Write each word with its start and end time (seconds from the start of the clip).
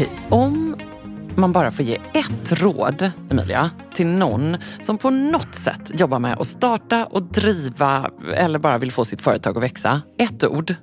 Okej, 0.00 0.12
om 0.28 0.76
man 1.34 1.52
bara 1.52 1.70
får 1.70 1.84
ge 1.84 1.98
ett 2.12 2.62
råd, 2.62 3.10
Emilia, 3.30 3.70
till 3.94 4.06
någon 4.06 4.56
som 4.82 4.98
på 4.98 5.10
något 5.10 5.54
sätt 5.54 6.00
jobbar 6.00 6.18
med 6.18 6.38
att 6.38 6.46
starta 6.46 7.06
och 7.06 7.22
driva 7.22 8.10
eller 8.34 8.58
bara 8.58 8.78
vill 8.78 8.92
få 8.92 9.04
sitt 9.04 9.22
företag 9.22 9.56
att 9.56 9.62
växa. 9.62 10.02
Ett 10.18 10.44
ord. 10.44 10.74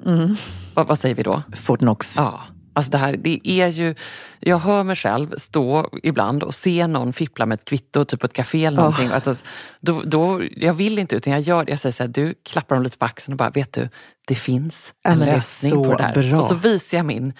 Vad, 0.74 0.88
vad 0.88 1.00
säger 1.00 1.16
vi 1.16 1.24
då? 1.24 1.42
Fortnox. 1.56 2.18
Ja, 2.18 2.42
alltså 2.74 2.92
det 2.92 2.98
här, 2.98 3.18
det 3.18 3.50
är 3.50 3.68
ju... 3.68 3.96
Jag 4.40 4.58
hör 4.58 4.84
mig 4.84 4.96
själv 4.96 5.34
stå 5.38 5.90
ibland 6.04 6.44
och 6.44 6.54
se 6.54 6.88
någon 6.88 7.14
fippla 7.14 7.46
med 7.46 7.60
ett 7.60 7.66
kvitto, 7.66 8.06
typ 8.06 8.20
på 8.20 8.26
ett 8.26 8.34
café 8.34 8.66
eller 8.66 8.78
någonting. 8.78 9.10
Att, 9.12 9.44
då, 9.82 10.02
då, 10.06 10.42
jag 10.56 10.74
vill 10.74 11.00
inte 11.00 11.16
utan 11.16 11.34
jag 11.34 11.42
gör 11.42 11.66
det. 11.66 11.72
Jag 11.72 11.80
säger 11.80 11.94
så 11.94 12.04
här, 12.04 12.08
du 12.08 12.34
klappar 12.50 12.76
dem 12.76 12.84
lite 12.84 12.98
på 12.98 13.06
axeln 13.06 13.34
och 13.34 13.38
bara, 13.38 13.50
vet 13.50 13.74
du, 13.74 13.90
det 14.28 14.36
finns 14.36 14.94
en 15.04 15.20
lösning 15.20 15.84
på 15.84 15.96
det 15.96 16.14
där. 16.16 16.30
bra. 16.30 16.40
Och 16.40 16.46
så 16.46 16.56
visar 16.56 16.98
jag 16.98 17.06
min 17.06 17.34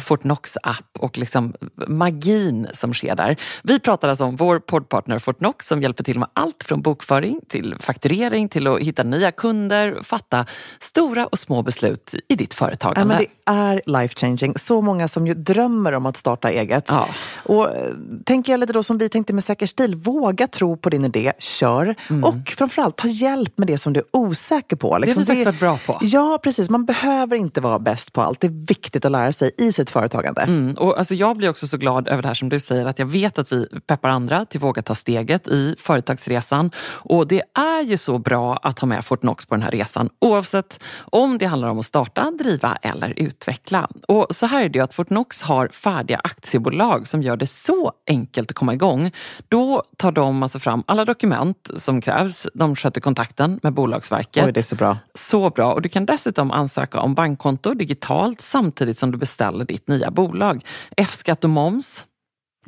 Fortnox-app 0.00 0.98
och 0.98 1.18
liksom 1.18 1.54
magin 1.88 2.66
som 2.72 2.94
sker 2.94 3.14
där. 3.14 3.36
Vi 3.62 3.80
pratar 3.80 4.08
alltså 4.08 4.24
om 4.24 4.36
vår 4.36 4.58
poddpartner 4.58 5.18
Fortnox 5.18 5.66
som 5.66 5.82
hjälper 5.82 6.04
till 6.04 6.18
med 6.18 6.28
allt 6.32 6.64
från 6.64 6.82
bokföring 6.82 7.40
till 7.48 7.76
fakturering 7.80 8.48
till 8.48 8.66
att 8.66 8.80
hitta 8.80 9.02
nya 9.02 9.32
kunder, 9.32 9.98
fatta 10.02 10.46
stora 10.80 11.26
och 11.26 11.38
små 11.38 11.62
beslut 11.62 12.14
i 12.28 12.34
ditt 12.34 12.54
Ja, 12.60 12.66
företagande. 12.66 13.14
men 13.14 13.24
det 13.24 13.52
är 13.52 13.82
life 13.86 14.14
changing. 14.14 14.54
Så 14.58 14.80
många 14.80 15.08
som 15.08 15.26
ju 15.26 15.34
drömmer 15.34 15.92
om 15.92 16.06
att 16.06 16.16
starta 16.16 16.50
eget. 16.50 16.84
Ja. 16.88 17.08
Och 17.42 17.76
eh, 17.76 17.86
tänker 18.24 18.52
jag 18.52 18.60
lite 18.60 18.72
då 18.72 18.82
som 18.82 18.98
vi 18.98 19.08
tänkte 19.08 19.32
med 19.32 19.44
Säker 19.44 19.66
stil, 19.66 19.94
våga 19.94 20.46
tro 20.46 20.76
på 20.76 20.90
din 20.90 21.04
idé, 21.04 21.32
kör. 21.38 21.94
Och 22.24 22.48
framförallt 22.56 22.96
ta 22.96 23.08
hjälp 23.08 23.58
med 23.58 23.66
det 23.68 23.78
som 23.78 23.92
du 23.92 24.00
är 24.00 24.06
osäker 24.12 24.76
på. 24.76 24.98
Liksom, 24.98 25.22
vi 25.22 25.26
faktiskt 25.26 25.46
varit 25.46 25.60
bra 25.60 25.78
på. 25.86 25.98
Ja, 26.02 26.38
precis. 26.42 26.70
Man 26.70 26.84
behöver 26.84 27.36
inte 27.36 27.60
vara 27.60 27.78
bäst 27.78 28.12
på 28.12 28.20
allt. 28.22 28.40
Det 28.40 28.46
är 28.46 28.66
viktigt 28.66 29.04
att 29.04 29.12
lära 29.12 29.32
sig 29.32 29.50
i 29.58 29.72
sitt 29.80 29.90
företagande. 29.90 30.40
Mm, 30.40 30.74
och 30.74 30.98
alltså 30.98 31.14
jag 31.14 31.36
blir 31.36 31.50
också 31.50 31.66
så 31.66 31.76
glad 31.76 32.08
över 32.08 32.22
det 32.22 32.28
här 32.28 32.34
som 32.34 32.48
du 32.48 32.60
säger, 32.60 32.86
att 32.86 32.98
jag 32.98 33.06
vet 33.06 33.38
att 33.38 33.52
vi 33.52 33.66
peppar 33.86 34.08
andra 34.08 34.44
till 34.44 34.58
att 34.58 34.62
våga 34.62 34.82
ta 34.82 34.94
steget 34.94 35.48
i 35.48 35.74
företagsresan. 35.78 36.70
Och 36.88 37.26
det 37.26 37.42
är 37.54 37.82
ju 37.82 37.96
så 37.96 38.18
bra 38.18 38.56
att 38.56 38.78
ha 38.78 38.86
med 38.86 39.04
Fortnox 39.04 39.46
på 39.46 39.54
den 39.54 39.62
här 39.62 39.70
resan, 39.70 40.08
oavsett 40.18 40.82
om 41.00 41.38
det 41.38 41.46
handlar 41.46 41.68
om 41.68 41.78
att 41.78 41.86
starta, 41.86 42.30
driva 42.30 42.78
eller 42.82 43.14
utveckla. 43.16 43.88
Och 44.08 44.26
så 44.30 44.46
här 44.46 44.64
är 44.64 44.68
det 44.68 44.78
ju 44.78 44.84
att 44.84 44.94
Fortnox 44.94 45.42
har 45.42 45.68
färdiga 45.68 46.20
aktiebolag 46.24 47.08
som 47.08 47.22
gör 47.22 47.36
det 47.36 47.46
så 47.46 47.92
enkelt 48.06 48.50
att 48.50 48.56
komma 48.56 48.74
igång. 48.74 49.10
Då 49.48 49.82
tar 49.96 50.12
de 50.12 50.42
alltså 50.42 50.58
fram 50.58 50.82
alla 50.86 51.04
dokument 51.04 51.70
som 51.76 52.00
krävs. 52.00 52.46
De 52.54 52.76
sköter 52.76 53.00
kontakten 53.00 53.60
med 53.62 53.72
Bolagsverket. 53.72 54.46
Oj, 54.46 54.52
det 54.52 54.60
är 54.60 54.62
så 54.62 54.76
bra. 54.76 54.96
Så 55.14 55.50
bra. 55.50 55.72
Och 55.72 55.82
du 55.82 55.88
kan 55.88 56.06
dessutom 56.06 56.50
ansöka 56.50 57.00
om 57.00 57.14
bankkonto 57.14 57.74
digitalt 57.74 58.40
samtidigt 58.40 58.98
som 58.98 59.10
du 59.10 59.18
beställer 59.18 59.64
ditt 59.70 59.88
nya 59.88 60.10
bolag. 60.10 60.64
F-skatt 60.96 61.44
och 61.44 61.50
moms 61.50 62.04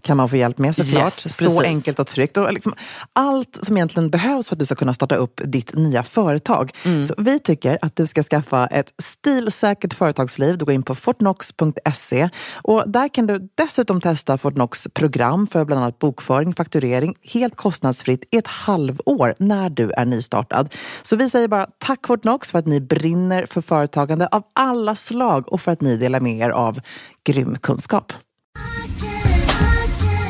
kan 0.02 0.16
man 0.16 0.28
få 0.28 0.36
hjälp 0.36 0.58
med 0.58 0.76
såklart. 0.76 1.26
Yes, 1.26 1.36
så 1.36 1.62
enkelt 1.62 1.98
och 1.98 2.06
tryggt. 2.06 2.36
Och 2.36 2.52
liksom 2.52 2.74
allt 3.12 3.58
som 3.62 3.76
egentligen 3.76 4.10
behövs 4.10 4.48
för 4.48 4.54
att 4.54 4.58
du 4.58 4.66
ska 4.66 4.74
kunna 4.74 4.94
starta 4.94 5.14
upp 5.14 5.40
ditt 5.44 5.74
nya 5.74 6.02
företag. 6.02 6.70
Mm. 6.84 7.02
Så 7.02 7.14
vi 7.18 7.38
tycker 7.38 7.78
att 7.82 7.96
du 7.96 8.06
ska 8.06 8.22
skaffa 8.22 8.66
ett 8.66 8.92
stilsäkert 9.02 9.94
företagsliv. 9.94 10.58
Du 10.58 10.64
går 10.64 10.74
in 10.74 10.82
på 10.82 10.94
fortnox.se 10.94 12.28
och 12.54 12.84
där 12.86 13.08
kan 13.08 13.26
du 13.26 13.48
dessutom 13.54 14.00
testa 14.00 14.38
Fortnox 14.38 14.88
program 14.94 15.46
för 15.46 15.64
bland 15.64 15.82
annat 15.82 15.98
bokföring, 15.98 16.54
fakturering 16.54 17.14
helt 17.22 17.56
kostnadsfritt 17.56 18.24
i 18.30 18.36
ett 18.36 18.46
halvår 18.46 19.34
när 19.38 19.70
du 19.70 19.90
är 19.90 20.04
nystartad. 20.04 20.74
Så 21.02 21.16
vi 21.16 21.28
säger 21.28 21.48
bara 21.48 21.66
tack 21.78 22.06
Fortnox 22.06 22.50
för 22.50 22.58
att 22.58 22.66
ni 22.66 22.80
brinner 22.80 23.46
för 23.46 23.60
företagande 23.60 24.26
av 24.26 24.42
alla 24.54 24.94
slag 24.94 25.52
och 25.52 25.60
för 25.60 25.72
att 25.72 25.80
ni 25.80 25.96
delar 25.96 26.20
med 26.20 26.38
er 26.38 26.50
av 26.50 26.80
grym 27.24 27.58
kunskap. 27.58 28.12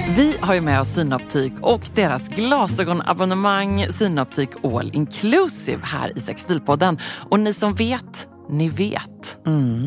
Vi 0.09 0.37
har 0.41 0.55
ju 0.55 0.61
med 0.61 0.81
oss 0.81 0.89
Synoptik 0.89 1.53
och 1.61 1.81
deras 1.95 2.29
glasögonabonnemang 2.29 3.87
Synoptik 3.91 4.51
All 4.63 4.91
Inclusive 4.95 5.81
här 5.83 6.19
i 6.19 6.21
Sextilpodden. 6.21 6.99
Och 7.31 7.41
ni 7.41 7.55
som 7.55 7.75
vet, 7.75 8.29
ni 8.53 8.69
vet. 8.69 9.39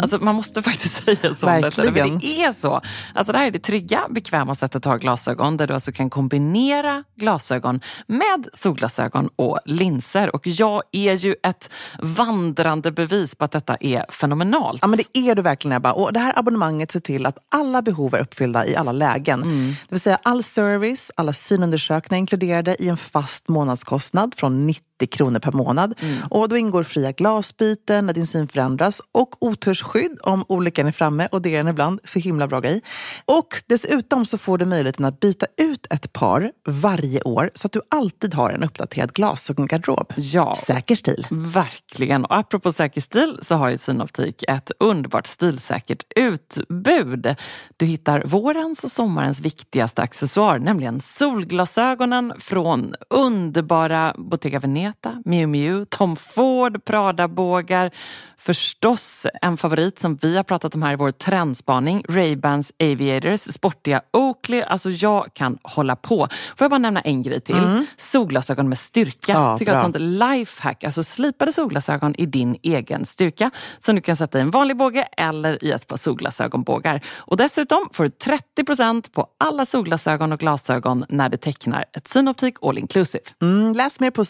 Alltså 0.02 0.18
man 0.18 0.36
måste 0.36 0.62
faktiskt 0.62 1.04
säga 1.06 1.34
så. 1.34 1.46
detta, 1.62 1.82
Mm. 2.06 2.20
Det 2.20 2.44
är 2.44 2.52
så. 2.52 2.82
Alltså 3.14 3.34
det 3.34 3.40
här 3.40 3.48
är 3.48 3.52
det 3.52 3.60
trygga, 3.60 4.02
bekväma 4.10 4.56
sättet 4.56 4.76
att 4.76 4.86
ha 4.86 4.98
glasögon 4.98 5.58
där 5.58 5.68
du 5.68 5.74
alltså 5.74 5.92
kan 5.92 6.10
kombinera 6.10 7.04
glasögon 7.16 7.82
med 8.08 8.48
solglasögon 8.54 9.30
och 9.36 9.60
linser. 9.66 10.36
Och 10.36 10.48
jag 10.48 10.84
är 10.92 11.14
ju 11.14 11.36
ett 11.44 11.70
vandrande 12.02 12.92
bevis 12.92 13.36
på 13.36 13.46
att 13.46 13.52
detta 13.52 13.78
är 13.80 14.06
fenomenalt. 14.12 14.80
Ja 14.82 14.88
men 14.88 15.00
det 15.00 15.20
är 15.20 15.36
du 15.36 15.42
verkligen 15.42 15.78
Ebba. 15.78 15.94
Och 15.94 16.14
det 16.14 16.20
här 16.20 16.40
abonnemanget 16.40 16.92
ser 16.92 17.00
till 17.00 17.26
att 17.26 17.38
alla 17.52 17.82
behov 17.82 18.16
är 18.16 18.20
uppfyllda 18.22 18.68
i 18.68 18.76
alla 18.76 18.92
lägen. 18.92 19.42
Det 19.42 19.94
vill 19.96 20.00
säga 20.00 20.20
all 20.24 20.44
service, 20.44 21.12
alla 21.16 21.34
synundersökningar 21.34 22.20
inkluderade 22.20 22.84
i 22.84 22.90
en 22.90 22.98
fast 22.98 23.48
månadskostnad 23.48 24.34
från 24.38 24.68
90 24.68 24.86
kronor 25.00 25.40
per 25.40 25.52
månad. 25.52 25.94
Och 26.30 26.50
då 26.50 26.58
ingår 26.58 26.84
fria 26.84 27.12
glasbyten 27.12 28.06
när 28.06 28.14
din 28.14 28.28
syn 28.28 28.48
förändras 28.48 29.02
och 29.12 29.44
otursskydd 29.44 30.18
om 30.24 30.46
olyckan 30.48 30.88
är 30.88 30.92
framme 30.92 31.28
och 31.32 31.42
det 31.42 31.56
är 31.56 31.58
den 31.58 31.68
ibland. 31.68 32.00
Så 32.04 32.20
himla 32.20 32.48
bra 32.48 32.60
grej. 32.60 32.82
Och 33.26 33.48
dessutom 33.68 34.26
så 34.26 34.38
får 34.38 34.58
du 34.58 34.66
möjligheten 34.66 35.06
att 35.06 35.20
byta 35.20 35.46
ut 35.58 35.88
ett 35.90 36.14
par 36.14 36.52
varje 36.68 37.22
år 37.22 37.52
så 37.54 37.68
att 37.68 37.72
du 37.72 37.82
alltid 37.90 38.34
har 38.34 38.50
en 38.50 38.64
uppdaterad 38.64 39.14
glasögongarderob. 39.14 40.14
Ja. 40.16 40.56
Säker 40.56 40.96
stil. 40.96 41.28
Verkligen. 41.32 42.26
Och 42.26 42.38
apropå 42.38 42.72
säker 42.72 43.02
stil 43.02 43.40
så 43.42 43.56
har 43.56 43.70
ju 43.70 43.78
Synoptik 43.78 44.44
ett 44.48 44.72
underbart 44.80 45.28
stilsäkert 45.28 46.04
utbud. 46.16 47.36
Du 47.78 47.86
hittar 47.86 48.24
vårens 48.26 48.84
och 48.84 48.92
sommarens 48.92 49.42
viktigaste 49.42 50.02
accessoar, 50.02 50.60
nämligen 50.60 51.02
solglasögonen 51.02 52.34
från 52.40 52.96
underbara 53.10 54.16
Bottega 54.18 54.60
Veneta, 54.60 54.85
Miu 55.26 55.48
Miu, 55.48 55.86
Tom 55.90 56.16
Ford, 56.16 56.86
Prada-bågar. 56.86 57.92
Förstås 58.38 59.26
en 59.42 59.58
favorit 59.58 60.00
som 60.00 60.16
vi 60.16 60.36
har 60.38 60.44
pratat 60.44 60.76
om 60.76 60.84
här 60.84 60.94
i 60.94 60.96
vår 60.96 61.12
trendspaning, 61.12 62.04
Ray-Bans 62.10 62.72
Aviators, 62.80 63.40
sportiga 63.42 64.02
Oakley. 64.14 64.62
Alltså 64.62 64.90
jag 64.90 65.34
kan 65.34 65.58
hålla 65.64 65.96
på. 65.96 66.28
Får 66.58 66.66
jag 66.66 66.70
bara 66.72 66.78
nämna 66.78 67.02
en 67.02 67.24
grej 67.24 67.42
till? 67.42 67.86
Solglasögon 67.98 68.70
med 68.70 68.78
styrka. 68.78 69.32
Ja, 69.32 69.58
Tycker 69.58 69.72
jag 69.72 69.82
är 69.82 69.88
ett 69.88 69.94
bra. 69.94 70.00
sånt 70.02 70.20
lifehack, 70.20 70.84
alltså 70.84 71.04
slipade 71.04 71.54
solglasögon 71.54 72.16
i 72.16 72.26
din 72.26 72.58
egen 72.64 73.06
styrka 73.06 73.52
som 73.80 73.96
du 73.96 74.02
kan 74.02 74.16
sätta 74.16 74.38
i 74.38 74.42
en 74.42 74.52
vanlig 74.52 74.78
båge 74.78 75.08
eller 75.18 75.64
i 75.64 75.72
ett 75.72 75.88
par 75.88 75.98
solglasögonbågar. 75.98 77.02
Och 77.18 77.38
dessutom 77.38 77.90
får 77.94 78.04
du 78.04 78.10
30% 78.10 79.12
på 79.12 79.28
alla 79.38 79.66
solglasögon 79.66 80.32
och 80.32 80.40
glasögon 80.40 81.06
när 81.10 81.30
du 81.30 81.38
tecknar 81.38 81.86
ett 81.94 82.08
Synoptik 82.08 82.56
All 82.62 82.78
Inclusive. 82.78 83.24
Mm, 83.42 83.74
läs 83.74 84.00
mer 84.00 84.12
på 84.12 84.26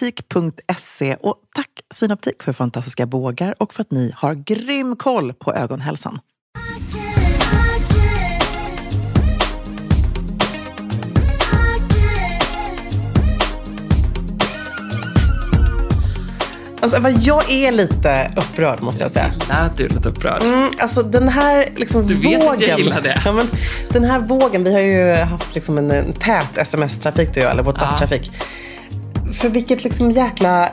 synoptik.se 0.00 1.14
och 1.20 1.36
tack 1.54 1.68
Synoptik 1.94 2.42
för 2.42 2.52
fantastiska 2.52 3.06
bågar 3.06 3.54
och 3.62 3.74
för 3.74 3.80
att 3.82 3.90
ni 3.90 4.12
har 4.16 4.34
grym 4.34 4.96
koll 4.96 5.32
på 5.32 5.54
ögonhälsan. 5.54 6.18
Alltså, 16.82 17.08
jag 17.08 17.50
är 17.50 17.72
lite 17.72 18.32
upprörd 18.36 18.80
måste 18.80 19.04
jag 19.04 19.10
säga. 19.10 19.32
Där 19.48 19.62
att 19.62 19.76
du 19.76 19.84
är 19.84 19.88
lite 19.88 20.08
upprörd. 20.08 20.42
Mm, 20.42 20.70
alltså 20.78 21.02
den 21.02 21.28
här 21.28 21.68
liksom 21.76 22.06
Du 22.06 22.14
vet 22.14 22.42
vågen. 22.42 22.54
att 22.54 22.60
jag 22.60 22.78
gillar 22.78 23.00
det. 23.00 23.22
Ja, 23.24 23.32
men, 23.32 23.46
den 23.88 24.04
här 24.04 24.20
vågen, 24.20 24.64
vi 24.64 24.72
har 24.72 24.80
ju 24.80 25.14
haft 25.14 25.54
liksom 25.54 25.78
en, 25.78 25.90
en 25.90 26.12
tät 26.12 26.58
sms-trafik 26.58 27.34
du 27.34 27.40
och 27.40 27.46
jag, 27.46 27.52
eller 27.52 27.62
WhatsApp-trafik. 27.62 28.30
För 29.32 29.48
vilket 29.48 29.84
liksom 29.84 30.10
jäkla 30.10 30.68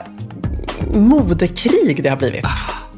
modekrig 0.94 2.02
det 2.02 2.10
har 2.10 2.16
blivit. 2.16 2.44
Ah. 2.44 2.50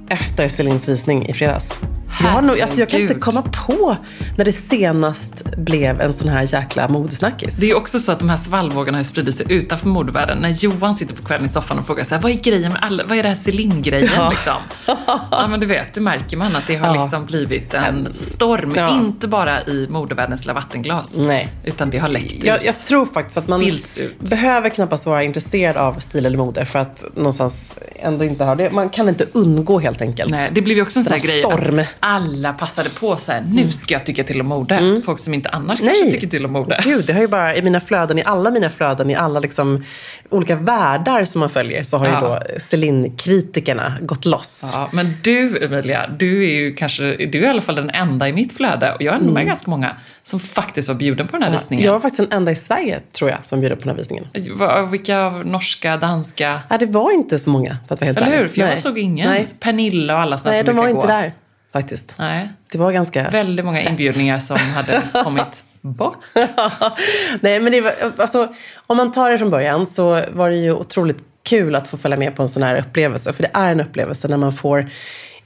Efter 0.08 0.48
Celines 0.48 0.88
visning 0.88 1.26
i 1.28 1.32
fredags. 1.32 1.78
Jag, 2.22 2.30
har 2.30 2.42
nog, 2.42 2.60
alltså 2.60 2.80
jag 2.80 2.88
kan 2.88 3.00
inte 3.00 3.14
komma 3.14 3.42
på 3.66 3.96
när 4.36 4.44
det 4.44 4.52
senast 4.52 5.44
blev 5.56 6.00
en 6.00 6.12
sån 6.12 6.28
här 6.28 6.42
jäkla 6.54 6.88
modesnackis. 6.88 7.56
Det 7.56 7.70
är 7.70 7.76
också 7.76 7.98
så 7.98 8.12
att 8.12 8.18
de 8.18 8.28
här 8.30 8.36
svallvågorna 8.36 8.98
har 8.98 9.04
spridit 9.04 9.36
sig 9.36 9.46
utanför 9.48 9.88
modevärlden. 9.88 10.38
När 10.38 10.48
Johan 10.50 10.96
sitter 10.96 11.14
på 11.16 11.22
kvällen 11.24 11.46
i 11.46 11.48
soffan 11.48 11.78
och 11.78 11.86
frågar 11.86 12.04
så 12.04 12.14
här, 12.14 12.22
vad 12.22 12.32
är 12.32 12.36
grejen 12.36 12.72
med 12.72 12.84
alla, 12.84 13.04
vad 13.04 13.18
är 13.18 13.22
det 13.22 13.28
här 13.28 13.36
Celine-grejen 13.36 14.08
Ja. 14.16 14.30
liksom? 14.30 14.54
Ja 15.30 15.46
men 15.50 15.60
du 15.60 15.66
vet, 15.66 15.94
det 15.94 16.00
märker 16.00 16.36
man 16.36 16.56
att 16.56 16.66
det 16.66 16.76
har 16.76 16.94
Ja. 16.96 17.02
liksom 17.02 17.26
blivit 17.26 17.74
en 17.74 18.08
storm. 18.12 18.74
Ja. 18.76 18.96
Inte 18.96 19.28
bara 19.28 19.62
i 19.64 19.86
modevärldens 19.90 20.40
lilla 20.40 20.52
vattenglas. 20.52 21.16
Nej. 21.16 21.52
Utan 21.64 21.90
det 21.90 21.98
har 21.98 22.08
läckt 22.08 22.44
Jag, 22.44 22.56
ut. 22.56 22.64
jag 22.64 22.76
tror 22.76 23.06
faktiskt 23.06 23.36
att 23.38 23.48
man 23.48 23.62
ut. 23.64 23.98
behöver 24.30 24.68
knappast 24.68 25.06
vara 25.06 25.24
intresserad 25.24 25.76
av 25.76 26.00
stil 26.00 26.26
eller 26.26 26.38
mode 26.38 26.64
för 26.66 26.78
att 26.78 27.04
någonstans 27.14 27.74
ändå 27.96 28.24
inte 28.24 28.44
ha 28.44 28.54
det. 28.54 28.70
Man 28.72 28.88
kan 28.90 29.08
inte 29.08 29.26
undgå 29.32 29.78
helt 29.80 30.02
enkelt. 30.02 30.30
Nej, 30.30 30.48
det 30.52 30.60
blev 30.62 30.76
ju 30.76 30.82
också 30.82 30.98
en 30.98 31.04
sån 31.04 31.12
här 31.12 31.20
grej 31.26 31.40
storm. 31.42 31.78
att 31.78 31.86
alla 32.10 32.52
passade 32.52 32.90
på 32.90 33.16
så 33.16 33.32
här, 33.32 33.40
nu 33.40 33.72
ska 33.72 33.94
jag 33.94 34.06
tycka 34.06 34.24
till 34.24 34.40
om 34.40 34.46
mode. 34.46 35.00
Folk 35.04 35.18
som 35.18 35.34
inte 35.34 35.48
annars 35.48 35.78
kanske 35.78 35.96
Nej. 36.02 36.12
tycker 36.12 36.26
till 36.26 36.44
om 36.46 36.52
mode. 36.52 36.80
Gud, 36.84 37.06
det 37.06 37.12
har 37.12 37.20
ju 37.20 37.28
bara 37.28 37.56
i 37.56 37.62
mina 37.62 37.80
flöden, 37.80 38.18
i 38.18 38.22
alla 38.24 38.50
mina 38.50 38.70
flöden, 38.70 39.10
i 39.10 39.14
alla 39.14 39.40
liksom 39.40 39.84
olika 40.30 40.56
världar 40.56 41.24
som 41.24 41.40
man 41.40 41.50
följer 41.50 41.82
så 41.82 41.98
har 41.98 42.06
ju 42.06 42.12
Ja. 42.12 42.20
då 42.20 42.38
Celine-kritikerna 42.60 43.92
gått 44.00 44.24
loss. 44.24 44.70
Ja, 44.74 44.88
men 44.92 45.12
du 45.22 45.64
Emilia, 45.64 46.06
du 46.18 46.44
är 46.44 46.54
ju 46.54 46.74
kanske, 46.74 47.02
du 47.26 47.38
är 47.38 47.42
i 47.42 47.46
alla 47.46 47.60
fall 47.60 47.74
den 47.74 47.90
enda 47.90 48.28
i 48.28 48.32
mitt 48.32 48.52
flöde 48.52 48.92
och 48.94 49.02
jag 49.02 49.14
är 49.14 49.18
ändå 49.18 49.32
med 49.32 49.46
ganska 49.46 49.70
många 49.70 49.96
som 50.24 50.40
faktiskt 50.40 50.88
var 50.88 50.94
bjuden 50.94 51.26
på 51.28 51.32
den 51.36 51.42
här 51.42 51.50
visningen. 51.52 51.86
Jag 51.86 51.92
var 51.92 52.00
faktiskt 52.00 52.30
den 52.30 52.38
enda 52.38 52.52
i 52.52 52.56
Sverige, 52.56 53.00
tror 53.12 53.30
jag, 53.30 53.46
som 53.46 53.60
bjöd 53.60 53.72
på 53.72 53.78
den 53.80 53.88
här 53.88 53.96
visningen. 53.96 54.26
Va- 54.58 54.82
Vilka 54.82 55.30
norska, 55.30 55.96
danska? 55.96 56.60
Nej, 56.70 56.78
det 56.78 56.86
var 56.86 57.12
inte 57.12 57.38
så 57.38 57.50
många, 57.50 57.76
för 57.88 57.94
att 57.94 58.00
vara 58.00 58.06
helt 58.06 58.18
Eller 58.18 58.26
ärlig. 58.28 58.38
hur? 58.38 58.48
För 58.48 58.60
jag 58.60 58.68
Nej. 58.68 58.78
såg 58.78 58.98
ingen. 58.98 59.30
Nej, 59.30 59.48
Pernilla 59.60 60.14
och 60.14 60.20
alla 60.20 60.38
såna 60.38 60.50
Nej 60.50 60.60
som 60.60 60.66
de 60.66 60.76
var 60.82 60.88
inte 60.88 61.00
gå. 61.00 61.06
där, 61.06 61.32
faktiskt. 61.72 62.14
Nej. 62.18 62.48
Det 62.72 62.78
var 62.78 62.92
ganska... 62.92 63.30
Väldigt 63.30 63.64
många 63.64 63.78
fett. 63.80 63.90
inbjudningar 63.90 64.38
som 64.38 64.56
hade 64.56 65.02
kommit 65.24 65.62
bort. 65.80 66.18
Nej, 67.40 67.60
men 67.60 67.72
det 67.72 67.80
var, 67.80 67.92
alltså, 68.16 68.48
om 68.86 68.96
man 68.96 69.12
tar 69.12 69.30
det 69.30 69.38
från 69.38 69.50
början 69.50 69.86
så 69.86 70.20
var 70.32 70.48
det 70.50 70.56
ju 70.56 70.72
otroligt 70.72 71.18
kul 71.42 71.74
att 71.74 71.88
få 71.88 71.96
följa 71.96 72.16
med 72.18 72.36
på 72.36 72.42
en 72.42 72.48
sån 72.48 72.62
här 72.62 72.76
upplevelse. 72.76 73.32
För 73.32 73.42
det 73.42 73.50
är 73.54 73.72
en 73.72 73.80
upplevelse 73.80 74.28
när 74.28 74.36
man 74.36 74.52
får 74.52 74.90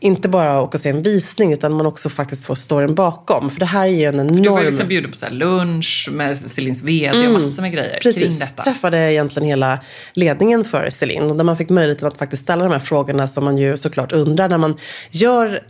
inte 0.01 0.29
bara 0.29 0.63
åka 0.63 0.77
och 0.77 0.81
se 0.83 0.89
en 0.89 1.03
visning 1.03 1.53
utan 1.53 1.73
man 1.73 1.87
också 1.87 2.09
faktiskt 2.09 2.47
får 2.47 2.55
storyn 2.55 2.95
bakom. 2.95 3.51
För 3.51 3.61
det 3.61 3.67
här 3.67 3.85
är 3.85 3.89
ju 3.91 4.05
en 4.05 4.21
enorm... 4.21 4.43
Du 4.43 4.49
var 4.49 4.65
liksom 4.65 4.89
bjuden 4.89 5.11
på 5.11 5.17
så 5.17 5.29
lunch 5.31 6.09
med 6.13 6.39
Celines 6.39 6.83
VD 6.83 7.27
och 7.27 7.33
massor 7.33 7.63
med 7.63 7.73
grejer 7.73 8.01
kring 8.01 8.13
Mm. 8.13 8.23
Precis, 8.29 8.39
detta. 8.41 8.63
träffade 8.63 9.13
egentligen 9.13 9.49
hela 9.49 9.79
ledningen 10.13 10.65
för 10.65 10.91
Celine. 10.91 11.31
och 11.31 11.37
Där 11.37 11.45
man 11.45 11.57
fick 11.57 11.69
möjligheten 11.71 12.09
att 12.09 12.19
faktiskt 12.19 12.43
ställa 12.43 12.65
de 12.65 12.73
här 12.73 12.79
frågorna 12.79 13.29
som 13.29 13.45
man 13.45 13.59
ju 13.59 13.77
såklart 13.77 14.13
undrar 14.13 14.49
när 14.49 14.59
man 14.59 14.77
gör 15.11 15.63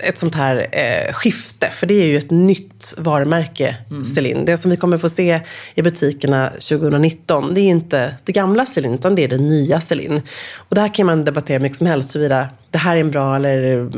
ett 0.00 0.18
sånt 0.18 0.34
här 0.34 0.66
eh, 0.72 1.12
skifte. 1.12 1.66
För 1.70 1.86
det 1.86 1.94
är 1.94 2.06
ju 2.06 2.18
ett 2.18 2.30
nytt 2.30 2.94
varumärke, 2.96 3.76
Mm. 3.90 4.04
Celine. 4.04 4.44
Det 4.44 4.56
som 4.56 4.70
vi 4.70 4.76
kommer 4.76 4.98
få 4.98 5.08
se 5.08 5.40
i 5.74 5.82
butikerna 5.82 6.50
2019, 6.50 7.54
det 7.54 7.60
är 7.60 7.62
ju 7.62 7.70
inte 7.70 8.14
det 8.24 8.32
gamla 8.32 8.66
Celine, 8.66 8.94
utan 8.94 9.14
det 9.14 9.24
är 9.24 9.28
det 9.28 9.38
nya 9.38 9.80
Celine. 9.80 10.22
Och 10.56 10.74
det 10.74 10.80
här 10.80 10.94
kan 10.94 11.06
man 11.06 11.24
debattera 11.24 11.58
mycket 11.58 11.78
som 11.78 11.86
helst, 11.86 12.14
huruvida 12.14 12.48
det 12.70 12.78
här 12.78 12.96
är 12.96 13.00
en 13.00 13.10
bra 13.10 13.36
eller, 13.36 13.90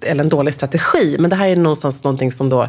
eller 0.00 0.24
en 0.24 0.28
dålig 0.28 0.54
strategi. 0.54 1.16
Men 1.18 1.30
det 1.30 1.36
här 1.36 1.48
är 1.48 1.56
någonstans 1.56 2.04
någonting 2.04 2.32
som 2.32 2.48
då 2.48 2.68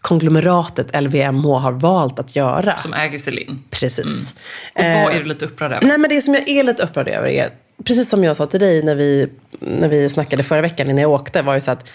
konglomeratet 0.00 1.02
LVMH 1.02 1.46
har 1.58 1.72
valt 1.72 2.18
att 2.18 2.36
göra. 2.36 2.78
Som 2.78 2.94
äger 2.94 3.18
Celine. 3.18 3.62
Precis. 3.70 4.32
Och 4.74 4.82
vad 4.82 4.84
Eh, 4.86 5.04
är 5.04 5.18
du 5.18 5.24
lite 5.24 5.44
upprörd 5.44 5.72
över? 5.72 5.86
Nej, 5.86 5.98
men 5.98 6.10
det 6.10 6.22
som 6.22 6.34
jag 6.34 6.48
är 6.48 6.62
lite 6.62 6.82
upprörd 6.82 7.08
över 7.08 7.28
är, 7.28 7.50
precis 7.84 8.08
som 8.08 8.24
jag 8.24 8.36
sa 8.36 8.46
till 8.46 8.60
dig 8.60 8.82
när 8.82 8.94
vi, 8.94 9.28
när 9.58 9.88
vi 9.88 10.08
snackade 10.08 10.42
förra 10.42 10.60
veckan 10.60 10.90
innan 10.90 11.02
jag 11.02 11.10
åkte, 11.10 11.42
var 11.42 11.54
det 11.54 11.60
så 11.60 11.70
att 11.70 11.90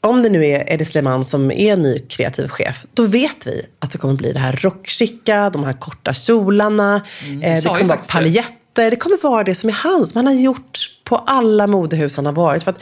om 0.00 0.22
det 0.22 0.28
nu 0.28 0.46
är 0.46 0.72
Eddie 0.72 0.84
Sleman 0.84 1.24
som 1.24 1.50
är 1.50 1.76
ny 1.76 1.98
kreativ 1.98 2.48
chef, 2.48 2.84
då 2.94 3.02
vet 3.02 3.46
vi 3.46 3.66
att 3.78 3.92
det 3.92 3.98
kommer 3.98 4.14
bli 4.14 4.32
det 4.32 4.38
här 4.38 4.52
rockchicka, 4.52 5.50
de 5.50 5.64
här 5.64 5.72
korta 5.72 6.14
kjolarna, 6.14 7.02
eh, 7.42 7.54
det 7.54 7.56
sa 7.56 7.68
ju 7.68 7.74
kommer 7.74 7.88
vara 7.88 8.00
det. 8.00 8.08
paljetter, 8.08 8.90
det 8.90 8.96
kommer 8.96 9.22
vara 9.22 9.44
det 9.44 9.54
som 9.54 9.68
är 9.68 9.74
hans, 9.74 10.10
som 10.10 10.18
han 10.18 10.26
har 10.26 10.42
gjort 10.42 10.78
på 11.04 11.16
alla 11.16 11.66
modehus 11.66 12.16
han 12.16 12.26
har 12.26 12.32
varit. 12.32 12.62
För 12.62 12.74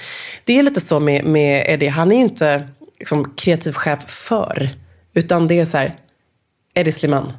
det 0.44 0.58
är 0.58 0.62
lite 0.62 0.80
så 0.80 1.00
med, 1.00 1.24
med 1.24 1.64
Eddie, 1.68 1.88
han 1.88 2.12
är 2.12 2.16
ju 2.16 2.22
inte 2.22 2.68
liksom, 2.98 3.34
kreativ 3.36 3.72
chef 3.72 4.04
för, 4.06 4.70
utan 5.14 5.48
det 5.48 5.58
är 5.58 5.66
så 5.66 5.76
här, 5.76 5.94
Eddie 6.74 6.92
Sliman. 6.92 7.32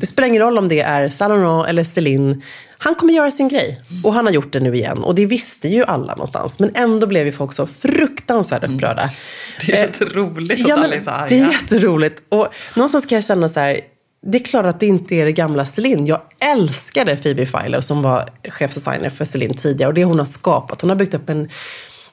Det 0.00 0.06
spelar 0.06 0.28
ingen 0.28 0.42
roll 0.42 0.58
om 0.58 0.68
det 0.68 0.80
är 0.80 1.08
Saint 1.08 1.30
Laurent 1.30 1.68
eller 1.68 1.84
Celine. 1.84 2.42
Han 2.82 2.94
kommer 2.94 3.12
göra 3.12 3.30
sin 3.30 3.48
grej. 3.48 3.78
Och 4.04 4.14
han 4.14 4.26
har 4.26 4.32
gjort 4.32 4.52
det 4.52 4.60
nu 4.60 4.74
igen. 4.74 4.98
Och 4.98 5.14
det 5.14 5.26
visste 5.26 5.68
ju 5.68 5.84
alla 5.84 6.12
någonstans. 6.14 6.58
Men 6.58 6.70
ändå 6.74 7.06
blev 7.06 7.26
ju 7.26 7.32
folk 7.32 7.52
så 7.52 7.66
fruktansvärt 7.66 8.64
upprörda. 8.64 9.10
Det 9.66 9.72
är 9.72 9.80
Eh, 9.84 9.86
lite 9.86 10.04
roligt 10.04 10.60
att 10.62 10.68
Ja, 10.68 10.74
alla 10.84 10.94
är 10.94 11.00
så 11.00 11.10
arga. 11.10 11.26
det 11.28 11.38
är 11.40 11.52
jätteroligt. 11.52 12.22
Och 12.28 12.48
någonstans 12.76 13.06
kan 13.06 13.16
jag 13.16 13.24
känna 13.24 13.48
så 13.48 13.60
här. 13.60 13.80
Det 14.26 14.38
är 14.38 14.44
klart 14.44 14.66
att 14.66 14.80
det 14.80 14.86
inte 14.86 15.14
är 15.14 15.24
det 15.24 15.32
gamla 15.32 15.64
Celine. 15.64 16.06
Jag 16.06 16.20
älskade 16.40 17.16
Phoebe 17.16 17.46
Philo 17.46 17.82
som 17.82 18.02
var 18.02 18.28
chefsdesigner 18.48 19.10
för 19.10 19.24
Celine 19.24 19.54
tidigare. 19.54 19.88
Och 19.88 19.94
det 19.94 20.04
hon 20.04 20.18
har 20.18 20.26
skapat. 20.26 20.80
Hon 20.80 20.90
har 20.90 20.96
byggt 20.96 21.14
upp 21.14 21.28
en, 21.28 21.48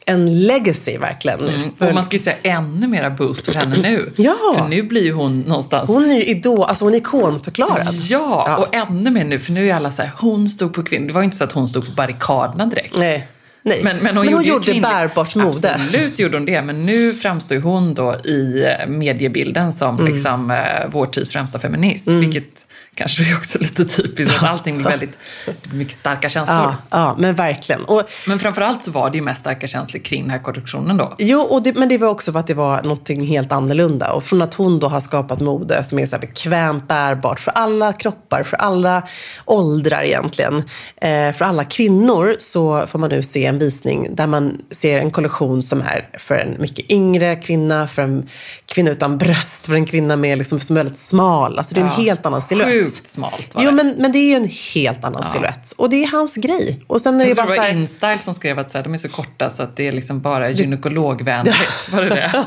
en 0.10 0.48
legacy 0.48 0.98
verkligen. 0.98 1.40
För- 1.78 1.88
Och 1.88 1.94
man 1.94 2.04
ska 2.04 2.16
ju 2.18 2.24
säga 2.24 2.36
ännu 2.44 2.88
mera 2.88 3.10
boost 3.10 3.46
för 3.46 3.54
henne 3.54 3.78
nu. 3.82 4.14
Ja. 4.18 4.36
För 4.58 4.68
nu 4.68 4.84
blir 4.84 5.04
ju 5.04 5.14
hon 5.14 5.40
någonstans 5.42 5.90
Hon 5.90 6.12
är 6.12 6.16
ju 6.16 6.24
idol, 6.24 6.64
alltså 6.64 6.86
hon 6.86 6.94
är 6.94 6.98
ikonförklarad. 6.98 7.94
Ja, 8.10 8.58
och 8.58 8.76
ännu 8.76 9.10
mer 9.12 9.24
nu, 9.26 9.40
för 9.40 9.52
nu 9.52 9.70
är 9.70 9.76
alla 9.76 9.92
så 9.92 10.02
här, 10.02 10.12
hon 10.18 10.50
stod 10.50 10.74
på 10.74 10.84
kvinnor. 10.84 11.08
Det 11.08 11.14
var 11.14 11.22
ju 11.22 11.26
inte 11.26 11.38
så 11.38 11.44
att 11.44 11.52
hon 11.52 11.68
stod 11.68 11.86
på 11.86 11.92
barrikaderna 11.92 12.66
direkt. 12.66 12.98
Nej. 12.98 13.28
Nej. 13.62 13.80
Men, 13.84 13.98
men 13.98 14.18
hon 14.18 14.30
gjorde, 14.30 14.44
ju 14.46 14.60
kvinnlig- 14.60 14.82
bärbart 14.82 15.36
mode. 15.36 15.50
Absolut 15.76 16.20
gjorde 16.20 16.38
hon 16.38 16.46
det, 16.46 16.62
men 16.62 16.86
nu 16.86 17.14
framstår 17.14 17.56
hon 17.56 17.94
då 17.94 18.14
i 18.16 18.66
mediebilden 18.88 19.74
som 19.74 20.00
Mm. 20.00 20.14
liksom, 20.14 20.52
eh, 20.52 20.58
vår 20.92 21.06
tids 21.06 21.32
främsta 21.32 21.60
feminist. 21.60 22.08
Vilket 22.08 22.66
kanske 23.00 23.32
är 23.32 23.38
också 23.38 23.60
lite 23.60 23.86
typiskt, 23.86 24.38
att 24.38 24.50
allting 24.50 24.78
blir 24.78 24.90
väldigt, 24.90 25.18
det 25.46 25.70
blir 25.70 25.78
mycket 25.80 25.96
starka 25.96 26.30
känslor. 26.30 26.58
Ja, 26.58 26.76
ja, 26.90 27.16
men 27.20 27.36
verkligen. 27.36 27.84
Och, 27.84 28.04
Men 28.28 28.40
framförallt 28.40 28.84
så 28.84 28.92
var 28.92 29.10
det 29.10 29.18
ju 29.18 29.24
mest 29.24 29.42
starka 29.42 29.68
känslor 29.68 30.02
kring 30.02 30.22
den 30.22 30.32
här 30.32 30.40
kollektionen 30.40 30.98
då. 30.98 31.16
jo, 31.18 31.40
och 31.40 31.64
det, 31.64 31.76
men 31.76 31.90
det 31.90 31.98
var 31.98 32.08
också 32.08 32.32
för 32.32 32.40
att 32.40 32.48
det 32.48 32.54
var 32.54 32.82
någonting 32.84 33.26
helt 33.28 33.52
annorlunda. 33.52 34.12
Och 34.12 34.24
från 34.24 34.42
att 34.42 34.54
hon 34.54 34.80
då 34.80 34.88
har 34.88 35.02
skapat 35.02 35.40
mode 35.40 35.84
som 35.84 36.00
är 36.00 36.06
så 36.06 36.12
här 36.16 36.22
bekvämt, 36.22 36.88
bärbart 36.88 37.40
för 37.40 37.52
alla 37.52 37.94
kroppar, 37.94 38.44
för 38.44 38.58
alla 38.58 39.04
åldrar 39.46 40.02
egentligen. 40.02 40.56
Eh, 41.02 41.34
för 41.34 41.42
alla 41.46 41.64
kvinnor 41.66 42.36
så 42.40 42.88
får 42.88 43.00
man 43.00 43.10
nu 43.10 43.24
se 43.24 43.46
en 43.46 43.60
visning 43.60 44.08
där 44.16 44.28
man 44.28 44.58
ser 44.72 45.00
en 45.00 45.12
kollektion 45.12 45.64
som 45.64 45.82
är 45.82 46.10
för 46.20 46.36
en 46.36 46.56
mycket 46.62 46.92
yngre 46.92 47.36
kvinna, 47.36 47.88
för 47.88 48.02
en 48.02 48.28
kvinna 48.66 48.92
utan 48.92 49.18
bröst, 49.18 49.66
för 49.66 49.74
en 49.74 49.86
kvinna 49.86 50.16
med 50.16 50.38
liksom, 50.38 50.60
som 50.60 50.78
är 50.78 50.80
väldigt 50.80 50.98
smal. 51.00 51.58
Alltså 51.58 51.74
det 51.76 51.82
är 51.82 51.86
en 51.86 51.92
Ja, 51.98 52.04
helt 52.04 52.26
annan 52.26 52.42
silhuett. 52.42 52.89
Sjukt 52.96 53.08
smalt 53.08 53.56
var 53.56 53.64
Jo, 53.64 53.70
det. 53.70 53.76
men, 53.76 53.96
men 53.98 54.12
det 54.12 54.18
är 54.20 54.30
ju 54.30 54.36
en 54.36 54.50
helt 54.74 55.04
annan 55.04 55.24
silhuett. 55.24 55.72
Och 55.78 55.90
det 55.90 56.04
är 56.04 56.08
hans 56.08 56.36
grej. 56.36 56.84
Och 56.88 57.02
sen 57.02 57.22
är 57.22 57.26
Jag 57.26 57.36
tror 57.36 57.46
bara 57.46 57.54
det 57.54 57.60
var 57.60 57.66
här... 57.68 57.74
Instyle 57.74 58.20
som 58.20 58.34
skrev 58.34 58.60
att 58.60 58.72
så 58.72 58.78
här, 58.78 58.84
de 58.84 58.94
är 58.94 58.98
så 58.98 59.10
korta 59.10 59.50
så 59.50 59.64
att 59.64 59.76
det 59.76 59.88
är 59.88 59.92
liksom 59.92 60.20
bara 60.22 60.50
gynekologvänligt. 60.50 61.58
Var 61.92 62.02
det 62.02 62.10
det? 62.10 62.46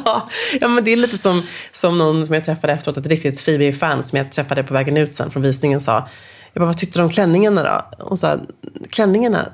ja, 0.60 0.68
men 0.68 0.84
det 0.84 0.92
är 0.92 0.96
lite 0.96 1.18
som, 1.18 1.42
som 1.72 1.98
någon 1.98 2.26
som 2.26 2.34
jag 2.34 2.44
träffade 2.44 2.72
efteråt, 2.72 2.96
ett 2.96 3.06
riktigt 3.06 3.44
Phoebe-fan 3.44 4.04
som 4.04 4.18
jag 4.18 4.32
träffade 4.32 4.62
på 4.64 4.74
vägen 4.74 4.96
ut 4.96 5.14
sen 5.14 5.30
från 5.30 5.42
visningen 5.42 5.80
sa. 5.80 6.08
Jag 6.52 6.60
bara, 6.60 6.66
vad 6.66 6.78
tyckte 6.78 6.98
du 6.98 7.02
om 7.02 7.10
klänningarna 7.10 7.62
då? 7.98 8.04
Och 8.04 8.18
sa, 8.18 8.36
klänningarna? 8.90 9.48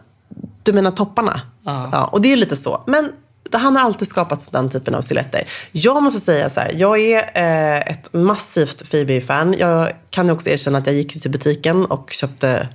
Du 0.63 0.73
menar 0.73 0.91
topparna? 0.91 1.41
Ja. 1.65 2.05
och 2.13 2.21
det 2.21 2.33
är 2.33 2.37
lite 2.37 2.57
så. 2.57 2.83
Men 2.87 3.13
han 3.53 3.77
har 3.77 3.85
alltid 3.85 4.09
skapat 4.09 4.53
den 4.53 4.71
typen 4.71 4.95
av 4.95 5.03
silhuetter. 5.03 5.43
Jag 5.73 6.03
måste 6.03 6.21
säga 6.21 6.51
så 6.51 6.61
här, 6.61 6.73
jag 6.77 7.01
är 7.01 7.31
eh, 7.35 7.93
ett 7.93 8.13
massivt 8.13 8.91
Phoebe-fan. 8.91 9.55
Jag 9.59 9.93
kan 10.11 10.31
också 10.31 10.51
erkänna 10.51 10.79
att 10.79 10.87
jag 10.87 10.97
gick 10.97 11.23
till 11.23 11.31
butiken 11.31 11.85
och 11.85 12.11
köpte 12.13 12.69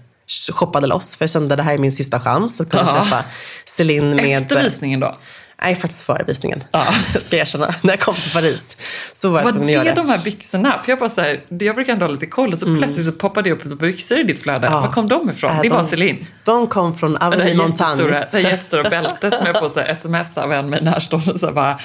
shoppade 0.54 0.88
loss 0.88 1.16
för 1.16 1.24
jag 1.24 1.30
kände 1.30 1.54
att 1.54 1.58
det 1.58 1.64
här 1.64 1.74
är 1.74 1.78
min 1.78 1.92
sista 1.92 2.20
chans 2.20 2.62
att 2.62 2.70
kunna 2.70 2.84
Ja. 2.96 3.04
köpa 3.06 3.24
Celine 3.66 4.16
med... 4.16 4.42
Efter 4.42 4.64
visningen 4.64 5.00
då? 5.00 5.18
Nej, 5.64 5.76
faktiskt 5.76 6.02
före 6.06 6.24
visningen. 6.28 6.64
Ska 7.22 7.36
jag 7.36 7.42
erkänna. 7.42 7.76
När 7.82 7.94
jag 7.94 8.00
kom 8.00 8.16
till 8.16 8.32
Paris 8.32 8.78
så 9.14 9.30
var 9.30 9.40
jag 9.40 9.44
Var 9.44 9.52
tvungen 9.52 9.70
att 9.70 9.74
göra 9.74 9.84
det 9.84 9.90
det. 9.90 9.96
de 9.96 10.10
här 10.10 10.18
byxorna? 10.18 10.80
För 10.86 10.92
jag 10.92 11.00
bara 11.00 11.10
så 11.10 11.22
här, 11.22 11.42
jag 11.50 11.76
brukar 11.76 11.94
ändå 11.94 12.06
ha 12.06 12.12
lite 12.12 12.26
koll 12.26 12.54
och 12.54 12.60
så 12.60 12.66
plötsligt 12.78 13.06
så 13.06 13.12
poppade 13.12 13.50
det 13.50 13.54
upp 13.54 13.64
lite 13.64 13.76
byxor 13.76 14.20
i 14.20 14.24
ditt 14.24 14.42
flöde. 14.44 14.68
Ja. 14.72 14.82
Var 14.82 14.92
kom 14.92 15.08
de 15.08 15.30
ifrån? 15.30 15.52
Äh, 15.52 15.62
det 15.62 15.70
var 15.70 15.78
de- 15.78 15.88
Celine. 15.90 16.26
De 16.44 16.68
kom 16.68 16.98
från 16.98 17.18
Avenue 17.18 17.56
Montagne. 17.56 18.04
det 18.04 18.28
där 18.32 18.40
jättestora 18.40 18.84
bältet 18.90 19.38
som 19.38 19.48
jag 19.48 19.60
får 19.60 19.70
så 19.70 19.80
här, 19.80 19.88
sms 19.88 20.38
av 20.38 20.54
en 20.54 20.70
mig 20.70 20.82
närstående. 20.84 21.40
Så 21.40 21.46
här 21.46 21.54
bara, 21.54 21.80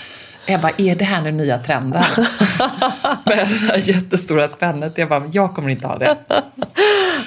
jag 0.46 0.60
bara, 0.60 0.72
är 0.76 0.94
det 0.94 1.04
här 1.04 1.22
den 1.22 1.36
nya 1.36 1.58
trenden? 1.58 2.02
Med 3.24 3.48
det 3.48 3.66
där 3.66 3.76
jättestora 3.76 4.48
spännet. 4.48 4.98
Jag 4.98 5.08
bara, 5.08 5.22
jag 5.32 5.54
kommer 5.54 5.68
inte 5.68 5.86
ha 5.86 5.98
det. 5.98 6.16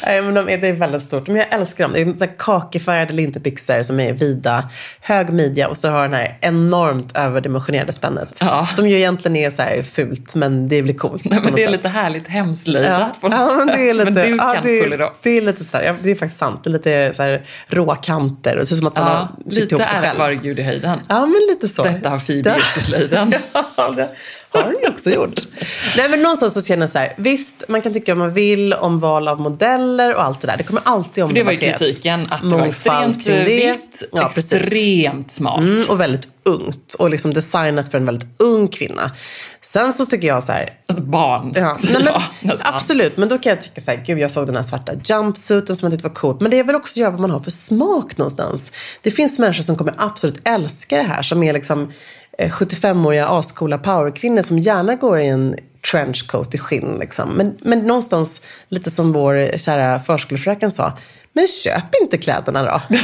Men 0.06 0.34
de 0.34 0.50
är, 0.50 0.58
det 0.58 0.68
är 0.68 0.74
väldigt 0.74 1.04
stort. 1.04 1.28
Men 1.28 1.36
jag 1.36 1.54
älskar 1.54 1.84
dem. 1.84 1.94
Det 1.94 2.02
är 2.02 2.14
så 2.14 2.20
här 2.20 2.34
kakefärgade 2.38 3.14
linterbyxor 3.14 3.84
som 3.84 4.00
är 4.00 4.14
vida, 4.14 4.70
hög 5.00 5.30
midja 5.34 5.68
och 5.68 5.78
så 5.78 5.90
har 5.90 6.02
den 6.02 6.14
här 6.14 6.38
enormt 6.42 7.18
överdimensionerade 7.18 7.94
spännet. 7.94 8.38
Ja. 8.40 8.68
Som 8.72 8.88
ju 8.88 8.98
egentligen 8.98 9.36
är 9.36 9.52
så 9.52 9.62
här 9.62 9.84
fult, 9.84 10.36
men 10.36 10.68
det 10.68 10.82
blir 10.84 10.94
coolt. 10.94 11.26
Nej, 11.26 11.40
men 11.44 11.54
det 11.56 11.62
är 11.64 11.68
sätt. 11.68 11.72
lite 11.72 11.90
härligt 11.90 12.28
hemslöjdat 12.28 13.22
på 13.22 13.28
något 13.28 13.40
ja, 13.40 13.56
men 13.58 13.68
det 13.68 13.74
är 13.74 13.96
sätt. 13.96 13.98
lite, 13.98 14.12
men 14.12 14.14
du 14.14 14.36
ja, 14.38 14.54
kan 14.54 14.64
det, 14.64 15.04
off. 15.06 15.18
det 15.24 15.38
är 15.38 15.42
lite 15.42 15.64
så 15.64 15.78
här, 15.78 15.84
ja, 15.84 15.96
det 16.04 16.12
är 16.12 16.16
faktiskt 16.16 16.40
sant. 16.40 16.64
Det 16.64 16.70
är 16.70 16.72
lite 16.72 17.14
så 17.14 17.24
här 17.24 17.42
rå 17.68 17.96
kanter. 17.96 18.54
Och 18.54 18.60
det 18.60 18.66
ser 18.66 18.76
som 18.76 18.88
att 18.88 18.96
man 18.96 19.08
Ja, 19.08 19.14
har 19.14 19.28
sytt 19.52 19.62
lite 19.62 19.76
ihop 19.76 19.80
det 19.92 19.98
är 19.98 20.02
själv. 20.02 20.20
var 20.20 20.32
Gud 20.32 20.60
i 20.60 20.62
höjden. 20.64 21.00
Ja, 21.08 21.20
men 21.26 21.42
lite 21.50 21.68
så. 21.68 21.84
Detta 21.84 22.10
har 22.10 22.20
Phoebe 22.20 22.50
gjort 22.50 22.78
i 22.78 22.82
slöjden. 22.82 23.34
ja, 23.76 23.90
det 23.90 24.10
har 24.54 24.64
hon 24.64 24.76
ju 24.84 24.88
också 24.90 25.10
gjort. 25.10 25.40
Nej, 25.98 26.10
men 26.10 26.22
någonstans 26.22 26.54
så 26.54 26.62
känner 26.62 26.84
jag 26.84 26.90
så 26.90 26.98
här, 26.98 27.14
visst, 27.18 27.64
man 27.68 27.82
kan 27.82 27.94
tycka 27.94 28.16
vad 28.16 28.26
man 28.26 28.34
vill 28.34 28.74
om 28.74 29.00
val 29.00 29.28
av 29.28 29.40
modeller 29.42 30.16
och 30.16 30.24
allt 30.24 30.42
det 30.42 30.48
där. 30.48 30.58
Det 30.58 30.64
kommer 30.64 30.82
alltid 30.86 31.28
För 31.28 31.34
det 31.34 31.44
var 31.44 31.52
ju 31.52 31.58
omdebatteras. 31.58 31.80
kritiken, 31.80 32.28
att 32.32 32.42
det 32.50 32.56
var 32.58 32.66
extremt 32.66 33.28
vitt, 33.28 34.04
Ja, 34.12 34.32
precis. 34.36 34.54
extremt 34.54 35.32
smart. 35.32 35.60
Mm, 35.70 35.84
och 35.90 36.00
väldigt 36.02 36.28
ungt. 36.46 36.94
Och 36.94 37.10
liksom 37.10 37.34
designat 37.34 37.92
för 37.92 37.98
en 37.98 38.06
väldigt 38.06 38.30
ung 38.40 38.68
kvinna. 38.68 39.12
Sen 39.62 39.94
så 39.94 40.06
tycker 40.06 40.28
jag 40.28 40.44
så 40.44 40.52
här, 40.52 40.70
barn. 40.98 41.54
Ja, 41.56 41.78
nej, 41.84 41.94
men, 41.94 42.04
Ja, 42.42 42.56
absolut, 42.64 43.18
men 43.18 43.30
då 43.30 43.38
kan 43.38 43.50
jag 43.50 43.62
tycka 43.62 43.82
så 43.82 43.92
här, 43.92 44.04
gud 44.06 44.20
jag 44.20 44.32
såg 44.32 44.46
den 44.46 44.56
här 44.56 44.64
svarta 44.64 44.92
jumpsuiten 45.04 45.76
som 45.76 45.86
jag 45.86 45.94
tyckte 45.94 46.08
var 46.08 46.16
coolt. 46.16 46.42
Men 46.42 46.52
det 46.52 46.60
är 46.60 46.64
väl 46.64 46.76
också 46.76 46.92
att 46.92 46.98
göra 46.98 47.12
vad 47.12 47.20
man 47.20 47.32
har 47.32 47.40
för 47.40 47.52
smak 47.52 48.18
någonstans. 48.18 48.72
Det 49.02 49.12
finns 49.12 49.40
människor 49.40 49.64
som 49.64 49.76
kommer 49.78 49.94
absolut 49.98 50.48
älska 50.48 50.98
det 50.98 51.04
här, 51.04 51.24
som 51.24 51.44
är 51.44 51.54
liksom 51.54 51.92
75-åriga 52.38 53.28
ascoola 53.28 53.78
powerkvinnor 53.78 54.42
som 54.42 54.60
gärna 54.60 54.96
går 54.96 55.20
i 55.20 55.28
en 55.28 55.56
trenchcoat 55.92 56.56
i 56.56 56.58
skinn. 56.58 56.98
Liksom. 57.00 57.30
Men, 57.30 57.58
men 57.62 57.80
någonstans, 57.80 58.42
lite 58.68 58.92
som 58.92 59.12
vår 59.14 59.58
kära 59.58 60.00
förskolefröken 60.00 60.72
sa, 60.72 60.98
men 61.34 61.48
köp 61.48 61.96
inte 62.02 62.18
kläderna 62.18 62.64
då. 62.64 62.82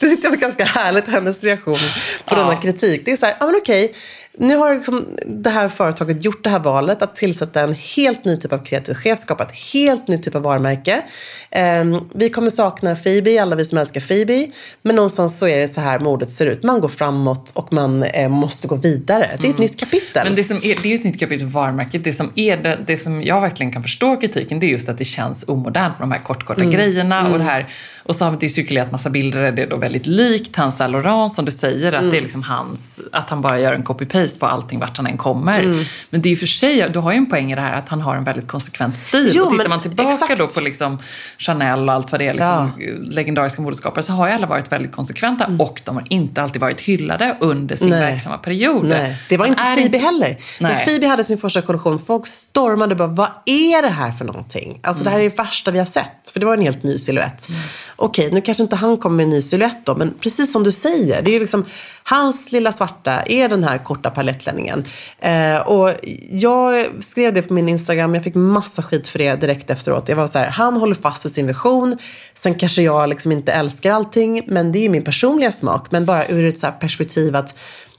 det 0.00 0.08
tyckte 0.10 0.26
jag 0.26 0.30
var 0.30 0.36
ganska 0.36 0.64
härligt, 0.64 1.08
hennes 1.08 1.44
reaktion 1.44 1.78
på 2.26 2.34
Ja. 2.34 2.36
denna 2.36 2.56
kritik. 2.56 3.02
Det 3.04 3.12
är 3.12 3.16
så 3.16 3.26
här, 3.26 3.36
ja 3.40 3.46
men 3.46 3.54
okej, 3.56 3.94
nu 4.38 4.56
har 4.56 4.74
liksom 4.74 5.06
det 5.26 5.50
här 5.50 5.68
företaget 5.68 6.24
gjort 6.24 6.44
det 6.44 6.50
här 6.50 6.58
valet 6.58 7.02
att 7.02 7.16
tillsätta 7.16 7.60
en 7.60 7.72
helt 7.72 8.24
ny 8.24 8.36
typ 8.36 8.52
av 8.52 8.58
kreativ 8.58 8.94
chef, 8.94 9.18
skapa 9.18 9.44
ett 9.44 9.56
helt 9.72 10.08
nytt 10.08 10.22
typ 10.22 10.34
av 10.34 10.42
varumärke. 10.42 11.02
Ehm, 11.50 12.00
vi 12.14 12.30
kommer 12.30 12.50
sakna 12.50 12.96
Phoebe, 12.96 13.42
alla 13.42 13.56
vi 13.56 13.64
som 13.64 13.78
älskar 13.78 14.00
Phoebe. 14.00 14.46
Men 14.82 14.96
någonstans 14.96 15.38
så 15.38 15.48
är 15.48 15.58
det 15.58 15.68
så 15.68 15.80
här 15.80 15.98
modet 15.98 16.30
ser 16.30 16.46
ut. 16.46 16.62
Man 16.62 16.80
går 16.80 16.88
framåt 16.88 17.52
och 17.54 17.72
man 17.72 18.02
eh, 18.02 18.28
måste 18.28 18.68
gå 18.68 18.76
vidare. 18.76 19.30
Det 19.40 19.46
är 19.46 19.50
ett 19.50 19.58
nytt 19.58 19.80
kapitel. 19.80 20.20
Mm. 20.20 20.28
Men 20.28 20.36
det, 20.36 20.44
som 20.44 20.56
är, 20.56 20.82
det 20.82 20.92
är 20.92 20.94
ett 20.94 21.04
nytt 21.04 21.20
kapitel 21.20 21.46
för 21.46 21.54
varumärket. 21.54 22.04
Det 22.04 22.12
som, 22.12 22.30
är 22.34 22.56
det, 22.56 22.78
det 22.86 22.98
som 22.98 23.22
jag 23.22 23.40
verkligen 23.40 23.72
kan 23.72 23.82
förstå 23.82 24.16
kritiken 24.16 24.60
det 24.60 24.66
är 24.66 24.70
just 24.70 24.88
att 24.88 24.98
det 24.98 25.04
känns 25.04 25.44
omodernt 25.48 25.98
med 25.98 26.08
de 26.08 26.12
här 26.12 26.22
kort, 26.22 26.44
korta 26.44 26.60
Mm. 26.60 26.74
grejerna. 26.74 27.32
Och, 27.32 27.38
det 27.38 27.44
här, 27.44 27.68
och 28.06 28.16
så 28.16 28.24
har 28.24 28.36
det 28.40 28.48
cirkulerat 28.48 28.92
massa 28.92 29.10
bilder 29.10 29.42
där 29.42 29.52
det 29.52 29.62
är 29.62 29.66
då 29.66 29.76
väldigt 29.76 30.06
likt 30.06 30.56
hans 30.56 30.76
Saint 30.76 30.92
Laurent 30.92 31.32
som 31.32 31.44
du 31.44 31.52
säger. 31.52 31.92
Att 31.92 31.98
Mm. 32.00 32.10
det 32.10 32.16
är 32.16 32.20
liksom 32.22 32.42
hans, 32.42 33.00
att 33.12 33.30
han 33.30 33.40
bara 33.42 33.60
gör 33.60 33.72
en 33.72 33.84
copy-paste 33.84 34.38
på 34.40 34.46
allting 34.46 34.78
vart 34.80 34.96
han 34.96 35.06
än 35.06 35.16
kommer. 35.16 35.62
Mm. 35.62 35.84
Men 36.10 36.22
det 36.22 36.28
är 36.28 36.30
ju 36.30 36.36
för 36.36 36.46
sig, 36.46 36.90
du 36.92 36.98
har 36.98 37.12
ju 37.12 37.16
en 37.16 37.26
poäng 37.30 37.52
i 37.52 37.54
det 37.54 37.60
här 37.60 37.72
att 37.78 37.88
han 37.88 38.00
har 38.00 38.16
en 38.16 38.24
väldigt 38.24 38.48
konsekvent 38.48 38.96
stil. 38.98 39.30
Jo, 39.34 39.44
och 39.44 39.50
tittar 39.50 39.68
man 39.68 39.80
tillbaka 39.80 40.08
exakt. 40.08 40.38
då 40.38 40.46
på 40.46 40.60
liksom 40.60 40.98
Chanel 41.38 41.88
och 41.88 41.94
allt 41.94 42.12
vad 42.12 42.20
det 42.20 42.26
är, 42.28 42.34
liksom, 42.34 42.72
legendariska 43.10 43.62
modeskapare, 43.62 44.02
så 44.02 44.12
har 44.12 44.26
ju 44.28 44.32
alla 44.34 44.46
varit 44.46 44.72
väldigt 44.72 44.92
konsekventa. 44.92 45.46
Och 45.58 45.82
de 45.84 45.96
har 45.96 46.04
inte 46.10 46.42
alltid 46.42 46.60
varit 46.60 46.80
hyllade 46.80 47.36
under 47.40 47.76
sin 47.76 47.86
Mm. 47.86 47.98
Nej. 48.00 48.10
verksamma 48.10 48.38
period. 48.38 48.84
Nej, 48.86 49.16
det 49.28 49.36
var 49.36 49.46
inte 49.46 49.62
Phoebe 49.76 49.98
heller. 49.98 50.36
När 50.60 50.74
Nej. 50.74 50.84
Phoebe 50.86 51.06
hade 51.06 51.24
sin 51.24 51.38
första 51.38 51.62
kollektion, 51.62 51.98
folk 52.06 52.26
stormade 52.26 52.92
och 52.94 52.98
bara, 52.98 53.08
vad 53.08 53.28
är 53.46 53.82
det 53.82 53.88
här 53.88 54.12
för 54.12 54.24
någonting? 54.24 54.78
Alltså 54.82 55.04
det 55.04 55.10
här 55.10 55.18
är 55.18 55.22
det 55.30 55.38
värsta 55.38 55.70
vi 55.70 55.78
har 55.78 55.86
sett. 55.86 56.25
För 56.36 56.40
det 56.40 56.46
var 56.46 56.54
en 56.54 56.62
helt 56.62 56.82
ny 56.82 56.98
silhuett. 56.98 57.48
Okej, 57.96 58.30
nu 58.32 58.40
kanske 58.40 58.62
inte 58.62 58.76
han 58.76 58.96
kommer 58.96 59.16
med 59.16 59.24
en 59.24 59.30
ny 59.30 59.42
silhuett 59.42 59.86
då, 59.86 59.94
men 59.94 60.14
precis 60.20 60.52
som 60.52 60.64
du 60.64 60.72
säger, 60.72 61.22
det 61.22 61.36
är 61.36 61.40
liksom, 61.40 61.64
hans 62.02 62.52
lilla 62.52 62.72
svarta 62.72 63.22
är 63.22 63.48
den 63.48 63.64
här 63.64 63.78
korta 63.78 64.10
palettklänningen. 64.10 64.84
Eh, 65.18 65.56
och 65.56 65.90
jag 66.30 66.86
skrev 67.00 67.34
det 67.34 67.42
på 67.42 67.52
min 67.52 67.68
Instagram, 67.68 68.14
jag 68.14 68.24
fick 68.24 68.34
massa 68.34 68.82
skit 68.82 69.08
för 69.08 69.18
det 69.18 69.36
direkt 69.36 69.70
efteråt. 69.70 70.08
Jag 70.08 70.16
var 70.16 70.26
så 70.26 70.38
här, 70.38 70.46
han 70.48 70.76
håller 70.76 70.94
fast 70.94 71.24
vid 71.24 71.32
sin 71.32 71.46
vision. 71.46 71.98
Sen 72.34 72.54
kanske 72.54 72.82
jag 72.82 73.08
liksom 73.08 73.32
inte 73.32 73.52
älskar 73.52 73.92
allting, 73.92 74.42
men 74.46 74.72
det 74.72 74.84
är 74.84 74.88
min 74.88 75.04
personliga 75.04 75.52
smak. 75.52 75.90
Men 75.90 76.06
bara 76.06 76.28
ur 76.28 76.44
ett 76.44 76.58
så 76.58 76.66
här 76.66 76.74
perspektiv 76.74 77.36
att 77.36 77.54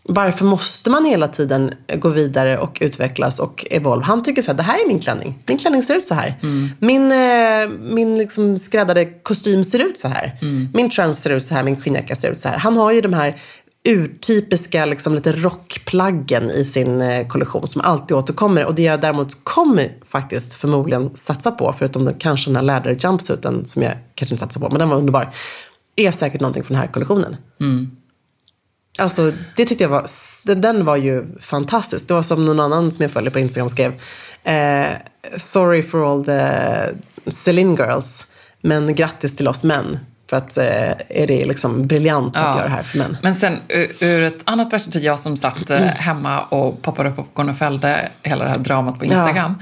varför 0.08 0.46
måste 0.46 0.90
man 0.90 1.06
hela 1.06 1.28
tiden 1.28 1.74
gå 1.96 2.10
vidare 2.10 2.58
och 2.58 2.78
utvecklas 2.82 3.40
och 3.40 3.66
evolve? 3.72 4.06
Han 4.06 4.24
tycker 4.24 4.42
så 4.42 4.52
här, 4.52 4.58
det 4.58 4.64
här 4.64 4.84
är 4.84 4.88
min 4.88 5.00
klänning. 5.00 5.44
Min 5.46 5.58
klänning 5.58 5.84
ser 5.84 5.96
ut 5.96 6.06
så 6.06 6.14
här. 6.14 6.36
Min, 6.80 7.12
eh, 7.12 7.70
min 7.80 8.18
liksom 8.18 8.58
skräddade 8.58 9.06
kostym 9.06 9.64
ser 9.64 9.80
ut 9.80 10.00
så 10.00 10.08
här. 10.08 10.38
Min 10.74 10.90
trends 10.90 11.20
ser 11.20 11.30
ut 11.30 11.46
så 11.46 11.56
här, 11.56 11.64
min 11.64 11.82
skinnjacka 11.82 12.16
ser 12.16 12.32
ut 12.32 12.40
så 12.40 12.50
här. 12.50 12.58
Han 12.58 12.78
har 12.78 12.92
ju 12.92 13.02
de 13.02 13.14
här 13.14 13.42
urtypiska 13.88 14.86
liksom, 14.86 15.16
lite 15.16 15.32
rockplaggen 15.32 16.52
i 16.52 16.66
sin 16.66 17.02
eh, 17.02 17.28
kollektion 17.28 17.68
som 17.68 17.82
alltid 17.82 18.18
återkommer. 18.18 18.66
Och 18.66 18.76
det 18.76 18.84
jag 18.84 19.02
däremot 19.02 19.44
kommer 19.44 19.92
faktiskt 20.06 20.54
förmodligen 20.54 21.16
satsa 21.16 21.52
på, 21.52 21.76
förutom 21.78 22.06
den, 22.06 22.14
kanske 22.14 22.50
den 22.50 22.56
här 22.56 22.64
läder 22.64 22.98
jumpsuiten 23.04 23.66
som 23.66 23.82
jag 23.82 23.94
kanske 24.16 24.34
inte 24.34 24.46
satsar 24.46 24.62
på, 24.62 24.70
men 24.70 24.80
den 24.80 24.90
var 24.90 24.98
underbar, 24.98 25.34
är 25.96 26.12
säkert 26.12 26.42
någonting 26.42 26.64
från 26.64 26.76
den 26.76 26.82
här 26.82 26.94
kollektionen. 26.94 27.36
Alltså 28.98 29.32
det 29.56 29.66
tyckte 29.66 29.84
jag 29.84 29.90
var, 29.90 30.06
den 30.56 30.86
var 30.86 30.96
ju 30.96 31.26
fantastisk. 31.42 32.08
Det 32.08 32.14
var 32.14 32.22
som 32.22 32.46
någon 32.46 32.60
annan 32.60 32.92
som 32.92 33.04
jag 33.04 33.12
följer 33.12 33.32
på 33.32 33.40
Instagram 33.40 33.70
skrev. 33.70 33.94
Eh, 34.44 34.88
Sorry 35.38 35.84
for 35.84 36.12
all 36.12 36.26
the 36.26 36.52
Celine 37.32 37.76
girls. 37.76 38.28
Men 38.62 38.96
grattis 38.96 39.36
till 39.38 39.48
oss 39.48 39.64
män. 39.64 40.00
För 40.30 40.38
att 40.38 40.58
eh, 40.58 40.92
är 41.10 41.28
det 41.28 41.46
liksom 41.46 41.88
briljant 41.88 42.36
att 42.36 42.56
göra 42.56 42.64
det 42.64 42.70
här 42.70 42.84
för 42.84 42.98
män. 42.98 43.18
Men 43.24 43.36
sen 43.36 43.58
ur, 44.00 44.24
ett 44.24 44.40
annat 44.44 44.70
perspektiv, 44.70 45.04
jag 45.04 45.20
som 45.20 45.38
satt 45.38 45.70
Mm. 45.70 45.84
eh, 45.84 45.90
hemma 45.90 46.42
och 46.42 46.82
poppade 46.82 47.10
upp 47.10 47.16
popcorn 47.16 47.50
och 47.50 47.58
följde 47.58 48.12
hela 48.24 48.44
det 48.46 48.52
här 48.52 48.58
dramat 48.58 49.00
på 49.00 49.06
Instagram. 49.06 49.56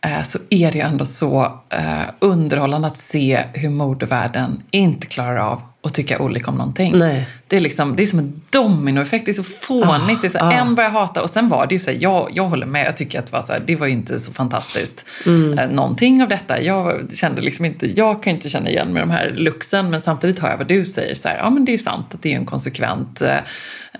eh, 0.00 0.22
Så 0.24 0.38
är 0.50 0.72
det 0.72 0.78
ju 0.78 0.84
ändå 0.84 1.04
så 1.04 1.60
eh, 1.70 2.02
underhållande 2.18 2.88
att 2.88 2.98
se 2.98 3.44
hur 3.52 3.68
modevärlden 3.70 4.62
inte 4.70 5.06
klarar 5.06 5.36
av 5.36 5.62
att 5.84 5.94
tycka 5.94 6.18
olika 6.18 6.50
om 6.50 6.56
någonting. 6.56 6.98
Nej. 6.98 7.26
Det 7.48 7.56
är, 7.56 7.60
liksom, 7.60 7.96
det 7.96 8.02
är 8.02 8.06
som 8.06 8.18
en 8.18 8.42
dominoeffekt, 8.50 9.24
det 9.24 9.30
är 9.30 9.32
så 9.32 9.42
fånigt. 9.42 10.20
det 10.22 10.26
är 10.26 10.30
så 10.30 10.38
här, 10.38 10.52
En 10.60 10.74
börjar 10.74 10.90
hata 10.90 11.22
och 11.22 11.30
sen 11.30 11.48
var 11.48 11.66
det 11.66 11.74
ju 11.74 11.78
så 11.78 11.90
här, 11.90 11.98
jag, 12.00 12.30
jag 12.34 12.44
håller 12.44 12.66
med, 12.66 12.86
jag 12.86 12.96
tycker 12.96 13.18
att 13.18 13.26
det 13.26 13.32
var, 13.32 13.42
så 13.42 13.52
här, 13.52 13.62
det 13.66 13.76
var 13.76 13.86
ju 13.86 13.92
inte 13.92 14.18
så 14.18 14.32
fantastiskt. 14.32 15.04
Mm. 15.26 15.58
Eh, 15.58 15.68
någonting 15.70 16.22
av 16.22 16.28
detta. 16.28 16.62
Jag 16.62 17.02
kände 17.14 17.42
liksom 17.42 17.64
inte, 17.64 17.86
jag 18.00 18.22
kan 18.22 18.32
inte 18.34 18.48
känna 18.48 18.70
igen 18.70 18.92
med 18.92 19.02
de 19.02 19.10
här 19.10 19.30
luxen 19.36 19.90
men 19.90 20.00
samtidigt 20.00 20.38
hör 20.38 20.50
jag 20.50 20.56
vad 20.58 20.68
du 20.68 20.84
säger. 20.84 21.14
Så 21.14 21.28
här, 21.28 21.36
ja 21.36 21.50
men 21.50 21.64
det 21.64 21.70
är 21.70 21.74
ju 21.74 21.78
sant 21.82 22.06
att 22.14 22.22
det 22.22 22.32
är 22.32 22.36
en 22.36 22.46
konsekvent 22.46 23.22
eh, 23.22 23.36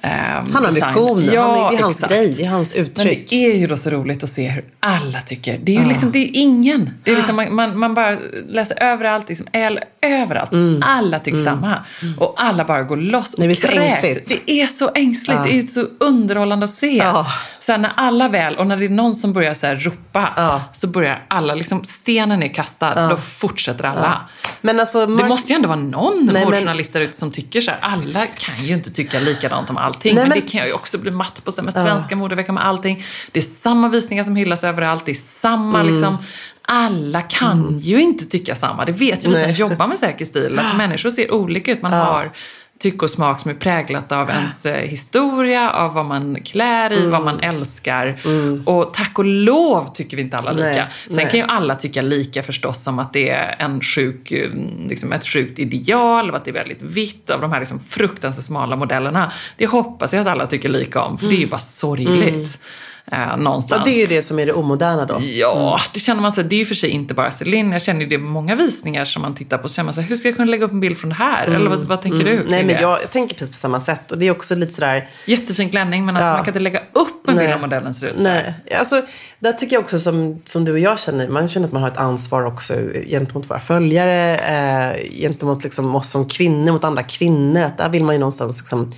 Han 0.02 0.54
har 0.54 0.66
design. 0.66 0.94
visionen, 0.94 1.30
Ja, 1.34 1.68
det 1.72 1.76
är 1.78 1.82
hans 1.82 1.96
exakt. 1.96 2.12
grej, 2.12 2.34
det 2.38 2.44
är 2.44 2.48
hans 2.48 2.74
Men 2.76 2.84
uttryck. 2.84 3.30
det 3.30 3.44
är 3.52 3.56
ju 3.56 3.66
då 3.66 3.76
så 3.76 3.90
roligt 3.90 4.24
att 4.24 4.30
se 4.30 4.48
hur 4.48 4.64
alla 4.80 5.20
tycker. 5.20 5.58
Det 5.62 5.76
är 5.76 5.80
ju 5.82 5.88
liksom, 5.88 6.12
det 6.12 6.18
är 6.18 6.30
ingen. 6.32 6.90
Det 7.04 7.10
är 7.12 7.16
liksom, 7.16 7.36
man, 7.36 7.54
man, 7.54 7.78
man 7.78 7.94
bara 7.94 8.18
läser 8.48 8.82
överallt, 8.82 9.28
liksom, 9.28 9.46
eller 9.52 9.84
överallt. 10.00 10.50
Alla 10.82 11.18
tycker 11.20 11.38
samma. 11.38 11.71
Och 12.18 12.34
alla 12.36 12.64
bara 12.64 12.82
går 12.82 12.96
loss 12.96 13.34
och 13.34 13.38
Nej, 13.38 13.48
det 13.48 13.52
är 13.54 13.54
så 13.54 13.68
kräks. 13.68 14.04
ängsligt. 14.04 14.42
Det 14.46 14.60
är 14.62 14.66
så 14.66 14.90
ängsligt. 14.94 15.40
Det 15.44 15.58
är 15.58 15.62
så 15.62 15.86
underhållande 16.00 16.64
att 16.64 16.70
se. 16.70 16.96
Ja. 16.96 17.26
Så 17.60 17.76
när 17.76 17.92
alla 17.96 18.28
väl, 18.28 18.56
och 18.56 18.66
när 18.66 18.76
det 18.76 18.84
är 18.84 18.88
någon 18.88 19.14
som 19.14 19.32
börjar 19.32 19.54
så 19.54 19.66
ropa, 19.74 20.28
Ja. 20.36 20.62
så 20.72 20.86
börjar 20.86 21.24
alla, 21.28 21.54
liksom 21.54 21.84
stenen 21.84 22.42
är 22.42 22.54
kastad, 22.54 23.08
då 23.08 23.16
fortsätter 23.16 23.84
alla. 23.84 24.20
Men 24.60 24.80
alltså, 24.80 25.06
Det 25.06 25.12
Mark- 25.12 25.28
måste 25.28 25.52
ju 25.52 25.56
ändå 25.56 25.68
vara 25.68 25.78
någon 25.80 26.28
Nej, 26.32 26.44
modejournalist 26.44 26.92
där 26.92 27.00
ute 27.00 27.16
som 27.18 27.30
tycker 27.30 27.60
så 27.60 27.70
här. 27.70 27.78
Alla 27.82 28.26
kan 28.26 28.64
ju 28.64 28.74
inte 28.74 28.90
tycka 28.90 29.20
likadant 29.20 29.70
om 29.70 29.76
allting. 29.76 30.14
Nej, 30.14 30.22
men, 30.24 30.28
men- 30.28 30.40
det 30.40 30.50
kan 30.50 30.58
jag 30.58 30.68
ju 30.68 30.74
också 30.74 30.98
bli 30.98 31.10
matt 31.10 31.44
på. 31.44 31.52
Så 31.52 31.62
med 31.62 31.72
svenska 31.74 32.16
modeveckan 32.16 32.54
med 32.54 32.66
allting. 32.66 33.04
Det 33.32 33.40
är 33.40 33.44
samma 33.44 33.88
visningar 33.88 34.24
som 34.24 34.36
hyllas 34.36 34.64
överallt. 34.64 35.04
Det 35.06 35.12
är 35.12 35.14
samma 35.14 35.80
Mm. 35.80 35.92
liksom. 35.92 36.18
Alla 36.62 37.20
kan 37.22 37.78
ju 37.82 38.00
inte 38.02 38.24
tycka 38.26 38.54
samma. 38.54 38.84
Det 38.84 38.92
vet 38.92 39.24
ju 39.24 39.28
vi 39.30 39.36
som 39.36 39.52
jobbar 39.52 39.86
med 39.86 39.98
säker 39.98 40.24
stil. 40.24 40.58
Att 40.58 40.76
människor 40.76 41.10
ser 41.10 41.32
olika 41.32 41.72
ut. 41.72 41.82
Man 41.82 41.92
har 41.92 42.32
tycke 42.78 43.04
och 43.04 43.10
smak 43.10 43.40
som 43.40 43.50
är 43.50 43.54
präglat 43.54 44.12
av 44.12 44.30
ens 44.38 44.66
eh, 44.66 44.88
historia, 44.88 45.70
av 45.70 45.94
vad 45.94 46.04
man 46.06 46.38
klär 46.44 46.92
i, 46.92 46.96
vad 47.06 47.20
Mm. 47.20 47.24
man 47.24 47.40
älskar. 47.40 48.20
Och 48.66 48.94
tack 48.94 49.18
och 49.18 49.24
lov 49.24 49.90
tycker 49.94 50.16
vi 50.16 50.22
inte 50.22 50.38
alla 50.38 50.52
lika. 50.52 50.64
Nej, 50.68 50.84
Sen 51.06 51.16
nej. 51.16 51.28
kan 51.30 51.40
ju 51.40 51.46
alla 51.46 51.74
tycka 51.74 52.02
lika 52.02 52.42
förstås 52.42 52.84
som 52.84 52.98
att 52.98 53.12
det 53.12 53.28
är 53.30 53.56
en 53.58 53.80
sjuk, 53.80 54.32
eh, 54.32 54.50
liksom 54.88 55.12
ett 55.12 55.26
sjukt 55.26 55.58
ideal 55.58 56.30
och 56.30 56.36
att 56.36 56.44
det 56.44 56.50
är 56.50 56.54
väldigt 56.54 56.82
vitt 56.82 57.30
av 57.30 57.40
de 57.40 57.52
här 57.52 57.60
liksom 57.60 57.80
fruktansvärt 57.88 58.44
smala 58.44 58.76
modellerna. 58.76 59.32
Det 59.56 59.66
hoppas 59.66 60.12
jag 60.12 60.20
att 60.20 60.26
alla 60.28 60.46
tycker 60.46 60.68
lika 60.68 61.02
om, 61.02 61.18
för 61.18 61.26
det 61.26 61.34
är 61.34 61.40
ju 61.40 61.48
bara 61.48 61.60
sorgligt. 61.60 62.58
Eh, 63.06 63.36
någonstans. 63.36 63.82
Ja, 63.86 63.92
det 63.92 63.98
är 63.98 64.00
ju 64.00 64.06
det 64.16 64.22
som 64.22 64.38
är 64.38 64.46
det 64.46 64.52
omoderna 64.52 65.06
då. 65.06 65.20
Ja, 65.22 65.80
det 65.94 66.00
känner 66.00 66.22
man 66.22 66.32
sig. 66.32 66.44
Det 66.44 66.56
är 66.56 66.58
ju 66.58 66.64
för 66.64 66.74
sig 66.74 66.90
inte 66.90 67.14
bara 67.14 67.30
Celine. 67.30 67.72
Jag 67.72 67.82
känner 67.82 68.00
ju 68.00 68.06
det 68.06 68.18
med 68.18 68.30
många 68.30 68.54
visningar 68.54 69.04
som 69.04 69.22
man 69.22 69.34
tittar 69.34 69.58
på. 69.58 69.68
Så 69.68 69.74
känner 69.74 69.84
man 69.84 69.94
sig, 69.94 70.04
hur 70.04 70.16
ska 70.16 70.28
jag 70.28 70.36
kunna 70.36 70.50
lägga 70.50 70.64
upp 70.64 70.72
en 70.72 70.80
bild 70.80 70.98
från 70.98 71.08
det 71.08 71.14
här? 71.16 71.46
Eller 71.46 71.70
vad, 71.70 71.78
vad 71.78 72.02
tänker 72.02 72.18
du? 72.18 72.36
kring 72.36 72.50
Nej, 72.50 72.64
men 72.64 72.74
jag, 72.82 73.02
jag 73.02 73.10
tänker 73.10 73.34
precis 73.34 73.50
på 73.50 73.56
samma 73.56 73.80
sätt. 73.80 74.12
Och 74.12 74.18
det 74.18 74.26
är 74.26 74.30
också 74.30 74.54
lite 74.54 74.72
sådär... 74.72 75.08
Jättefin 75.26 75.70
klänning, 75.70 76.04
men 76.04 76.16
alltså 76.16 76.28
Ja. 76.28 76.32
man 76.34 76.44
kan 76.44 76.50
inte 76.52 76.60
lägga 76.60 76.80
upp 76.92 77.28
en 77.28 77.36
bild 77.36 77.52
av 77.52 77.60
modellen 77.60 77.94
ser 77.94 78.08
ut 78.08 78.16
så. 78.16 78.22
Nej, 78.22 78.54
alltså, 78.78 79.02
där 79.38 79.52
tycker 79.52 79.76
jag 79.76 79.84
också 79.84 79.98
som, 79.98 80.42
som 80.46 80.64
du 80.64 80.72
och 80.72 80.78
jag 80.78 81.00
känner, 81.00 81.28
man 81.28 81.48
känner 81.48 81.66
att 81.66 81.72
man 81.72 81.82
har 81.82 81.88
ett 81.90 81.96
ansvar 81.96 82.44
också 82.44 82.74
gentemot 83.06 83.50
våra 83.50 83.60
följare, 83.60 84.36
eh, 84.36 85.10
gentemot 85.20 85.64
liksom 85.64 85.96
oss 85.96 86.10
som 86.10 86.28
kvinnor, 86.28 86.72
mot 86.72 86.84
andra 86.84 87.02
kvinnor. 87.02 87.62
Att 87.62 87.78
där 87.78 87.88
vill 87.88 88.04
man 88.04 88.14
ju 88.14 88.18
någonstans 88.18 88.58
liksom, 88.58 88.92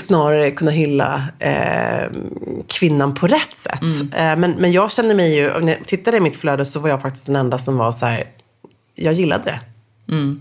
snarare 0.00 0.50
kunna 0.50 0.70
hylla 0.70 1.24
eh, 1.38 2.10
kvinnan 2.66 3.14
på 3.14 3.26
rätt 3.26 3.56
sätt. 3.56 3.82
Eh, 4.14 4.36
men, 4.36 4.50
men 4.50 4.72
jag 4.72 4.92
känner 4.92 5.14
mig 5.14 5.36
ju, 5.36 5.60
när 5.60 5.72
jag 5.72 5.86
tittade 5.86 6.16
i 6.16 6.20
mitt 6.20 6.36
flöde 6.36 6.66
så 6.66 6.80
var 6.80 6.88
jag 6.88 7.02
faktiskt 7.02 7.26
den 7.26 7.36
enda 7.36 7.58
som 7.58 7.76
var 7.76 7.92
så 7.92 8.06
här, 8.06 8.24
jag 8.94 9.14
gillade 9.14 9.44
det. 9.44 9.60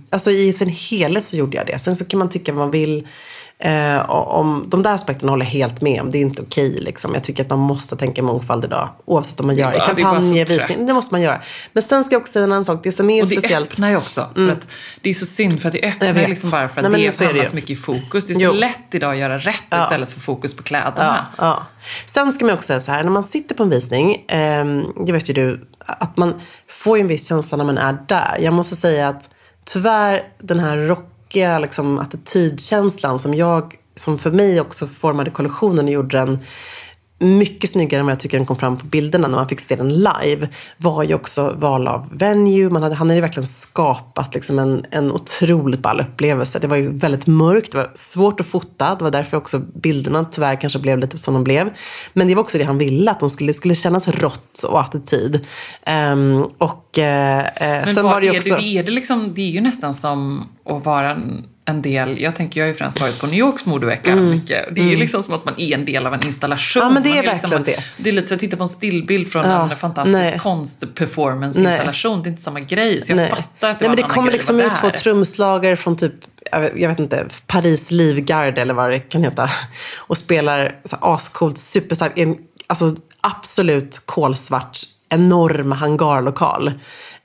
Alltså 0.09 0.31
i 0.31 0.53
sin 0.53 0.69
helhet 0.69 1.25
så 1.25 1.38
gjorde 1.38 1.57
jag 1.57 1.67
det. 1.67 1.79
Sen 1.79 1.95
så 1.95 2.05
kan 2.05 2.19
man 2.19 2.29
tycka 2.29 2.53
vad 2.53 2.59
man 2.65 2.71
vill. 2.71 3.07
Eh, 3.63 4.10
om 4.10 4.66
de 4.68 4.84
där 4.84 4.92
aspekterna 4.94 5.32
håller 5.32 5.46
jag 5.46 5.51
helt 5.51 5.82
med 5.82 6.01
om. 6.01 6.10
Det 6.12 6.18
är 6.18 6.22
inte 6.22 6.42
okej 6.42 6.70
liksom. 6.80 7.13
Jag 7.13 7.24
tycker 7.24 7.44
att 7.44 7.50
man 7.50 7.60
måste 7.60 7.96
tänka 7.96 8.24
mångfald 8.24 8.66
idag. 8.66 8.89
Oavsett 9.06 9.39
om 9.39 9.46
man 9.48 9.56
gör 9.56 9.72
det 9.72 9.78
bara 9.78 9.88
kampanjer, 9.88 10.46
trött. 10.46 10.70
visning. 10.70 10.86
Det 10.86 10.94
måste 10.94 11.13
man 11.13 11.22
göra. 11.22 11.42
Men 11.74 11.84
sen 11.84 12.04
ska 12.04 12.16
jag 12.16 12.22
också 12.22 12.34
säga 12.34 12.44
en 12.44 12.51
annan 12.51 12.66
sak. 12.66 12.80
Det 12.84 12.92
som 12.92 13.10
är 13.10 13.22
Och 13.24 13.28
det 13.30 13.36
speciellt. 13.36 13.54
Mm. 13.66 13.72
öppnar 13.72 13.89
ju 13.89 13.98
också. 13.98 14.28
För 14.36 14.50
att 14.50 14.68
det 15.01 15.10
är 15.10 15.13
så 15.13 15.25
synd 15.25 15.62
för 15.62 15.68
att 15.70 15.74
det 15.74 15.82
öppnar 15.88 16.28
liksom 16.28 16.50
bara 16.50 16.70
för 16.70 16.75
Nej, 16.82 16.86
att 16.86 16.92
men 16.92 17.01
det 17.01 17.18
det 17.20 17.25
hamnar 17.25 17.44
så 17.44 17.56
mycket 17.56 17.70
i 17.70 17.75
fokus. 17.75 18.28
Det 18.28 18.34
är 18.34 18.36
så 18.36 18.42
Jo. 18.42 18.51
lätt 18.54 18.80
idag 18.96 19.12
att 19.13 19.20
göra 19.20 19.38
rätt 19.38 19.63
Ja. 19.70 19.84
istället 19.84 20.10
för 20.12 20.20
fokus 20.20 20.54
på 20.54 20.62
Ja, 20.62 20.66
kläderna. 20.66 21.25
ja. 21.38 21.63
Sen 22.08 22.34
ska 22.34 22.46
man 22.46 22.54
också 22.54 22.68
säga 22.68 22.80
så 22.80 22.92
här, 22.92 23.04
när 23.04 23.12
man 23.12 23.24
sitter 23.24 23.56
på 23.56 23.63
en 23.63 23.70
visning, 23.70 24.16
eh, 24.28 24.66
det 25.06 25.12
vet 25.12 25.30
ju 25.30 25.34
du, 25.34 25.68
att 25.86 26.18
man 26.18 26.34
får 26.70 26.98
ju 26.98 27.01
en 27.01 27.08
viss 27.08 27.28
känsla 27.28 27.58
när 27.58 27.66
man 27.66 27.78
är 27.78 27.98
där. 28.08 28.38
Jag 28.42 28.54
måste 28.54 28.75
säga 28.75 29.10
att 29.10 29.30
tyvärr 29.66 30.24
den 30.39 30.60
här 30.60 30.78
tråkiga 31.29 31.59
liksom, 31.59 32.00
attitydkänslan 32.00 33.19
som 33.19 33.33
jag, 33.33 33.75
som 33.95 34.17
för 34.17 34.31
mig 34.31 34.62
också 34.62 34.88
formade 34.88 35.31
kollektionen 35.31 35.86
och 35.86 35.91
gjorde 35.91 36.17
den 36.17 36.39
mycket 37.19 37.69
snyggare 37.69 38.00
än 38.00 38.05
vad 38.05 38.12
jag 38.12 38.19
tycker 38.19 38.38
den 38.38 38.45
kom 38.45 38.55
fram 38.55 38.77
på 38.77 38.86
bilderna 38.86 39.27
när 39.27 39.36
man 39.36 39.48
fick 39.48 39.59
se 39.59 39.75
den 39.75 39.93
live. 39.93 40.50
Var 40.77 41.03
ju 41.03 41.13
också 41.13 41.55
val 41.57 41.88
av 41.88 42.07
venue. 42.12 42.69
Man 42.69 42.83
hade, 42.83 42.95
han 42.95 43.07
hade 43.07 43.15
ju 43.15 43.21
verkligen 43.21 43.48
skapat 43.48 44.36
liksom 44.36 44.59
en, 44.59 44.86
en 44.91 45.12
otroligt 45.12 45.79
ball 45.79 46.00
upplevelse. 46.00 46.59
Det 46.59 46.67
var 46.67 46.77
ju 46.77 46.89
väldigt 46.98 47.27
mörkt, 47.27 47.71
det 47.71 47.77
var 47.77 47.91
svårt 47.93 48.39
att 48.39 48.48
fota. 48.48 48.95
Det 48.95 49.03
var 49.03 49.12
därför 49.12 49.38
också 49.38 49.59
bilderna 49.59 50.25
tyvärr 50.31 50.62
kanske 50.62 50.79
blev 50.79 51.00
lite 51.00 51.17
som 51.17 51.33
de 51.33 51.43
blev. 51.43 51.69
Men 52.13 52.27
det 52.27 52.36
var 52.36 52.43
också 52.43 52.57
det 52.57 52.63
han 52.63 52.77
ville, 52.77 53.12
att 53.12 53.19
de 53.19 53.29
skulle, 53.29 53.50
det 53.50 53.57
skulle 53.57 53.75
kännas 53.75 54.07
rått 54.07 54.63
och 54.63 54.79
attityd. 54.79 55.45
Um, 56.12 56.43
och 56.57 56.88
eh, 56.98 57.39
eh, 57.39 57.46
Men 57.58 57.93
sen 57.93 58.05
var 58.05 58.22
det 58.22 58.27
ju 58.27 58.34
är 58.34 58.38
också... 58.38 58.55
det, 58.55 58.77
är 58.77 58.84
det, 58.84 58.91
liksom, 58.91 59.34
det 59.34 59.41
är 59.41 59.50
ju 59.50 59.62
nästan 59.62 59.93
som 59.93 60.50
att 60.65 60.86
vara 60.86 61.12
en, 61.12 61.46
en 61.65 61.81
del, 61.81 62.22
jag 62.22 62.36
tänker 62.36 62.60
jag 62.60 62.65
har 62.65 62.69
ju 62.69 62.75
främst 62.75 63.01
varit 63.01 63.19
på 63.19 63.27
New 63.27 63.39
Yorks 63.39 63.65
modevecka 63.65 64.15
mycket. 64.15 64.75
Det 64.75 64.81
är 64.81 64.86
ju 64.86 64.96
liksom 64.96 65.24
som 65.24 65.34
att 65.34 65.46
man 65.46 65.53
är 65.58 65.74
en 65.74 65.86
del 65.86 66.08
av 66.08 66.13
en 66.13 66.25
installation. 66.25 66.81
Mm. 66.81 66.93
Ja, 66.93 66.93
men 66.93 67.03
det 67.03 67.19
är 67.19 67.24
Man 67.24 67.34
liksom, 67.34 67.50
verkligen 67.50 67.84
det. 67.98 68.03
Det 68.03 68.10
är 68.10 68.13
lite 68.13 68.27
så 68.27 68.34
att 68.34 68.39
titta 68.39 68.58
på 68.58 68.63
en 68.63 68.69
stillbild 68.69 69.31
från 69.31 69.46
Ja, 69.46 69.72
en 69.72 69.77
fantastisk 69.77 70.13
nej. 70.13 70.39
konstperformance-installation. 70.39 72.24
Det 72.24 72.27
är 72.27 72.31
inte 72.31 72.43
samma 72.43 72.60
grej. 72.60 73.01
Så 73.01 73.12
jag 73.12 73.15
Nej. 73.15 73.29
fattar 73.29 73.43
att 73.43 73.60
det 73.62 73.67
Nej, 73.69 73.89
var 73.89 73.96
men 73.96 73.96
det 73.96 74.13
kommer 74.13 74.31
liksom 74.31 74.60
ut 74.60 74.75
två 74.81 74.89
trumslagare 74.89 75.75
från 75.75 75.98
typ, 75.98 76.13
jag 76.75 76.89
vet, 76.89 77.00
inte, 77.00 77.25
Paris 77.48 77.91
Livgarde 77.91 78.62
eller 78.62 78.74
vad 78.74 78.89
det 78.89 79.00
kan 79.00 79.24
heta. 79.24 79.50
Och 79.98 80.17
spelar 80.17 80.75
ascoolt, 80.89 81.58
superstarkt, 81.58 82.19
alltså, 82.67 82.96
absolut 83.22 84.01
kolsvart, 84.05 84.79
enorm 85.10 85.72
hangarlokal. 85.72 86.72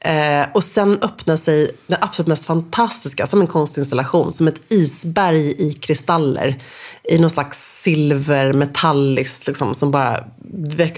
Eh, 0.01 0.47
och 0.55 0.65
sen 0.65 0.99
öppnar 1.03 1.37
sig 1.37 1.71
den 1.87 1.99
absolut 2.01 2.29
mest 2.29 2.45
fantastiska, 2.45 3.27
som 3.27 3.41
en 3.41 3.47
konstinstallation, 3.47 4.33
som 4.33 4.49
ett 4.49 4.61
isberg 4.69 5.55
i 5.59 5.73
kristaller. 5.73 6.63
I 7.05 7.19
någon 7.19 7.31
slags 7.31 7.74
silver, 7.85 8.53
metalliskt, 8.53 9.47
liksom, 9.47 9.75
som 9.75 9.91
bara 9.91 10.25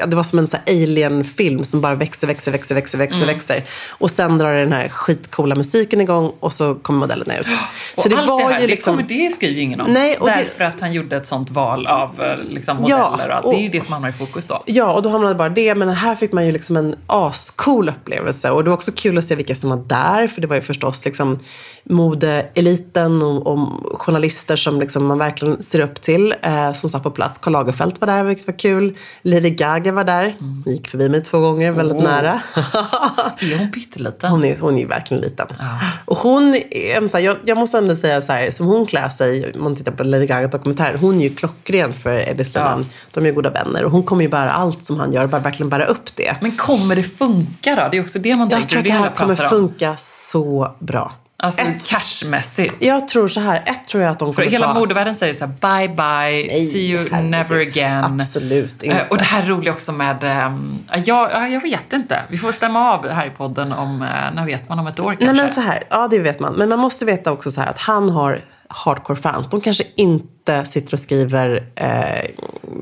Det 0.07 0.15
var 0.17 0.23
som 0.23 0.39
en 0.39 0.47
alien-film 0.67 1.65
som 1.65 1.81
bara 1.81 1.95
växer, 1.95 2.27
växer, 2.27 2.53
växer, 2.53 2.75
växer, 2.75 2.99
växer, 2.99 3.23
Mm. 3.23 3.35
växer. 3.35 3.65
Och 3.91 4.11
sen 4.11 4.39
drar 4.39 4.55
den 4.55 4.73
här 4.73 4.89
skitcoola 4.89 5.55
musiken 5.55 6.01
igång 6.01 6.33
och 6.41 6.53
så 6.53 6.75
kommer 6.75 7.01
modellerna 7.01 7.37
ut. 7.39 7.47
Och 7.97 8.03
Så 8.03 8.09
det 8.09 8.17
allt 8.17 8.29
var 8.29 8.39
det 8.39 8.45
här, 8.55 8.61
ju 8.61 8.67
det, 8.67 8.71
liksom... 8.73 8.97
kommer, 8.97 9.09
det 9.09 9.31
skriver 9.35 9.55
ju 9.55 9.61
ingen 9.61 9.81
om. 9.81 9.93
Nej, 9.93 10.17
och 10.17 10.27
det- 10.29 10.35
Därför 10.35 10.65
att 10.65 10.81
han 10.81 10.93
gjorde 10.93 11.17
ett 11.17 11.27
sånt 11.27 11.51
val 11.51 11.87
av 11.87 12.23
eh, 12.23 12.37
liksom, 12.51 12.85
Ja, 12.87 13.11
modeller 13.11 13.29
och 13.31 13.37
allt. 13.37 13.47
Det 13.51 13.57
är 13.57 13.61
ju 13.61 13.67
och- 13.67 13.73
det 13.73 13.81
som 13.85 13.93
hamnar 13.93 14.09
i 14.09 14.13
fokus 14.13 14.47
då. 14.47 14.63
Ja, 14.67 14.93
och 14.93 15.03
då 15.03 15.09
hamnade 15.09 15.35
bara 15.35 15.49
det. 15.49 15.75
Men 15.75 15.89
här 15.89 16.15
fick 16.15 16.33
man 16.33 16.47
ju 16.47 16.53
liksom 16.53 16.77
en 16.77 16.95
ascool 17.07 17.89
upplevelse. 17.89 18.51
Och 18.51 18.65
det 18.65 18.71
var 18.71 18.75
också 18.77 18.93
kul 18.97 19.19
att 19.19 19.25
se 19.25 19.35
vilka 19.35 19.55
som 19.57 19.71
var 19.71 19.77
där. 19.87 20.27
För 20.27 20.41
det 20.41 20.47
var 20.47 20.57
ju 20.57 20.63
förstås 20.63 21.05
liksom 21.05 21.39
modeeliten 22.17 23.23
och, 23.23 23.47
och 23.47 24.01
journalister 24.03 24.57
som 24.57 24.81
liksom 24.81 25.07
man 25.07 25.19
verkligen 25.19 25.63
ser 25.63 25.81
upp 25.81 26.01
till. 26.03 26.35
Eh, 26.43 26.73
som 26.77 26.91
satt 26.91 27.03
på 27.03 27.11
plats. 27.11 27.39
Karl 27.39 27.53
Lagerfeld 27.53 27.95
var 28.01 28.07
där, 28.07 28.25
vilket 28.25 28.47
var 28.47 28.59
kul. 28.59 28.97
Lady 29.23 29.51
Gaga 29.51 29.93
var 29.93 30.05
där. 30.05 30.37
Gick 30.67 30.89
förbi 30.89 31.09
mig 31.09 31.23
två 31.23 31.41
gånger, 31.41 31.73
väldigt 31.73 31.97
Åh. 31.97 32.05
nära. 32.05 32.41
Är 33.41 33.59
hon 33.59 33.73
pytteliten? 33.73 34.31
Hon 34.31 34.45
är, 34.45 34.57
hon 34.61 34.77
är 34.77 34.87
verkligen 34.87 35.23
liten. 35.23 35.47
Och 36.05 36.17
hon 36.17 36.55
är, 36.71 37.19
jag, 37.19 37.37
jag 37.45 37.59
måste 37.59 37.79
ändå 37.79 37.95
säga 37.97 38.23
så 38.23 38.33
här, 38.33 38.51
som 38.51 38.67
hon 38.67 38.87
klär 38.87 39.09
sig, 39.09 39.53
om 39.55 39.63
man 39.65 39.77
tittar 39.77 39.93
på 39.93 40.05
Lady 40.05 40.27
Gaga-dokumentären, 40.27 40.99
hon 41.01 41.21
är 41.21 41.25
ju 41.29 41.35
klockren 41.35 41.93
för 41.95 42.29
Eddie 42.29 42.45
Sledan. 42.45 42.87
De 43.11 43.25
är 43.25 43.29
ju 43.29 43.35
goda 43.35 43.51
vänner 43.51 43.85
och 43.85 43.91
hon 43.91 44.03
kommer 44.03 44.23
ju 44.23 44.29
bära 44.29 44.53
allt 44.53 44.85
som 44.85 45.01
han 45.01 45.13
gör, 45.13 45.27
bara 45.27 45.41
verkligen 45.41 45.71
bära 45.71 45.87
upp 45.87 46.17
det. 46.17 46.37
Men 46.41 46.57
kommer 46.57 46.97
det 46.97 47.03
funka 47.03 47.75
då? 47.75 47.89
Det 47.91 47.97
är 47.97 48.03
också 48.03 48.19
det 48.19 48.35
man 48.35 48.49
Jag 48.49 48.59
tänker. 48.59 48.69
tror 48.69 48.79
att 48.81 48.85
det 48.85 48.93
här 48.93 49.11
kommer 49.11 49.49
funka 49.49 49.97
så 49.99 50.75
bra. 50.79 51.13
Alltså 51.39 51.63
Ett- 51.63 51.89
cashmässigt. 51.89 52.75
Jag 52.79 53.09
tror 53.09 53.29
så 53.29 53.41
här, 53.41 53.63
ett 53.67 53.89
tror 53.89 54.03
jag 54.03 54.11
att 54.13 54.19
de 54.19 54.35
För 54.35 54.43
kommer 54.43 54.53
hela 54.53 54.67
ta... 54.73 54.79
modevärlden 54.81 55.15
säger 55.15 55.35
så 55.35 55.47
här, 55.47 55.53
bye 55.87 55.89
bye, 55.95 56.47
Nej, 56.59 56.67
see 56.67 56.79
you 56.91 57.09
herregud. 57.11 57.31
never 57.31 57.61
again. 57.61 58.05
Absolut 58.05 58.83
inte. 58.83 58.99
Eh, 58.99 59.09
Och 59.09 59.19
det 59.19 59.25
här 59.25 59.43
är 59.43 59.47
roligt 59.47 59.71
också 59.71 59.93
med, 59.93 60.47
um, 60.47 60.79
ja, 61.05 61.31
ja, 61.33 61.49
jag 61.49 61.61
vet 61.63 61.93
inte. 61.93 62.23
Vi 62.29 62.39
får 62.39 62.53
stämma 62.53 62.93
av 62.93 63.09
här 63.09 63.27
i 63.27 63.31
podden 63.31 63.73
om, 63.73 64.03
uh, 64.03 64.09
när 64.35 64.47
vet 64.47 64.69
man 64.69 64.79
om 64.79 64.87
ett 64.87 65.01
år 65.01 65.11
kanske? 65.15 65.27
Nej 65.27 65.35
men 65.45 65.55
så 65.55 65.61
här, 65.61 65.85
ja 65.91 66.09
det 66.09 66.19
vet 66.19 66.41
man. 66.41 66.55
Men 66.55 66.69
man 66.69 66.79
måste 66.79 67.05
veta 67.05 67.33
också 67.33 67.51
så 67.51 67.61
här 67.61 67.71
att 67.71 67.79
han 67.79 68.11
har 68.11 68.45
hardcore 68.69 69.17
fans. 69.21 69.51
De 69.51 69.61
kanske 69.61 69.85
inte 69.97 70.65
sitter 70.65 70.95
och 70.95 71.01
skriver 71.01 71.67
eh, 71.75 72.31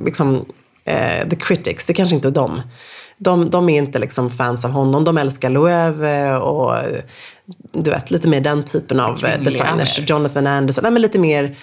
liksom, 0.04 0.44
eh, 0.84 1.28
the 1.28 1.36
critics. 1.36 1.86
Det 1.86 1.94
kanske 1.94 2.14
inte 2.14 2.28
är 2.28 2.32
de. 2.32 2.62
De, 3.24 3.50
de 3.50 3.68
är 3.68 3.78
inte 3.78 3.98
liksom 3.98 4.30
fans 4.30 4.64
av 4.64 4.70
honom. 4.70 5.04
De 5.04 5.18
älskar 5.18 5.50
Loewe 5.50 6.36
och 6.36 6.74
du 7.72 7.90
vet, 7.90 8.10
lite 8.10 8.28
mer 8.28 8.40
den 8.40 8.64
typen 8.64 9.00
av 9.00 9.10
eh, 9.10 9.16
Kvinnliga 9.16 9.50
designers. 9.50 9.98
mer. 9.98 10.06
Jonathan 10.06 10.46
Anderson. 10.46 10.82
Nej, 10.82 10.92
men 10.92 11.02
lite 11.02 11.18
mer 11.18 11.56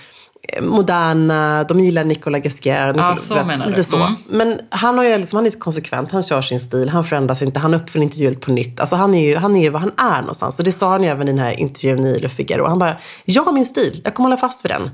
eh, 0.48 0.64
moderna. 0.64 1.64
De 1.64 1.80
gillar 1.80 2.04
Nicolas 2.04 2.44
Gasquet. 2.44 2.96
Ja, 2.98 3.16
så 3.16 3.36
vet, 3.36 3.46
menar 3.46 3.66
lite 3.66 3.80
du. 3.80 3.84
så. 3.84 3.96
Mm. 3.96 4.16
Men 4.30 4.60
han, 4.70 4.98
har 4.98 5.06
ju 5.06 5.18
liksom, 5.18 5.38
han 5.38 5.46
är 5.46 5.52
konsekvent, 5.52 6.12
han 6.12 6.24
kör 6.24 6.42
sin 6.42 6.60
stil, 6.60 6.90
han 6.90 7.06
förändras 7.06 7.42
inte, 7.42 7.60
han 7.60 7.74
uppfinner 7.74 8.04
inte 8.04 8.20
hjulet 8.20 8.42
på 8.42 8.52
nytt. 8.52 8.80
Alltså 8.80 8.96
han 8.96 9.14
är 9.14 9.30
ju 9.30 9.36
han 9.38 9.56
är 9.56 9.62
ju 9.62 9.70
vad 9.70 9.82
han 9.82 9.92
är 9.98 10.20
någonstans. 10.22 10.60
Och 10.60 10.66
det 10.66 10.72
sa 10.72 10.92
han 10.92 11.04
ju 11.04 11.10
även 11.10 11.28
i 11.28 11.32
den 11.32 11.40
här 11.40 11.60
intervjun 11.60 12.06
i 12.06 12.20
Le 12.20 12.30
Figaro. 12.30 12.68
Han 12.68 12.80
bara, 12.80 12.98
jag 13.26 13.44
har 13.44 13.54
min 13.54 13.66
stil, 13.66 14.02
jag 14.04 14.14
kommer 14.14 14.30
hålla 14.30 14.38
fast 14.38 14.66
vid 14.66 14.72
den. 14.72 14.90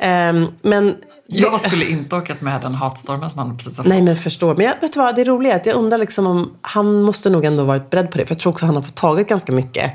Ehm, 0.00 0.46
men 0.62 0.94
Jag 1.30 1.60
skulle 1.60 1.84
inte 1.84 2.16
orkat 2.16 2.40
med 2.40 2.60
den 2.60 2.74
hatstormen 2.74 3.30
som 3.30 3.38
han 3.38 3.56
precis 3.56 3.76
har 3.76 3.84
fått. 3.84 3.90
Nej 3.90 4.02
men 4.02 4.16
förstår. 4.16 4.54
Men 4.54 4.66
jag, 4.66 4.80
vet 4.80 4.92
du 4.92 4.98
vad, 4.98 5.16
det 5.16 5.24
roliga 5.24 5.52
är 5.52 5.56
att 5.56 5.66
jag 5.66 5.76
undrar 5.76 5.98
liksom 5.98 6.26
om 6.26 6.56
han 6.60 7.02
måste 7.02 7.30
nog 7.30 7.44
ändå 7.44 7.64
varit 7.64 7.90
beredd 7.90 8.10
på 8.10 8.18
det. 8.18 8.26
För 8.26 8.34
jag 8.34 8.40
tror 8.40 8.52
också 8.52 8.64
att 8.64 8.68
han 8.68 8.76
har 8.76 8.82
fått 8.82 8.94
tagit 8.94 9.28
ganska 9.28 9.52
mycket 9.52 9.92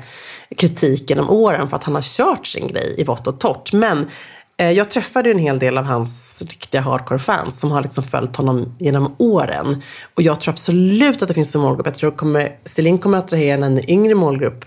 kritik 0.56 1.10
genom 1.10 1.30
åren 1.30 1.68
för 1.68 1.76
att 1.76 1.84
han 1.84 1.94
har 1.94 2.02
kört 2.02 2.46
sin 2.46 2.68
grej 2.68 2.94
i 2.98 3.04
vått 3.04 3.26
och 3.26 3.40
torrt. 3.40 3.72
Men 3.72 4.10
eh, 4.56 4.70
jag 4.70 4.90
träffade 4.90 5.28
ju 5.28 5.32
en 5.32 5.38
hel 5.38 5.58
del 5.58 5.78
av 5.78 5.84
hans 5.84 6.42
riktiga 6.42 6.80
hardcore-fans 6.80 7.60
som 7.60 7.70
har 7.70 7.82
liksom 7.82 8.04
följt 8.04 8.36
honom 8.36 8.76
genom 8.78 9.14
åren. 9.18 9.82
Och 10.14 10.22
jag 10.22 10.40
tror 10.40 10.52
absolut 10.52 11.22
att 11.22 11.28
det 11.28 11.34
finns 11.34 11.54
en 11.54 11.60
målgrupp. 11.60 11.86
Jag 11.86 11.94
tror 11.94 12.10
att 12.10 12.16
kommer, 12.16 12.56
Celine 12.64 12.98
kommer 12.98 13.18
att 13.18 13.24
attrahera 13.24 13.66
en 13.66 13.90
yngre 13.90 14.14
målgrupp 14.14 14.64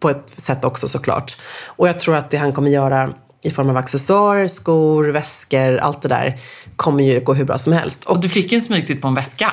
på 0.00 0.10
ett 0.10 0.32
sätt 0.36 0.64
också 0.64 0.88
såklart. 0.88 1.36
Och 1.66 1.88
jag 1.88 2.00
tror 2.00 2.16
att 2.16 2.30
det 2.30 2.36
han 2.36 2.52
kommer 2.52 2.70
göra 2.70 3.14
i 3.46 3.50
form 3.50 3.70
av 3.70 3.76
accessoarer, 3.76 4.46
skor, 4.46 5.08
väskor, 5.08 5.76
allt 5.76 6.02
det 6.02 6.08
där 6.08 6.40
kommer 6.76 7.04
ju 7.04 7.20
gå 7.20 7.34
hur 7.34 7.44
bra 7.44 7.58
som 7.58 7.72
helst. 7.72 8.04
Och 8.04 8.20
du 8.20 8.28
fick 8.28 8.52
ju 8.52 8.56
en 8.56 8.62
smygtitt 8.62 9.02
på 9.02 9.08
en 9.08 9.14
väska. 9.14 9.52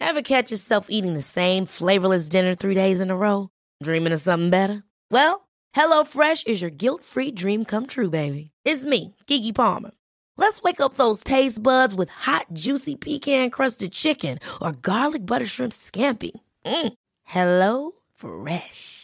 Ever 0.00 0.22
catch 0.22 0.50
yourself 0.50 0.86
eating 0.90 1.14
the 1.14 1.22
same 1.22 1.66
flavorless 1.66 2.28
dinner 2.28 2.54
three 2.54 2.74
days 2.74 3.00
in 3.00 3.10
a 3.10 3.16
row? 3.16 3.48
Dreaming 3.84 4.12
of 4.14 4.20
something 4.20 4.50
better? 4.50 4.82
Well, 5.10 5.48
HelloFresh 5.76 6.46
is 6.46 6.62
your 6.62 6.70
guilt-free 6.70 7.32
dream 7.32 7.64
come 7.64 7.86
true, 7.86 8.10
baby. 8.10 8.50
It's 8.64 8.84
me, 8.84 9.14
Kiki 9.26 9.52
Palmer. 9.52 9.90
Let's 10.36 10.62
wake 10.62 10.80
up 10.80 10.94
those 10.94 11.24
taste 11.24 11.62
buds 11.62 11.94
with 11.94 12.10
hot, 12.10 12.46
juicy 12.52 12.96
pecan-crusted 12.96 13.92
chicken 13.92 14.38
or 14.60 14.72
garlic 14.72 15.24
butter 15.26 15.46
shrimp 15.46 15.72
scampi. 15.72 16.32
Mm. 16.66 16.92
Hello 17.24 17.92
Fresh. 18.14 19.03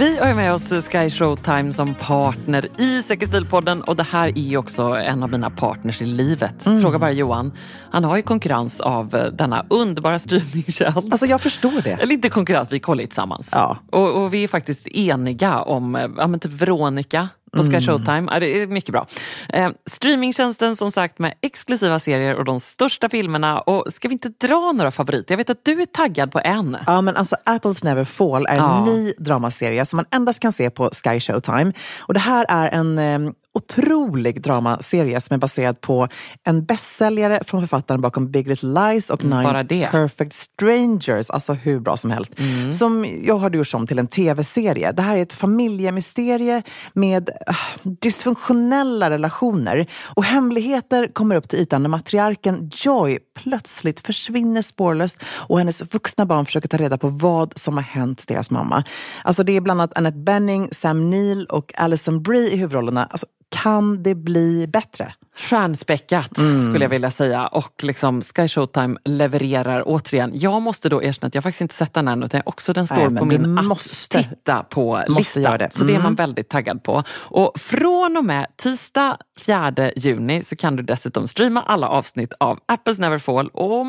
Vi 0.00 0.18
har 0.18 0.34
med 0.34 0.52
oss 0.52 0.88
Sky 0.88 1.10
Showtime 1.10 1.72
som 1.72 1.94
partner 1.94 2.68
i 2.80 3.02
Säker 3.02 3.26
stil-podden 3.26 3.80
och 3.80 3.96
det 3.96 4.02
här 4.02 4.28
är 4.28 4.42
ju 4.42 4.56
också 4.56 4.82
en 4.82 5.22
av 5.22 5.30
mina 5.30 5.50
partners 5.50 6.02
i 6.02 6.06
livet. 6.06 6.66
Mm. 6.66 6.82
Fråga 6.82 6.98
bara 6.98 7.12
Johan. 7.12 7.52
Han 7.90 8.04
har 8.04 8.16
ju 8.16 8.22
konkurrens 8.22 8.80
av 8.80 9.14
eh, 9.14 9.24
denna 9.24 9.66
underbara 9.70 10.18
streamingtjänst. 10.18 10.98
Alltså 11.12 11.26
jag 11.26 11.40
förstår 11.40 11.82
det. 11.84 11.90
Eller 11.90 12.12
inte 12.12 12.28
konkurrens, 12.28 12.72
vi 12.72 12.80
kollar 12.80 13.00
ju 13.00 13.06
tillsammans. 13.06 13.50
Ja. 13.52 13.76
Och, 13.90 14.22
och 14.22 14.34
vi 14.34 14.44
är 14.44 14.48
faktiskt 14.48 14.86
eniga 14.86 15.62
om, 15.62 15.96
eh, 15.96 16.10
ja 16.16 16.26
men 16.26 16.40
typ 16.40 16.52
Veronica 16.52 17.28
på 17.52 17.60
Mm. 17.62 17.72
Sky 17.72 17.86
Showtime. 17.86 18.28
Ja, 18.32 18.40
det 18.40 18.62
är 18.62 18.66
mycket 18.66 18.92
bra. 18.92 19.06
Eh, 19.48 19.70
streamingtjänsten 19.90 20.76
som 20.76 20.90
sagt 20.92 21.18
med 21.18 21.34
exklusiva 21.40 21.98
serier 21.98 22.34
och 22.34 22.44
de 22.44 22.60
största 22.60 23.08
filmerna. 23.08 23.60
Och 23.60 23.92
ska 23.92 24.08
vi 24.08 24.12
inte 24.12 24.28
dra 24.46 24.72
några 24.72 24.90
favoriter? 24.90 25.32
Jag 25.32 25.36
vet 25.36 25.50
att 25.50 25.64
du 25.64 25.82
är 25.82 25.86
taggad 25.86 26.32
på 26.32 26.40
en. 26.44 26.76
Ja, 26.86 27.00
men 27.00 27.16
alltså 27.16 27.36
Apples 27.44 27.84
Never 27.84 28.04
Fall 28.04 28.46
är 28.46 28.50
en 28.52 28.56
Ja. 28.58 28.84
ny 28.84 29.12
dramaserie 29.18 29.86
som 29.86 29.96
man 29.96 30.06
endast 30.10 30.40
kan 30.40 30.52
se 30.52 30.70
på 30.70 30.90
Sky 31.04 31.20
Showtime. 31.20 31.72
Och 32.00 32.14
det 32.14 32.20
här 32.20 32.46
är 32.48 32.68
en 32.68 32.98
eh, 32.98 33.32
otrolig 33.60 34.42
dramaserie 34.42 35.20
som 35.20 35.34
är 35.34 35.38
baserad 35.38 35.80
på 35.80 36.08
en 36.44 36.64
bästsäljare 36.64 37.44
från 37.44 37.60
författaren 37.60 38.00
bakom 38.00 38.30
Big 38.30 38.48
Little 38.48 38.68
Lies 38.68 39.10
och 39.10 39.20
Mm, 39.24 39.38
Nine. 39.38 39.46
Perfect 39.90 40.32
Strangers. 40.32 41.30
Alltså 41.30 41.52
hur 41.52 41.80
bra 41.80 41.96
som 41.96 42.10
helst. 42.10 42.38
Mm. 42.38 42.72
Som 42.72 43.06
jag 43.22 43.38
har 43.38 43.50
gjort 43.50 43.74
om 43.74 43.86
till 43.86 43.98
en 43.98 44.06
tv-serie. 44.06 44.92
Det 44.92 45.02
här 45.02 45.16
är 45.16 45.22
ett 45.22 45.32
familjemysterie 45.32 46.62
med 46.92 47.30
ah, 47.46 47.54
dysfunktionella 47.82 49.10
relationer. 49.10 49.86
Och 50.16 50.24
hemligheter 50.24 51.12
kommer 51.12 51.36
upp 51.36 51.48
till 51.48 51.58
ytan 51.58 51.82
när 51.82 51.88
matriarken 51.88 52.70
Joy 52.74 53.18
plötsligt 53.42 54.00
försvinner 54.00 54.62
spårlöst 54.62 55.22
och 55.48 55.58
hennes 55.58 55.94
vuxna 55.94 56.26
barn 56.26 56.46
försöker 56.46 56.68
ta 56.68 56.76
reda 56.76 56.98
på 56.98 57.08
vad 57.08 57.58
som 57.58 57.74
har 57.74 57.84
hänt 57.84 58.28
deras 58.28 58.50
mamma. 58.50 58.84
Alltså 59.24 59.42
det 59.42 59.56
är 59.56 59.60
bland 59.60 59.80
annat 59.80 59.98
Annette 59.98 60.18
Bening, 60.18 60.68
Sam 60.72 61.10
Neill 61.10 61.46
och 61.46 61.72
Alison 61.76 62.22
Brie 62.22 62.50
i 62.50 62.56
huvudrollerna. 62.56 63.04
Alltså, 63.04 63.26
kan 63.50 64.02
det 64.02 64.14
bli 64.14 64.66
bättre? 64.66 65.12
Stjärnspäckat 65.36 66.38
Mm. 66.38 66.60
skulle 66.68 66.84
jag 66.84 66.88
vilja 66.90 67.10
säga. 67.10 67.46
Och 67.46 67.72
liksom 67.84 68.22
Sky 68.22 68.48
Showtime 68.48 68.98
levererar 69.04 69.82
återigen. 69.86 70.30
Jag 70.34 70.62
måste 70.62 70.88
då 70.88 71.02
erkänna 71.02 71.26
att 71.28 71.34
jag 71.34 71.44
faktiskt 71.44 71.60
inte 71.60 71.74
sett 71.74 71.94
den 71.94 72.08
än 72.08 72.22
utan 72.22 72.42
också 72.44 72.72
den 72.72 72.86
står 72.86 73.10
Nej, 73.10 73.18
på 73.18 73.24
min 73.24 73.58
att 73.58 74.10
titta 74.10 74.62
på 74.62 74.92
måste 74.96 75.12
listan. 75.12 75.42
göra 75.42 75.58
det. 75.58 75.72
Så 75.72 75.84
det 75.84 75.92
är 75.92 75.96
man 75.98 76.00
Mm. 76.06 76.14
väldigt 76.14 76.48
taggad 76.48 76.82
på. 76.82 77.02
Och 77.10 77.52
från 77.60 78.16
och 78.16 78.24
med 78.24 78.46
tisdag 78.56 79.16
4 79.40 79.90
juni 79.96 80.42
så 80.42 80.56
kan 80.56 80.76
du 80.76 80.82
dessutom 80.82 81.26
streama 81.26 81.62
alla 81.62 81.88
avsnitt 81.88 82.32
av 82.40 82.58
Apples 82.66 82.98
Never 82.98 83.18
Fall 83.18 83.48
och 83.48 83.86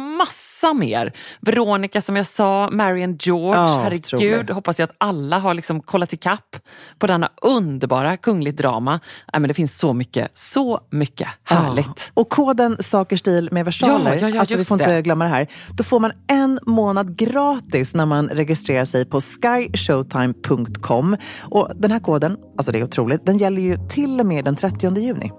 massa 0.62 0.74
mer. 0.74 1.13
Veronica 1.41 2.02
som 2.02 2.15
jag 2.15 2.28
sa, 2.28 2.69
Marion 2.71 3.17
George, 3.19 3.62
Ja, 3.62 3.80
herregud. 3.84 4.50
Hoppas 4.50 4.80
jag 4.80 4.89
att 4.89 4.95
alla 4.97 5.39
har 5.39 5.54
liksom 5.54 5.82
kollat 5.82 6.13
ikapp 6.13 6.56
på 7.00 7.08
denna 7.08 7.30
underbara 7.41 8.17
kungligt 8.17 8.58
drama. 8.58 8.91
Nej, 9.34 9.41
men 9.41 9.47
det 9.47 9.54
finns 9.54 9.78
så 9.78 9.93
mycket, 9.93 10.32
så 10.38 10.80
mycket 10.91 11.28
härligt. 11.43 12.12
Och 12.13 12.30
koden 12.30 12.78
Saker 12.80 13.17
stil 13.17 13.50
med 13.52 13.65
versaler, 13.65 14.13
Ja, 14.15 14.19
ja, 14.21 14.30
ja, 14.30 14.39
alltså 14.39 14.58
vi 14.58 14.65
får 14.65 14.82
inte 14.82 14.93
det. 14.95 15.02
glömma 15.02 15.24
det 15.24 15.30
här. 15.30 15.47
Då 15.74 15.84
får 15.84 16.00
man 16.00 16.12
en 16.28 16.60
månad 16.65 17.15
gratis 17.17 17.95
när 17.95 18.06
man 18.06 18.30
registrerar 18.30 18.86
sig 18.86 19.06
på 19.06 19.21
skyshowtime.com. 19.21 21.17
Och 21.41 21.71
den 21.76 21.91
här 21.91 22.00
koden, 22.00 22.38
alltså 22.58 22.71
det 22.71 22.80
är 22.80 22.84
otroligt, 22.84 23.26
den 23.26 23.38
gäller 23.38 23.62
ju 23.62 23.78
till 23.89 24.19
och 24.19 24.26
med 24.26 24.45
den 24.45 24.56
30 24.56 24.97
juni. 25.00 25.32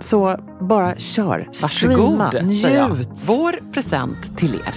Så 0.00 0.36
bara 0.60 0.96
kör, 0.96 1.48
streama, 1.52 2.30
Varsågod, 2.32 2.34
jag. 2.74 2.96
njut. 2.98 3.08
Vår 3.26 3.72
present 3.72 4.38
till 4.38 4.54
er. 4.54 4.74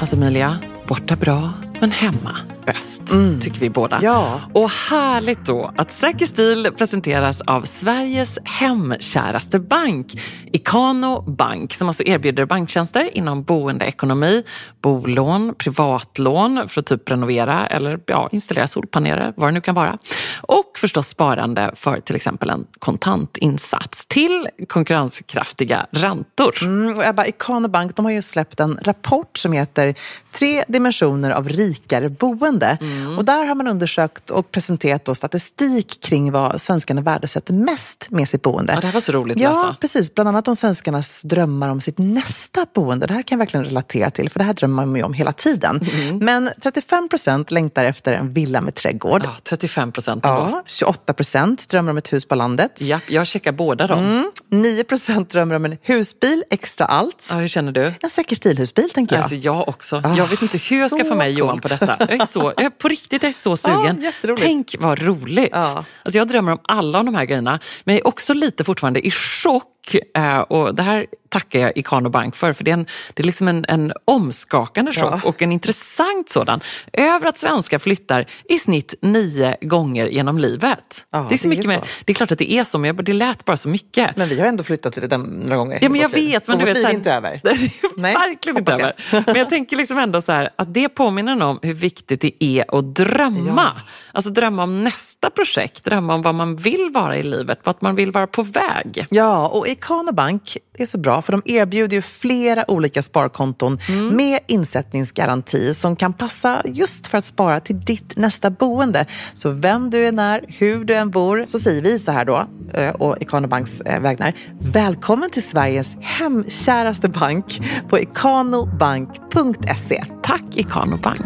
Alltså 0.00 0.16
Emilia, 0.16 0.58
borta 0.88 1.16
bra, 1.16 1.50
men 1.80 1.90
hemma 1.90 2.36
bäst. 2.66 3.02
Tycker 3.40 3.60
vi 3.60 3.70
båda. 3.70 3.96
Mm. 3.96 4.04
Ja. 4.04 4.40
Och 4.52 4.70
härligt 4.70 5.46
då 5.46 5.72
att 5.76 5.90
Säker 5.90 6.26
stil 6.26 6.70
presenteras 6.76 7.40
av 7.40 7.62
Sveriges 7.62 8.38
hemkäraste 8.44 9.58
bank, 9.60 10.06
Ikano 10.52 11.22
Bank, 11.22 11.74
som 11.74 11.88
alltså 11.88 12.02
erbjuder 12.02 12.46
banktjänster 12.46 13.16
inom 13.16 13.42
boendeekonomi, 13.42 14.44
bolån, 14.82 15.54
privatlån 15.58 16.68
för 16.68 16.80
att 16.80 16.86
typ 16.86 17.10
renovera 17.10 17.66
eller 17.66 18.00
ja, 18.06 18.28
installera 18.32 18.66
solpaneler, 18.66 19.32
vad 19.36 19.48
det 19.48 19.52
nu 19.52 19.60
kan 19.60 19.74
vara. 19.74 19.98
Och 20.42 20.72
förstås 20.78 21.08
sparande 21.08 21.70
för 21.74 22.00
till 22.00 22.16
exempel 22.16 22.50
en 22.50 22.66
kontantinsats 22.78 24.06
till 24.06 24.48
konkurrenskraftiga 24.68 25.86
räntor. 25.90 26.54
Mm, 26.62 26.96
och 26.96 27.04
Ebba, 27.04 27.26
Ikano 27.26 27.68
Bank 27.68 27.96
de 27.96 28.04
har 28.04 28.12
ju 28.12 28.22
släppt 28.22 28.60
en 28.60 28.78
rapport 28.82 29.38
som 29.38 29.52
heter 29.52 29.94
Tre 30.32 30.64
dimensioner 30.68 31.30
av 31.30 31.48
rikare 31.48 32.08
boende. 32.08 32.53
Mm. 32.62 33.18
Och 33.18 33.24
där 33.24 33.44
har 33.44 33.54
man 33.54 33.66
undersökt 33.68 34.30
och 34.30 34.50
presenterat 34.50 35.04
då 35.04 35.14
statistik 35.14 36.00
kring 36.02 36.32
vad 36.32 36.60
svenskarna 36.60 37.00
värdesätter 37.00 37.54
mest 37.54 38.06
med 38.10 38.28
sitt 38.28 38.42
boende. 38.42 38.72
Ja, 38.72 38.80
det 38.80 38.86
här 38.86 38.94
var 38.94 39.00
så 39.00 39.12
roligt 39.12 39.36
att 39.36 39.40
Ja, 39.42 39.50
läsa. 39.50 39.76
precis. 39.80 40.14
Bland 40.14 40.28
annat 40.28 40.48
om 40.48 40.56
svenskarnas 40.56 41.22
drömmar 41.22 41.68
om 41.68 41.80
sitt 41.80 41.98
nästa 41.98 42.66
boende. 42.74 43.06
Det 43.06 43.14
här 43.14 43.22
kan 43.22 43.36
jag 43.36 43.38
verkligen 43.38 43.64
relatera 43.66 44.10
till, 44.10 44.30
för 44.30 44.38
det 44.38 44.44
här 44.44 44.52
drömmer 44.54 44.84
man 44.84 44.96
ju 44.96 45.02
om 45.02 45.12
hela 45.12 45.32
tiden. 45.32 45.80
Mm. 45.94 46.18
Men 46.18 46.50
35 46.62 47.08
procent 47.08 47.50
längtar 47.50 47.84
efter 47.84 48.12
en 48.12 48.32
villa 48.32 48.60
med 48.60 48.74
trädgård. 48.74 49.22
Ja, 49.24 49.30
35 49.44 49.92
procent. 49.92 50.20
Ja, 50.24 50.62
28 50.66 51.12
procent 51.12 51.68
drömmer 51.68 51.90
om 51.90 51.96
ett 51.98 52.12
hus 52.12 52.24
på 52.28 52.34
landet. 52.34 52.78
Ja, 52.80 53.00
jag 53.08 53.26
checkar 53.26 53.52
båda 53.52 53.86
dem. 53.86 53.98
Mm, 53.98 54.30
9 54.50 54.84
procent 54.84 55.30
drömmer 55.30 55.54
om 55.54 55.64
en 55.64 55.76
husbil, 55.82 56.44
extra 56.50 56.86
allt. 56.86 57.28
Ja, 57.30 57.36
hur 57.36 57.48
känner 57.48 57.72
du? 57.72 57.92
En 58.00 58.10
säker 58.10 58.36
stilhusbil, 58.36 58.90
tänker 58.90 59.16
jag. 59.16 59.22
Alltså 59.22 59.34
jag 59.36 59.68
också. 59.68 60.00
Ah, 60.04 60.16
jag 60.16 60.26
vet 60.26 60.42
inte 60.42 60.58
hur 60.58 60.78
jag 60.80 60.90
ska 60.90 61.04
få 61.04 61.14
med 61.14 61.32
Johan 61.32 61.60
på 61.60 61.68
detta. 61.68 61.96
Jag 62.00 62.12
är 62.12 62.26
så, 62.26 62.43
jag 62.56 62.78
på 62.78 62.88
riktigt 62.88 63.22
jag 63.22 63.28
är 63.28 63.32
så 63.32 63.56
sugen. 63.56 64.02
jätteroligt. 64.02 64.42
Tänk 64.42 64.74
vad 64.78 65.02
roligt. 65.02 65.48
Ja. 65.52 65.84
Alltså 66.02 66.18
jag 66.18 66.28
drömmer 66.28 66.52
om 66.52 66.58
alla 66.62 66.98
av 66.98 67.04
de 67.04 67.14
här 67.14 67.24
grejerna. 67.24 67.58
Men 67.84 67.94
jag 67.94 68.00
är 68.00 68.06
också 68.06 68.34
lite 68.34 68.64
fortfarande 68.64 69.06
i 69.06 69.10
chock. 69.10 69.70
Eh, 70.14 70.38
Och 70.38 70.74
det 70.74 70.82
här 70.82 71.06
tackar 71.28 71.58
jag 71.58 71.78
Ikano 71.78 72.08
Bank 72.08 72.36
för. 72.36 72.52
För 72.52 72.64
det 72.64 72.70
är, 72.70 72.72
en, 72.72 72.86
det 73.14 73.22
är 73.22 73.26
liksom 73.26 73.48
en, 73.48 73.64
en 73.68 73.92
omskakande 74.04 74.92
chock 74.92 75.02
Ja. 75.04 75.20
och 75.28 75.42
en 75.42 75.52
intressant 75.52 76.28
sådan. 76.30 76.60
Över 76.92 77.26
att 77.28 77.38
svenskar 77.38 77.78
flyttar 77.78 78.26
i 78.48 78.58
snitt 78.58 78.94
nio 79.02 79.56
gånger 79.60 80.06
genom 80.06 80.38
livet. 80.38 81.04
Ja, 81.12 81.26
det 81.28 81.34
är 81.34 81.38
så 81.38 81.42
det 81.42 81.46
är 81.46 81.48
mycket 81.48 81.64
så. 81.64 81.70
mer. 81.70 81.80
Det 82.04 82.12
är 82.12 82.14
klart 82.14 82.32
att 82.32 82.38
det 82.38 82.52
är 82.52 82.64
så, 82.64 82.78
men 82.78 82.88
jag- 82.96 83.04
det 83.04 83.12
lät 83.12 83.44
bara 83.44 83.56
så 83.56 83.68
mycket. 83.68 84.16
Men 84.16 84.28
vi 84.28 84.40
har 84.40 84.46
ändå 84.46 84.64
flyttat 84.64 84.92
till 84.94 85.08
det 85.08 85.16
några 85.18 85.56
gånger. 85.56 85.78
Ja, 85.82 85.88
men 85.88 86.00
jag 86.00 86.08
vet. 86.08 86.48
Men 86.48 86.54
Och 86.56 86.60
du 86.64 86.66
vårt 86.66 86.76
vet, 86.76 86.82
liv 86.82 86.86
är 86.86 86.94
inte 86.94 87.12
över. 87.12 87.30
Är 87.44 88.00
Nej, 88.00 88.14
verkligen 88.14 88.58
inte 88.58 88.72
över. 88.72 88.92
Men 89.26 89.34
jag 89.36 89.50
tänker 89.50 89.76
liksom 89.76 89.98
ändå 89.98 90.20
så 90.20 90.32
här, 90.32 90.50
att 90.56 90.74
det 90.74 90.88
påminner 90.88 91.42
om 91.42 91.58
hur 91.62 91.74
viktigt 91.74 92.20
det 92.20 92.44
är 92.44 92.78
att 92.78 92.94
drömma. 92.94 93.72
Alltså 94.12 94.30
drömma 94.30 94.62
om 94.62 94.84
nästa 94.84 95.30
projekt, 95.30 95.84
drömma 95.84 96.14
om 96.14 96.22
vad 96.22 96.34
man 96.34 96.56
vill 96.56 96.90
vara 96.94 97.16
i 97.16 97.22
livet, 97.22 97.58
vart 97.64 97.80
man 97.80 97.94
vill 97.94 98.10
vara 98.10 98.26
på 98.26 98.42
väg. 98.42 99.06
Ja, 99.10 99.48
och 99.48 99.66
Ikano 99.74 100.12
Bank 100.12 100.56
är 100.78 100.86
så 100.86 100.98
bra 100.98 101.22
för 101.22 101.32
de 101.32 101.42
erbjuder 101.44 101.96
ju 101.96 102.02
flera 102.02 102.70
olika 102.70 103.02
sparkonton 103.02 103.78
Mm. 103.88 104.16
med 104.16 104.40
insättningsgaranti 104.46 105.74
som 105.74 105.96
kan 105.96 106.12
passa 106.12 106.62
just 106.64 107.06
för 107.06 107.18
att 107.18 107.24
spara 107.24 107.60
till 107.60 107.80
ditt 107.80 108.16
nästa 108.16 108.50
boende. 108.50 109.06
Så 109.34 109.50
vem 109.50 109.90
du 109.90 110.06
än 110.06 110.18
är, 110.18 110.44
hur 110.48 110.84
du 110.84 110.94
än 110.94 111.10
bor, 111.10 111.44
så 111.46 111.58
säger 111.58 111.82
vi 111.82 111.98
så 111.98 112.12
här 112.12 112.24
då, 112.24 112.46
eh, 112.74 112.90
och 112.90 113.16
Ikano 113.22 113.48
Banks 113.48 113.80
eh, 113.80 114.00
vägnar. 114.00 114.32
Välkommen 114.60 115.30
till 115.30 115.42
Sveriges 115.42 115.96
hemkäraste 116.00 117.08
bank 117.08 117.60
på 117.88 117.98
ikanobank.se. 117.98 120.04
Tack 120.22 120.42
Ikano 120.56 120.96
Bank. 120.96 121.20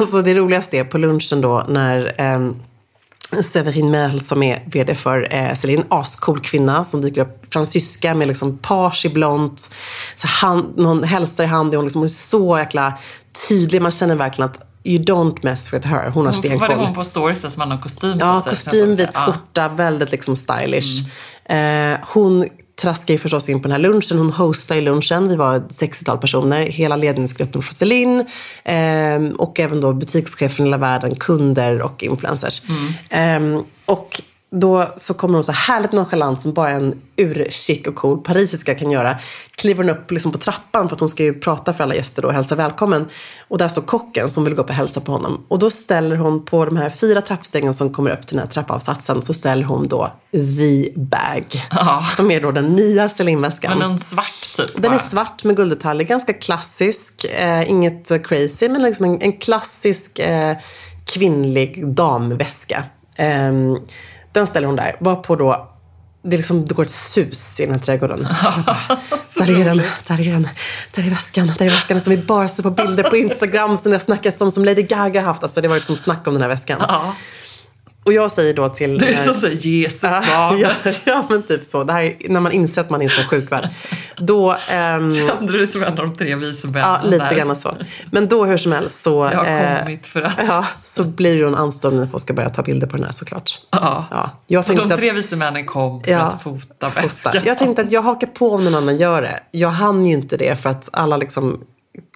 Alltså 0.00 0.22
det 0.22 0.34
roligaste 0.34 0.78
är 0.78 0.84
på 0.84 0.98
lunchen 0.98 1.40
då 1.40 1.64
när 1.68 2.14
eh, 2.18 2.52
Severin 3.42 3.90
Merl 3.90 4.18
som 4.18 4.42
är 4.42 4.62
vd 4.66 4.94
för 4.94 5.28
eh, 5.30 5.54
Celine, 5.54 5.84
ascool 5.88 6.40
kvinna 6.40 6.84
som 6.84 7.00
dyker 7.00 7.20
upp, 7.20 7.52
fransyska 7.52 8.14
med 8.14 8.28
liksom 8.28 8.58
page 8.58 9.06
i 9.06 9.08
blont, 9.08 9.74
så 10.16 10.26
hand, 10.26 10.78
någon 10.78 11.04
hälsar 11.04 11.44
i 11.44 11.46
hand, 11.46 11.68
och 11.68 11.76
hon, 11.76 11.84
liksom, 11.84 12.00
hon 12.00 12.06
är 12.06 12.08
så 12.08 12.58
jäkla 12.58 12.98
tydlig, 13.48 13.82
man 13.82 13.90
känner 13.90 14.16
verkligen 14.16 14.50
att 14.50 14.68
you 14.84 15.04
don't 15.04 15.38
mess 15.42 15.72
with 15.72 15.86
her, 15.86 16.10
hon 16.10 16.26
har 16.26 16.32
stenkoll. 16.32 16.94
på 16.94 17.04
stories 17.04 17.40
som 17.40 17.60
hade 17.60 17.74
någon 17.74 17.82
kostym 17.82 18.18
Ja, 18.20 18.42
kostym, 18.46 18.94
vit 18.96 19.16
skjorta, 19.16 19.68
väldigt 19.68 20.10
liksom 20.10 20.36
stylish. 20.36 21.08
Eh, 21.44 21.98
hon 22.02 22.48
traskar 22.82 23.14
ju 23.14 23.18
förstås 23.18 23.48
in 23.48 23.62
på 23.62 23.68
den 23.68 23.72
här 23.72 23.78
lunchen. 23.78 24.18
Hon 24.18 24.32
hostar 24.32 24.76
i 24.76 24.80
lunchen. 24.80 25.28
Vi 25.28 25.36
var 25.36 25.56
ett 25.56 25.68
60-tal 25.68 26.18
personer. 26.18 26.62
Hela 26.62 26.96
ledningsgruppen 26.96 27.62
från 27.62 27.74
Celine. 27.74 28.20
Eh, 28.64 29.36
och 29.38 29.60
även 29.60 29.80
då 29.80 29.92
butikschefer 29.92 30.48
från 30.48 30.66
hela 30.66 30.78
världen, 30.78 31.16
kunder 31.16 31.82
och 31.82 32.02
influencers. 32.02 32.62
Eh, 33.10 33.60
och 33.84 34.20
då 34.52 34.92
så 34.96 35.14
kommer 35.14 35.34
hon 35.34 35.44
så 35.44 35.52
härligt 35.52 35.92
nonchalant 35.92 36.42
som 36.42 36.52
bara 36.52 36.70
en 36.70 37.00
urchick 37.16 37.86
och 37.88 37.94
cool 37.94 38.22
parisiska 38.22 38.74
kan 38.74 38.90
göra. 38.90 39.18
Kliver 39.50 39.84
hon 39.84 39.90
upp 39.90 40.10
liksom 40.10 40.32
på 40.32 40.38
trappan 40.38 40.88
för 40.88 40.96
att 40.96 41.00
hon 41.00 41.08
ska 41.08 41.22
ju 41.22 41.34
prata 41.34 41.74
för 41.74 41.84
alla 41.84 41.94
gäster 41.94 42.22
då 42.22 42.28
och 42.28 42.34
hälsa 42.34 42.54
välkommen. 42.54 43.08
Och 43.48 43.58
där 43.58 43.68
står 43.68 43.82
kocken 43.82 44.30
som 44.30 44.44
vill 44.44 44.54
gå 44.54 44.62
upp 44.62 44.68
och 44.68 44.74
hälsa 44.74 45.00
på 45.00 45.12
honom. 45.12 45.44
Och 45.48 45.58
då 45.58 45.70
ställer 45.70 46.16
hon 46.16 46.44
på 46.44 46.64
de 46.64 46.76
här 46.76 46.90
fyra 46.90 47.20
trappstegen 47.20 47.74
som 47.74 47.92
kommer 47.92 48.10
upp 48.10 48.26
till 48.26 48.36
den 48.36 48.46
här 48.46 48.52
trappavsatsen 48.52 49.22
så 49.22 49.34
ställer 49.34 49.64
hon 49.64 49.88
då 49.88 50.12
the 50.32 50.92
bag. 50.96 51.46
Ja. 51.70 52.06
Som 52.16 52.30
är 52.30 52.40
då 52.40 52.50
den 52.50 52.76
nya 52.76 53.08
Celine-väskan. 53.08 53.78
Men 53.78 53.90
en 53.90 53.98
svart 53.98 54.56
typ? 54.56 54.72
Den 54.74 54.82
bara. 54.82 54.94
är 54.94 54.98
svart 54.98 55.44
med 55.44 55.56
gulddetaljer, 55.56 56.06
ganska 56.06 56.32
klassisk. 56.32 57.24
Eh, 57.24 57.70
inget 57.70 58.10
eh, 58.10 58.18
crazy, 58.18 58.68
men 58.68 58.82
liksom 58.82 59.06
en, 59.06 59.22
en 59.22 59.32
klassisk 59.32 60.18
eh, 60.18 60.56
kvinnlig 61.04 61.88
damväska. 61.88 62.84
Ehm, 63.16 63.78
den 64.32 64.46
ställer 64.46 64.66
hon 64.66 64.76
där. 64.76 64.96
Varpå 65.00 65.36
då, 65.36 65.68
det, 66.22 66.36
är 66.36 66.38
liksom, 66.38 66.66
det 66.66 66.74
går 66.74 66.82
ett 66.82 66.90
sus 66.90 67.60
i 67.60 67.66
den 67.66 67.74
här 67.74 67.80
trädgården. 67.80 68.28
Bara, 69.38 69.46
där 69.46 69.60
är 69.60 69.64
den, 69.64 69.82
där 70.06 70.20
är 70.20 70.32
den, 70.32 70.48
där 70.94 71.06
är 71.06 71.10
väskan, 71.10 71.52
där 71.58 71.66
är 71.66 71.70
väskan 71.70 72.00
som 72.00 72.10
vi 72.10 72.16
bara 72.16 72.48
ser 72.48 72.62
på 72.62 72.70
bilder 72.70 73.02
på 73.02 73.16
Instagram 73.16 73.76
som 73.76 73.90
det 73.90 73.96
har 73.96 74.02
snackats 74.04 74.40
om, 74.40 74.50
som 74.50 74.64
Lady 74.64 74.82
Gaga 74.82 75.20
haft. 75.20 75.42
Alltså 75.42 75.60
det 75.60 75.68
var 75.68 75.76
ett 75.76 75.84
sånt 75.84 76.00
snack 76.00 76.26
om 76.26 76.34
den 76.34 76.42
här 76.42 76.48
väskan. 76.48 76.84
Ja. 76.88 77.14
Och 78.04 78.12
jag 78.12 78.32
säger 78.32 78.54
då 78.54 78.68
till... 78.68 78.98
Det 78.98 79.08
är 79.08 79.14
som 79.14 79.34
så 79.34 79.48
Jesus 79.48 80.02
Ja, 80.02 80.22
barnet. 80.28 81.02
ja, 81.04 81.24
men 81.28 81.42
typ 81.42 81.64
så. 81.64 81.84
Det 81.84 81.92
här 81.92 82.02
är, 82.02 82.16
när 82.28 82.40
man 82.40 82.52
inser 82.52 82.80
att 82.80 82.90
man 82.90 83.02
är 83.02 83.08
så 83.08 83.22
sjuk 83.22 83.52
värld. 83.52 83.68
Då... 84.16 84.56
ehm, 84.70 85.10
Kände 85.10 85.52
du 85.52 85.58
dig 85.58 85.66
som 85.66 85.82
en 85.82 85.88
av 85.88 85.96
de 85.96 86.16
tre 86.16 86.36
männen 86.36 86.54
Ja, 86.82 87.00
lite 87.04 87.24
där? 87.24 87.36
grann 87.36 87.56
så. 87.56 87.76
Men 88.10 88.28
då 88.28 88.44
hur 88.44 88.56
som 88.56 88.72
helst 88.72 89.02
så, 89.02 89.30
Jag 89.32 89.44
har 89.44 89.72
eh, 89.74 89.78
kommit 89.84 90.06
för 90.06 90.22
att... 90.22 90.40
ja, 90.48 90.64
så 90.82 91.04
blir 91.04 91.40
det 91.40 91.46
en 91.46 91.54
anstormning 91.54 92.00
när 92.00 92.08
folk 92.08 92.22
ska 92.22 92.32
börja 92.32 92.50
ta 92.50 92.62
bilder 92.62 92.86
på 92.86 92.96
den 92.96 93.04
här 93.04 93.12
såklart. 93.12 93.50
Ja. 93.70 94.04
Ja, 94.10 94.30
jag 94.46 94.64
Så 94.64 94.72
de 94.72 94.88
tre 94.90 95.10
att, 95.10 95.16
vise 95.16 95.36
männen 95.36 95.66
kom 95.66 96.02
för 96.04 96.10
Ja, 96.10 96.18
att 96.20 96.42
fota 96.42 96.88
väskan. 96.88 97.32
jag 97.44 97.58
tänkte 97.58 97.82
att 97.82 97.92
jag 97.92 98.02
hakar 98.02 98.26
på 98.26 98.50
om 98.52 98.64
någon 98.64 98.74
annan 98.74 98.96
gör 98.96 99.22
det. 99.22 99.40
Jag 99.50 99.68
hann 99.70 100.06
ju 100.06 100.12
inte 100.12 100.36
det 100.36 100.62
för 100.62 100.70
att 100.70 100.88
alla 100.92 101.16
liksom 101.16 101.60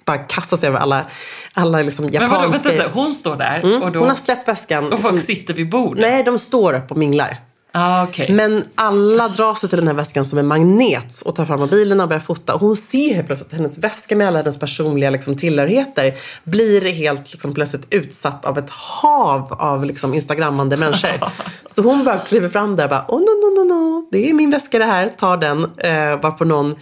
bara 0.07 0.17
kastar 0.17 0.57
sig 0.57 0.69
över 0.69 0.79
alla, 0.79 1.05
alla 1.53 1.81
liksom 1.81 2.05
Men 2.05 2.13
vadå, 2.13 2.33
japanska... 2.33 2.69
vänta, 2.69 2.89
hon 2.93 3.13
står 3.13 3.35
där 3.35 3.61
Mm, 3.63 3.81
och, 3.83 3.91
då, 3.91 3.99
Hon 3.99 4.09
har 4.09 4.15
släppt 4.15 4.47
väskan. 4.47 4.93
och 4.93 4.99
folk 4.99 5.09
som- 5.13 5.19
sitter 5.19 5.53
vid 5.53 5.69
bord? 5.69 5.97
Nej, 5.99 6.23
de 6.23 6.39
står 6.39 6.73
upp 6.73 6.91
och 6.91 6.97
minglar. 6.97 7.37
Ah, 7.71 8.03
okej. 8.03 8.31
Men 8.31 8.63
alla 8.75 9.27
drar 9.29 9.55
sig 9.55 9.69
till 9.69 9.77
den 9.77 9.87
här 9.87 9.95
väskan 9.95 10.25
som 10.25 10.39
en 10.39 10.47
magnet 10.47 11.21
och 11.25 11.35
tar 11.35 11.45
fram 11.45 11.59
mobilerna 11.59 12.03
och 12.03 12.09
börjar 12.09 12.21
fota. 12.21 12.53
Och 12.53 12.59
hon 12.59 12.75
ser 12.75 13.13
helt 13.13 13.27
plötsligt 13.27 13.51
att 13.53 13.57
hennes 13.57 13.77
väska 13.77 14.15
med 14.15 14.27
alla 14.27 14.37
hennes 14.37 14.59
personliga 14.59 15.09
liksom, 15.09 15.37
tillhörigheter 15.37 16.13
blir 16.43 16.81
helt 16.91 17.31
liksom, 17.33 17.53
plötsligt 17.53 17.87
utsatt 17.89 18.45
av 18.45 18.57
ett 18.57 18.69
hav 18.69 19.53
av 19.53 19.85
liksom, 19.85 20.13
instagrammande 20.13 20.77
människor. 20.77 21.31
Så 21.67 21.81
hon 21.81 22.03
bara 22.05 22.19
kliver 22.19 22.49
fram 22.49 22.75
där 22.75 22.83
och 22.83 22.89
bara 22.89 23.05
oh, 23.07 23.19
no, 23.19 23.25
no, 23.25 23.63
no, 23.63 23.73
no, 23.73 24.07
det 24.11 24.29
är 24.29 24.33
min 24.33 24.51
väska 24.51 24.79
det 24.79 24.85
här, 24.85 25.07
tar 25.07 25.37
den. 25.37 25.63
Eh, 25.77 26.21
varpå 26.21 26.45
någon 26.45 26.75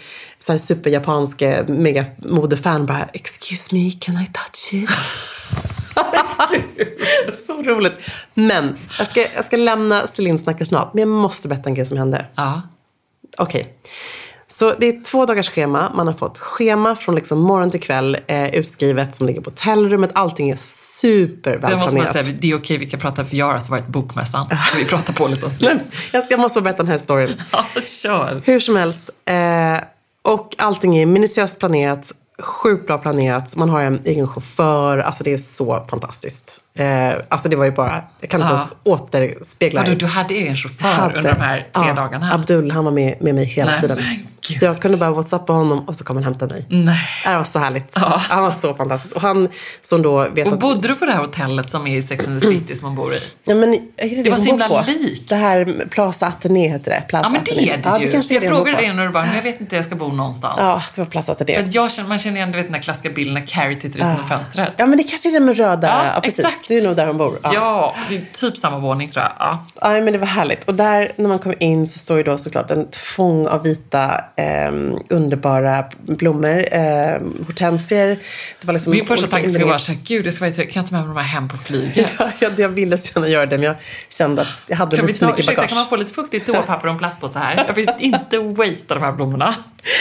så 0.45 0.51
här, 0.51 0.59
superjapansk 0.59 1.41
eh, 1.41 1.67
megamodefan 1.67 2.85
bara 2.85 3.05
excuse 3.13 3.75
me, 3.75 3.91
can 3.91 4.15
I 4.15 4.25
touch 4.33 4.73
it? 4.73 4.89
så 7.47 7.63
roligt. 7.63 7.93
Men 8.33 8.77
jag 8.97 9.07
ska, 9.07 9.25
jag 9.35 9.45
ska 9.45 9.57
lämna 9.57 10.07
Celine 10.07 10.37
snackar 10.37 10.65
snart. 10.65 10.93
Men 10.93 10.99
jag 11.01 11.09
måste 11.09 11.47
berätta 11.47 11.69
en 11.69 11.75
grej 11.75 11.85
som 11.85 11.97
hände. 11.97 12.25
Ja. 12.35 12.61
Okej. 13.37 13.73
Så 14.47 14.73
det 14.79 14.87
är 14.87 15.03
två 15.03 15.25
dagars 15.25 15.49
schema. 15.49 15.91
Man 15.95 16.07
har 16.07 16.13
fått 16.13 16.37
schema 16.39 16.95
från 16.95 17.15
liksom 17.15 17.39
morgon 17.39 17.71
till 17.71 17.81
kväll 17.81 18.17
eh, 18.27 18.55
utskrivet 18.55 19.15
som 19.15 19.27
ligger 19.27 19.41
på 19.41 19.49
hotellrummet. 19.49 20.11
Allting 20.13 20.49
är 20.49 20.53
Det 20.53 20.57
måste 20.57 21.07
man 21.07 21.27
supervälplanerat. 21.27 22.23
säga, 22.23 22.37
det 22.39 22.51
är 22.51 22.57
okej, 22.57 22.77
vi 22.77 22.89
kan 22.89 22.99
prata 22.99 23.25
för 23.25 23.35
jag 23.37 23.45
har 23.45 23.53
alltså 23.53 23.71
varit 23.71 23.87
bokmässan. 23.87 24.49
Så 24.49 24.77
vi 24.77 24.85
pratar 24.85 25.13
på 25.13 25.27
lite 25.27 25.49
Nej, 25.59 25.77
jag, 26.11 26.23
jag 26.29 26.39
måste 26.39 26.59
bara 26.59 26.63
berätta 26.63 26.83
den 26.83 26.91
här 26.91 26.97
storyn. 26.97 27.41
Ja, 27.51 27.65
kör. 28.01 28.41
Hur 28.45 28.59
som 28.59 28.75
helst. 28.75 29.09
Eh, 29.25 29.35
och 30.25 30.55
allting 30.57 30.97
är 30.97 31.05
minutiöst 31.05 31.59
planerat. 31.59 32.11
Sjukt 32.39 32.87
bra 32.87 32.97
planerat. 32.97 33.55
Man 33.55 33.69
har 33.69 33.81
en 33.81 34.01
egen 34.05 34.27
chaufför. 34.27 34.97
Alltså 34.97 35.23
det 35.23 35.33
är 35.33 35.37
så 35.37 35.85
fantastiskt. 35.89 36.61
Eh, 36.79 37.13
alltså 37.29 37.49
det 37.49 37.55
var 37.55 37.65
ju 37.65 37.71
bara, 37.71 38.01
jag 38.19 38.29
kan 38.29 38.41
inte 38.41 38.51
Ja. 38.51 38.55
ens 38.57 38.73
återspegla 38.83 39.81
Vadå, 39.81 39.93
du 39.95 40.05
hade 40.05 40.33
egen 40.33 40.55
chaufför 40.55 40.87
hade- 40.87 41.17
under 41.17 41.33
de 41.33 41.41
här 41.41 41.67
tre 41.73 41.87
ja, 41.87 41.93
dagarna? 41.93 42.33
Abdul, 42.33 42.71
han 42.71 42.85
var 42.85 42.91
med, 42.91 43.15
med 43.21 43.35
mig 43.35 43.45
hela 43.45 43.71
Nej, 43.71 43.81
tiden. 43.81 43.99
Så 44.41 44.65
jag 44.65 44.81
kunde 44.81 44.97
bara 44.97 45.11
whatsappa 45.11 45.53
honom 45.53 45.79
och 45.87 45.95
så 45.95 46.03
kom 46.03 46.15
han 46.15 46.23
hämta 46.23 46.47
mig. 46.47 46.65
Nej. 46.69 46.99
Det 47.25 47.37
var 47.37 47.43
så 47.43 47.59
härligt. 47.59 47.91
Ja. 47.95 48.21
Han 48.29 48.43
var 48.43 48.51
så 48.51 48.73
fantastisk. 48.73 49.15
Och 49.15 49.21
han 49.21 49.49
som 49.81 50.01
då 50.01 50.29
vet 50.29 50.47
Och 50.47 50.53
att... 50.53 50.59
bodde 50.59 50.87
du 50.87 50.95
på 50.95 51.05
det 51.05 51.11
här 51.11 51.19
hotellet 51.19 51.69
som 51.69 51.87
är 51.87 51.97
i 51.97 52.01
Sex 52.01 52.27
and 52.27 52.41
the 52.41 52.47
City 52.47 52.75
som 52.75 52.85
man 52.87 52.95
bor 52.95 53.13
i? 53.13 53.19
Ja, 53.43 53.55
men, 53.55 53.71
det, 53.71 54.23
Det 54.23 54.29
var 54.29 54.37
så 54.37 54.43
himla 54.43 54.81
likt. 54.87 55.29
Det 55.29 55.35
här 55.35 55.85
Plaza 55.89 56.31
Athénée 56.41 56.67
heter 56.69 56.91
det. 56.91 57.03
Plaza 57.07 57.25
Ja 57.27 57.31
men 57.31 57.41
det 57.45 57.51
är 57.69 57.77
det 57.77 57.81
ja, 57.85 57.99
ju. 58.01 58.11
det 58.11 58.31
jag 58.33 58.41
det 58.41 58.47
frågade 58.47 58.77
dig 58.77 58.93
när 58.93 59.05
du 59.05 59.11
bara, 59.11 59.27
jag 59.35 59.43
vet 59.43 59.61
inte, 59.61 59.75
jag 59.75 59.85
ska 59.85 59.95
bo 59.95 60.11
någonstans. 60.11 60.55
Ja, 60.57 60.83
det 60.95 61.01
var 61.01 61.05
Plaza 61.05 61.33
Athénée. 61.33 61.69
jag 61.71 61.91
man 62.07 62.17
känner 62.19 62.37
igen 62.37 62.51
du 62.51 62.57
vet, 62.57 62.65
den 62.67 62.73
här 62.75 62.81
klassiska 62.81 63.09
bilden 63.09 63.33
när 63.33 63.45
Carrie 63.47 63.75
tittar 63.75 63.99
ut 63.99 64.05
genom 64.05 64.27
fönstret. 64.27 64.73
Ja, 64.77 64.85
men 64.85 64.97
det 64.97 65.03
kanske 65.03 65.29
är 65.29 65.33
det 65.33 65.39
med 65.39 65.57
röda. 65.57 65.87
Ja, 65.87 66.11
Ja, 66.15 66.21
precis. 66.21 66.39
exakt. 66.45 66.64
Det 66.67 66.77
är 66.77 66.87
nog 66.87 66.95
där 66.95 67.07
hon 67.07 67.17
bor. 67.17 67.37
Ja. 67.43 67.95
det 68.09 68.15
är 68.15 68.21
typ 68.33 68.57
samma 68.57 68.79
våning 68.79 69.09
tror 69.09 69.23
jag. 69.23 69.31
Ja. 69.39 69.65
Ja, 69.81 69.89
men 69.89 70.13
det 70.13 70.17
var 70.19 70.27
härligt. 70.27 70.63
Och 70.63 70.75
där 70.75 71.11
när 71.15 71.27
man 71.29 71.39
kommer 71.39 71.63
in 71.63 71.87
så 71.87 71.99
står 71.99 72.17
ju 72.17 72.23
då 72.23 72.37
såklart 72.37 72.71
en 72.71 72.87
fång 72.91 73.47
av 73.47 73.63
vita 73.63 74.21
ehm, 74.35 74.97
underbara 75.09 75.85
blommor. 75.97 76.75
Um, 76.75 77.45
hortensier. 77.47 78.19
Det 78.61 78.67
var 78.67 78.73
liksom 78.73 78.91
Min 78.91 79.05
första 79.05 79.27
tanke 79.27 79.49
skulle 79.49 79.65
vara 79.65 79.79
såhär, 79.79 79.99
gud 80.03 80.25
det 80.25 80.31
ska 80.31 80.45
vara 80.45 80.53
kan 80.53 80.67
jag 80.73 80.87
ta 80.87 80.95
med 80.95 81.07
mig 81.07 81.15
de 81.15 81.17
här 81.17 81.27
hem 81.27 81.47
på 81.47 81.57
flyget? 81.57 82.09
Ja, 82.19 82.31
jag, 82.39 82.59
jag 82.59 82.69
ville 82.69 82.97
så 82.97 83.19
gärna 83.19 83.27
göra 83.27 83.45
det, 83.45 83.57
men 83.57 83.65
jag 83.67 83.75
kände 84.09 84.41
att 84.41 84.47
jag 84.67 84.77
hade 84.77 84.95
Kan, 84.95 85.05
vi 85.05 85.11
lite 85.11 85.19
för 85.19 85.25
ta, 85.25 85.31
mycket 85.31 85.39
ursäkta, 85.39 85.61
bagage. 85.61 85.69
kan 85.69 85.77
man 85.77 85.87
få 85.87 85.95
lite 85.95 86.13
fuktigt 86.13 86.45
toapapper 86.45 86.87
och 86.87 86.93
en 86.93 86.99
plastpåse 86.99 87.39
här? 87.39 87.63
Jag 87.67 87.73
vill 87.73 87.89
inte 87.99 88.39
wastea 88.39 88.95
de 88.95 88.99
här 88.99 89.11
blommorna. 89.11 89.55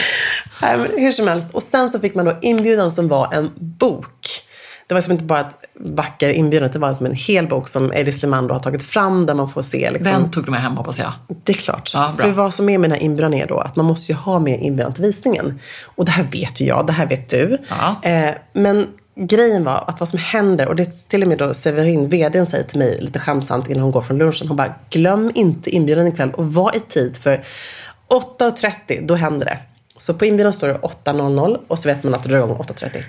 Nej, 0.62 0.78
men 0.78 0.90
hur 0.98 1.12
som 1.12 1.28
helst. 1.28 1.54
Och 1.54 1.62
sen 1.62 1.90
så 1.90 2.00
fick 2.00 2.14
man 2.14 2.24
då 2.24 2.36
inbjudan 2.42 2.92
som 2.92 3.08
var 3.08 3.34
en 3.34 3.50
bok. 3.56 4.43
Det 4.86 4.94
var 4.94 5.00
som 5.00 5.12
inte 5.12 5.24
bara 5.24 5.40
ett 5.40 5.56
vacker 5.74 6.28
inbjudan, 6.28 6.70
det 6.72 6.78
var 6.78 6.94
som 6.94 7.06
en 7.06 7.14
hel 7.14 7.46
bok 7.46 7.68
som 7.68 7.92
Eddie 7.92 8.12
Slimand 8.12 8.48
då 8.48 8.54
har 8.54 8.60
tagit 8.60 8.82
fram 8.82 9.26
där 9.26 9.34
man 9.34 9.50
får 9.50 9.62
se 9.62 9.90
liksom, 9.90 10.12
Den 10.12 10.30
tog 10.30 10.44
du 10.44 10.50
med 10.50 10.60
hem 10.60 10.76
hoppas 10.76 10.98
jag. 10.98 11.12
Det 11.44 11.52
är 11.52 11.56
klart. 11.56 11.90
Ja. 11.94 12.14
För 12.18 12.30
vad 12.30 12.54
som 12.54 12.68
är 12.68 12.78
med 12.78 12.90
den 12.90 12.98
här 12.98 13.04
inbjudan 13.04 13.34
är 13.34 13.46
då 13.46 13.58
att 13.58 13.76
man 13.76 13.86
måste 13.86 14.12
ju 14.12 14.18
ha 14.18 14.38
med 14.38 14.62
inbjudan 14.62 14.94
till 14.94 15.04
visningen. 15.04 15.60
Och 15.84 16.04
det 16.04 16.10
här 16.10 16.24
vet 16.24 16.60
ju 16.60 16.64
jag, 16.64 16.86
det 16.86 16.92
här 16.92 17.06
vet 17.06 17.28
du. 17.28 17.58
Ja. 17.68 18.10
Eh, 18.10 18.34
men 18.52 18.86
grejen 19.16 19.64
var 19.64 19.84
att 19.86 20.00
vad 20.00 20.08
som 20.08 20.18
händer, 20.18 20.68
och 20.68 20.76
det 20.76 20.82
är 20.82 21.08
till 21.08 21.22
och 21.22 21.28
med 21.28 21.38
då 21.38 21.54
Severin, 21.54 22.08
vdn, 22.08 22.46
säger 22.46 22.64
till 22.64 22.78
mig 22.78 22.98
lite 23.00 23.18
skämtsamt 23.18 23.68
innan 23.68 23.82
hon 23.82 23.92
går 23.92 24.02
från 24.02 24.18
lunchen. 24.18 24.48
Hon 24.48 24.56
bara, 24.56 24.74
glöm 24.90 25.30
inte 25.34 25.70
inbjudan 25.70 26.06
ikväll 26.06 26.30
och 26.30 26.52
var 26.52 26.76
i 26.76 26.80
tid 26.80 27.16
för 27.16 27.44
8.30, 28.08 29.06
då 29.06 29.14
händer 29.14 29.46
det. 29.46 29.58
Så 29.96 30.14
på 30.14 30.24
inbjudan 30.24 30.52
står 30.52 30.68
det 30.68 30.74
8.00 30.74 31.58
och 31.68 31.78
så 31.78 31.88
vet 31.88 32.02
man 32.02 32.14
att 32.14 32.22
det 32.22 32.28
drar 32.28 32.38
igång 32.38 32.56
8.30. 32.56 33.02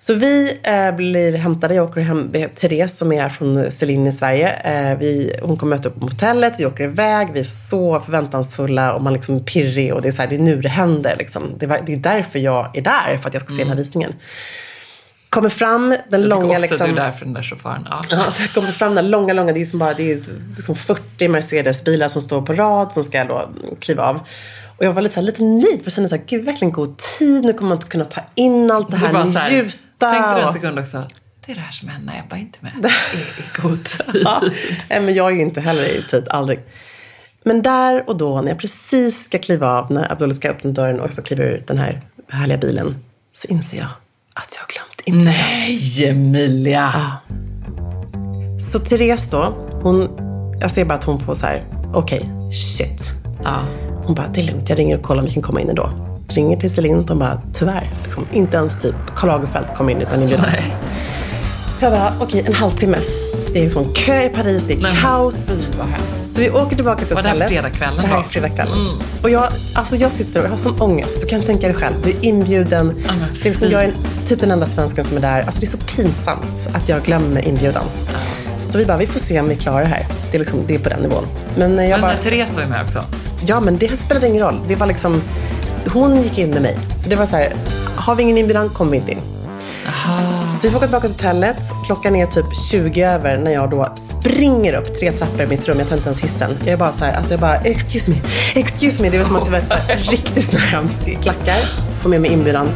Så 0.00 0.14
vi 0.14 0.58
eh, 0.62 0.96
blir 0.96 1.32
hämtade. 1.32 1.74
Jag 1.74 1.90
åker 1.90 2.00
hem 2.00 2.30
med 2.32 2.54
Therese 2.54 2.98
som 2.98 3.12
är 3.12 3.28
från 3.28 3.70
Celine 3.70 4.06
i 4.06 4.12
Sverige. 4.12 4.48
Eh, 4.48 4.98
vi, 4.98 5.32
hon 5.42 5.56
kommer 5.56 5.76
möta 5.76 5.88
upp 5.88 6.00
på 6.00 6.06
hotellet. 6.06 6.54
Vi 6.58 6.66
åker 6.66 6.84
iväg. 6.84 7.28
Vi 7.32 7.40
är 7.40 7.44
så 7.44 8.00
förväntansfulla 8.00 8.94
och 8.94 9.02
man 9.02 9.12
liksom 9.12 9.36
är 9.36 9.40
pirrig. 9.40 9.94
Och 9.94 10.02
det 10.02 10.08
är, 10.08 10.12
så 10.12 10.22
här, 10.22 10.28
det 10.28 10.34
är 10.34 10.40
nu 10.40 10.60
det 10.60 10.68
händer. 10.68 11.16
Liksom. 11.18 11.42
Det, 11.58 11.66
var, 11.66 11.80
det 11.86 11.92
är 11.92 11.96
därför 11.96 12.38
jag 12.38 12.76
är 12.76 12.82
där. 12.82 13.18
För 13.18 13.28
att 13.28 13.34
jag 13.34 13.42
ska 13.42 13.52
se 13.52 13.58
den 13.58 13.68
här 13.68 13.76
visningen. 13.76 14.14
Kommer 15.28 15.48
fram, 15.48 15.88
den 15.88 15.98
Jag 16.10 16.10
tycker 16.10 16.28
långa... 16.28 16.58
också 16.58 16.60
Liksom, 16.60 16.90
att 16.90 16.96
du 16.96 17.00
är 17.00 17.04
där 17.04 17.12
för 17.12 17.24
den 17.24 17.34
där 17.34 17.42
chauffören. 17.42 17.86
Ja. 17.90 18.00
Ja, 18.10 18.32
jag 18.40 18.54
kommer 18.54 18.72
fram 18.72 18.94
den 18.94 19.10
långa, 19.10 19.32
långa, 19.34 19.52
det 19.52 19.60
är 19.60 19.64
som 19.64 19.78
bara, 19.78 19.94
det 19.94 20.12
är 20.12 20.22
liksom 20.56 20.74
40 20.74 21.28
Mercedes-bilar 21.28 22.08
som 22.08 22.22
står 22.22 22.42
på 22.42 22.54
rad 22.54 22.92
som 22.92 23.04
ska 23.04 23.24
då 23.24 23.50
kliva 23.80 24.02
av. 24.02 24.20
Och 24.76 24.84
jag 24.84 24.92
var 24.92 25.02
lite, 25.02 25.14
så 25.14 25.20
här, 25.20 25.26
lite 25.26 25.42
nöjd, 25.42 25.78
för 25.78 25.84
jag 25.84 25.92
kände 25.92 26.08
så 26.08 26.16
här, 26.16 26.22
gud 26.26 26.44
verkligen 26.44 26.72
god 26.72 26.96
tid, 26.96 27.44
nu 27.44 27.52
kommer 27.52 27.68
man 27.68 27.78
kunna 27.78 28.04
ta 28.04 28.20
in 28.34 28.70
allt 28.70 28.90
det 28.90 28.96
Du 28.96 29.06
här, 29.06 29.12
bara 29.12 29.26
så 29.26 29.38
njuta. 30.06 30.12
Tänkte 30.12 30.40
du 30.40 30.46
en 30.46 30.52
sekund 30.52 30.78
också, 30.78 31.06
det 31.46 31.52
är 31.52 31.56
det 31.56 31.60
här 31.60 31.72
som 31.72 31.88
händer 31.88 32.12
när 32.12 32.20
Ebba 32.20 32.36
inte 32.36 32.58
är 32.60 32.62
med. 32.62 32.86
I 33.14 33.60
god 33.62 33.84
tid. 33.84 34.22
Ja, 34.24 34.42
nej, 34.90 35.00
men 35.00 35.14
jag 35.14 35.30
är 35.30 35.34
ju 35.34 35.42
inte 35.42 35.60
heller 35.60 35.84
i 35.84 36.02
tid, 36.02 36.28
aldrig. 36.30 36.60
Men 37.42 37.62
där 37.62 38.08
och 38.08 38.16
då, 38.16 38.40
när 38.40 38.48
jag 38.48 38.58
precis 38.58 39.24
ska 39.24 39.38
kliva 39.38 39.68
av, 39.70 39.92
när 39.92 40.12
Abdullah 40.12 40.36
ska 40.36 40.48
öppna 40.50 40.70
dörren 40.70 41.00
och 41.00 41.06
jag 41.06 41.12
ska 41.12 41.22
kliva 41.22 41.44
ur 41.44 41.64
den 41.66 41.78
här 41.78 42.00
härliga 42.28 42.58
bilen, 42.58 43.04
så 43.32 43.48
inser 43.48 43.78
jag 43.78 43.88
att 44.34 44.54
jag 44.54 44.60
har 44.60 44.68
glömt 44.68 45.00
in. 45.04 45.24
Nej, 45.24 46.08
Emilia. 46.08 46.92
Så 48.72 48.78
Therese 48.78 49.30
då, 49.30 49.44
hon, 49.82 50.08
jag 50.60 50.70
ser 50.70 50.84
bara 50.84 50.94
att 50.94 51.04
hon 51.04 51.20
får 51.20 51.34
så 51.34 51.46
här, 51.46 51.62
okej, 51.94 52.28
shit. 52.52 53.10
Ja. 53.44 53.64
Hon 54.04 54.14
bara, 54.14 54.28
det 54.28 54.40
är 54.40 54.44
lugnt, 54.44 54.68
jag 54.68 54.78
ringer 54.78 54.98
och 54.98 55.02
kollar 55.02 55.22
om 55.22 55.26
vi 55.26 55.34
kan 55.34 55.42
komma 55.42 55.60
in 55.60 55.68
ändå. 55.68 56.07
Ringer 56.28 56.56
till 56.56 56.70
Celine, 56.74 57.06
de 57.06 57.18
bara, 57.18 57.40
tyvärr. 57.52 57.90
Liksom, 58.04 58.26
inte 58.32 58.56
ens 58.56 58.80
typ 58.82 58.94
Karl 59.14 59.28
Lagerfeld 59.30 59.66
kom 59.76 59.90
in 59.90 60.00
utan 60.00 60.22
inbjudan. 60.22 60.44
Jag 61.80 61.92
bara, 61.92 62.12
okej, 62.20 62.44
en 62.46 62.54
halvtimme. 62.54 62.98
Det 63.52 63.58
är 63.58 63.62
liksom 63.64 63.92
kö 63.94 64.22
i 64.22 64.28
Paris, 64.28 64.64
det 64.68 64.74
är 64.74 64.78
Nej, 64.78 64.92
kaos. 65.02 65.66
fy, 65.72 65.78
vad 65.78 65.86
hemskt. 65.86 66.30
Så 66.34 66.40
vi 66.40 66.50
åker 66.50 66.76
tillbaka 66.76 67.04
till 67.04 67.14
Var 67.14 67.22
det 67.22 67.28
här 67.28 67.34
hotellet. 67.34 67.52
fredagskvällen 67.62 67.96
Det 67.96 68.02
här 68.02 68.08
är 68.08 68.12
då? 68.12 68.16
Mm. 68.18 68.28
fredagskvällen. 68.30 68.88
Och 69.22 69.30
jag, 69.30 69.48
alltså 69.74 69.96
jag 69.96 70.12
sitter 70.12 70.40
och 70.40 70.46
jag 70.46 70.50
har 70.50 70.58
sån 70.58 70.80
ångest. 70.80 71.20
Du 71.20 71.26
kan 71.26 71.42
tänka 71.42 71.66
dig 71.68 71.76
själv. 71.76 71.94
Du 72.04 72.10
är 72.10 72.24
inbjuden. 72.24 72.86
Men 72.86 73.04
det 73.42 73.48
är 73.48 73.50
liksom, 73.50 73.68
jag 73.70 73.84
är 73.84 73.92
typ 74.26 74.40
den 74.40 74.50
enda 74.50 74.66
svensken 74.66 75.04
som 75.04 75.16
är 75.16 75.20
där. 75.20 75.42
Alltså 75.42 75.60
det 75.60 75.66
är 75.66 75.70
så 75.70 75.76
pinsamt 75.78 76.68
att 76.74 76.88
jag 76.88 77.02
glömmer 77.02 77.48
inbjudan. 77.48 77.84
Så 78.64 78.78
vi 78.78 78.86
bara, 78.86 78.96
vi 78.96 79.06
får 79.06 79.20
se 79.20 79.40
om 79.40 79.48
vi 79.48 79.56
klarar 79.56 79.80
det 79.80 79.86
här. 79.86 80.06
Det 80.30 80.36
är, 80.36 80.38
liksom, 80.38 80.60
det 80.66 80.74
är 80.74 80.78
på 80.78 80.88
den 80.88 81.00
nivån. 81.00 81.24
Men 81.56 81.70
jag 81.78 81.90
Men 81.90 82.00
bara, 82.00 82.12
när 82.12 82.18
Therese 82.22 82.54
var 82.54 82.62
ju 82.62 82.68
med 82.68 82.82
också. 82.84 83.04
ja 83.46 83.60
men 83.60 83.78
det 83.78 83.96
spelade 84.00 84.26
ingen 84.28 84.42
roll. 84.42 84.60
Det 84.68 84.76
var 84.76 84.86
liksom, 84.86 85.22
hon 85.86 86.22
gick 86.22 86.38
in 86.38 86.50
med 86.50 86.62
mig. 86.62 86.78
Så 86.96 87.08
det 87.08 87.16
var 87.16 87.26
så 87.26 87.36
här, 87.36 87.54
har 87.96 88.14
vi 88.14 88.22
ingen 88.22 88.38
inbjudan 88.38 88.68
kommer 88.70 88.90
vi 88.90 88.96
inte 88.96 89.12
in. 89.12 89.20
Så 90.50 90.66
vi 90.66 90.70
får 90.70 90.78
åka 90.78 90.86
tillbaka 90.86 91.08
till 91.08 91.16
hotellet. 91.16 91.56
Klockan 91.86 92.16
är 92.16 92.26
typ 92.26 92.56
20 92.70 93.02
över 93.02 93.38
när 93.38 93.52
jag 93.52 93.70
då 93.70 93.88
springer 93.96 94.74
upp 94.74 94.94
tre 94.94 95.12
trappor 95.12 95.42
i 95.42 95.46
mitt 95.46 95.68
rum. 95.68 95.78
Jag 95.78 95.88
tar 95.88 95.96
inte 95.96 96.08
ens 96.08 96.20
hissen. 96.20 96.50
Jag 96.60 96.72
är 96.72 96.76
bara 96.76 96.92
så 96.92 97.04
här, 97.04 97.16
alltså 97.16 97.32
jag 97.32 97.40
bara, 97.40 97.56
excuse 97.56 98.10
me, 98.10 98.16
excuse 98.54 99.02
me. 99.02 99.10
Det 99.10 99.18
var 99.18 99.24
som 99.24 99.36
att 99.36 99.44
det 99.44 99.50
var 99.50 99.58
ett 99.58 99.68
så 99.68 99.74
här, 99.74 99.96
riktigt 99.96 100.58
här 100.58 100.88
klackar. 101.22 101.58
Får 102.00 102.10
med 102.10 102.20
mig 102.20 102.32
inbjudan. 102.32 102.68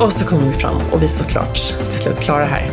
Och 0.00 0.12
så 0.12 0.24
kommer 0.24 0.52
vi 0.52 0.52
fram 0.52 0.76
och 0.92 1.02
vi 1.02 1.06
är 1.06 1.10
såklart 1.10 1.74
till 1.90 2.00
slut 2.00 2.18
klara 2.18 2.44
här. 2.44 2.70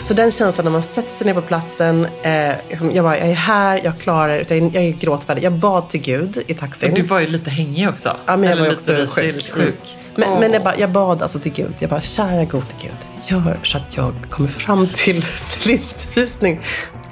Så 0.00 0.14
den 0.14 0.32
känslan 0.32 0.64
när 0.64 0.72
man 0.72 0.82
sätter 0.82 1.10
sig 1.10 1.26
ner 1.26 1.34
på 1.34 1.42
platsen. 1.42 2.08
Eh, 2.22 2.54
liksom, 2.68 2.92
jag 2.94 3.04
bara, 3.04 3.18
jag 3.18 3.28
är 3.28 3.34
här, 3.34 3.80
jag 3.84 3.98
klarar 3.98 4.28
det. 4.28 4.40
Utan 4.40 4.70
Jag 4.70 4.84
är 4.84 4.90
gråtfärdig. 4.90 5.42
Jag 5.42 5.52
bad 5.52 5.88
till 5.88 6.00
Gud 6.00 6.42
i 6.46 6.54
taxin. 6.54 6.94
Du 6.94 7.02
var 7.02 7.20
ju 7.20 7.26
lite 7.26 7.50
hängig 7.50 7.88
också. 7.88 8.16
Ja, 8.26 8.36
men 8.36 8.42
jag 8.42 8.52
Eller 8.52 8.62
var 8.62 8.70
lite 8.70 9.02
också 9.02 9.20
sjuk. 9.20 9.52
Mm. 9.56 9.72
Men, 10.16 10.28
Åh. 10.28 10.40
men 10.40 10.52
jag, 10.52 10.64
bara, 10.64 10.76
jag 10.78 10.90
bad 10.90 11.22
alltså 11.22 11.38
till 11.38 11.52
Gud. 11.52 11.74
Jag 11.78 11.90
bara, 11.90 12.00
kära 12.00 12.44
gode 12.44 12.66
Gud, 12.82 12.96
gör 13.26 13.60
så 13.62 13.76
att 13.76 13.96
jag 13.96 14.14
kommer 14.30 14.48
fram 14.48 14.88
till 14.94 15.22
Celines 15.38 16.06
visning. 16.16 16.60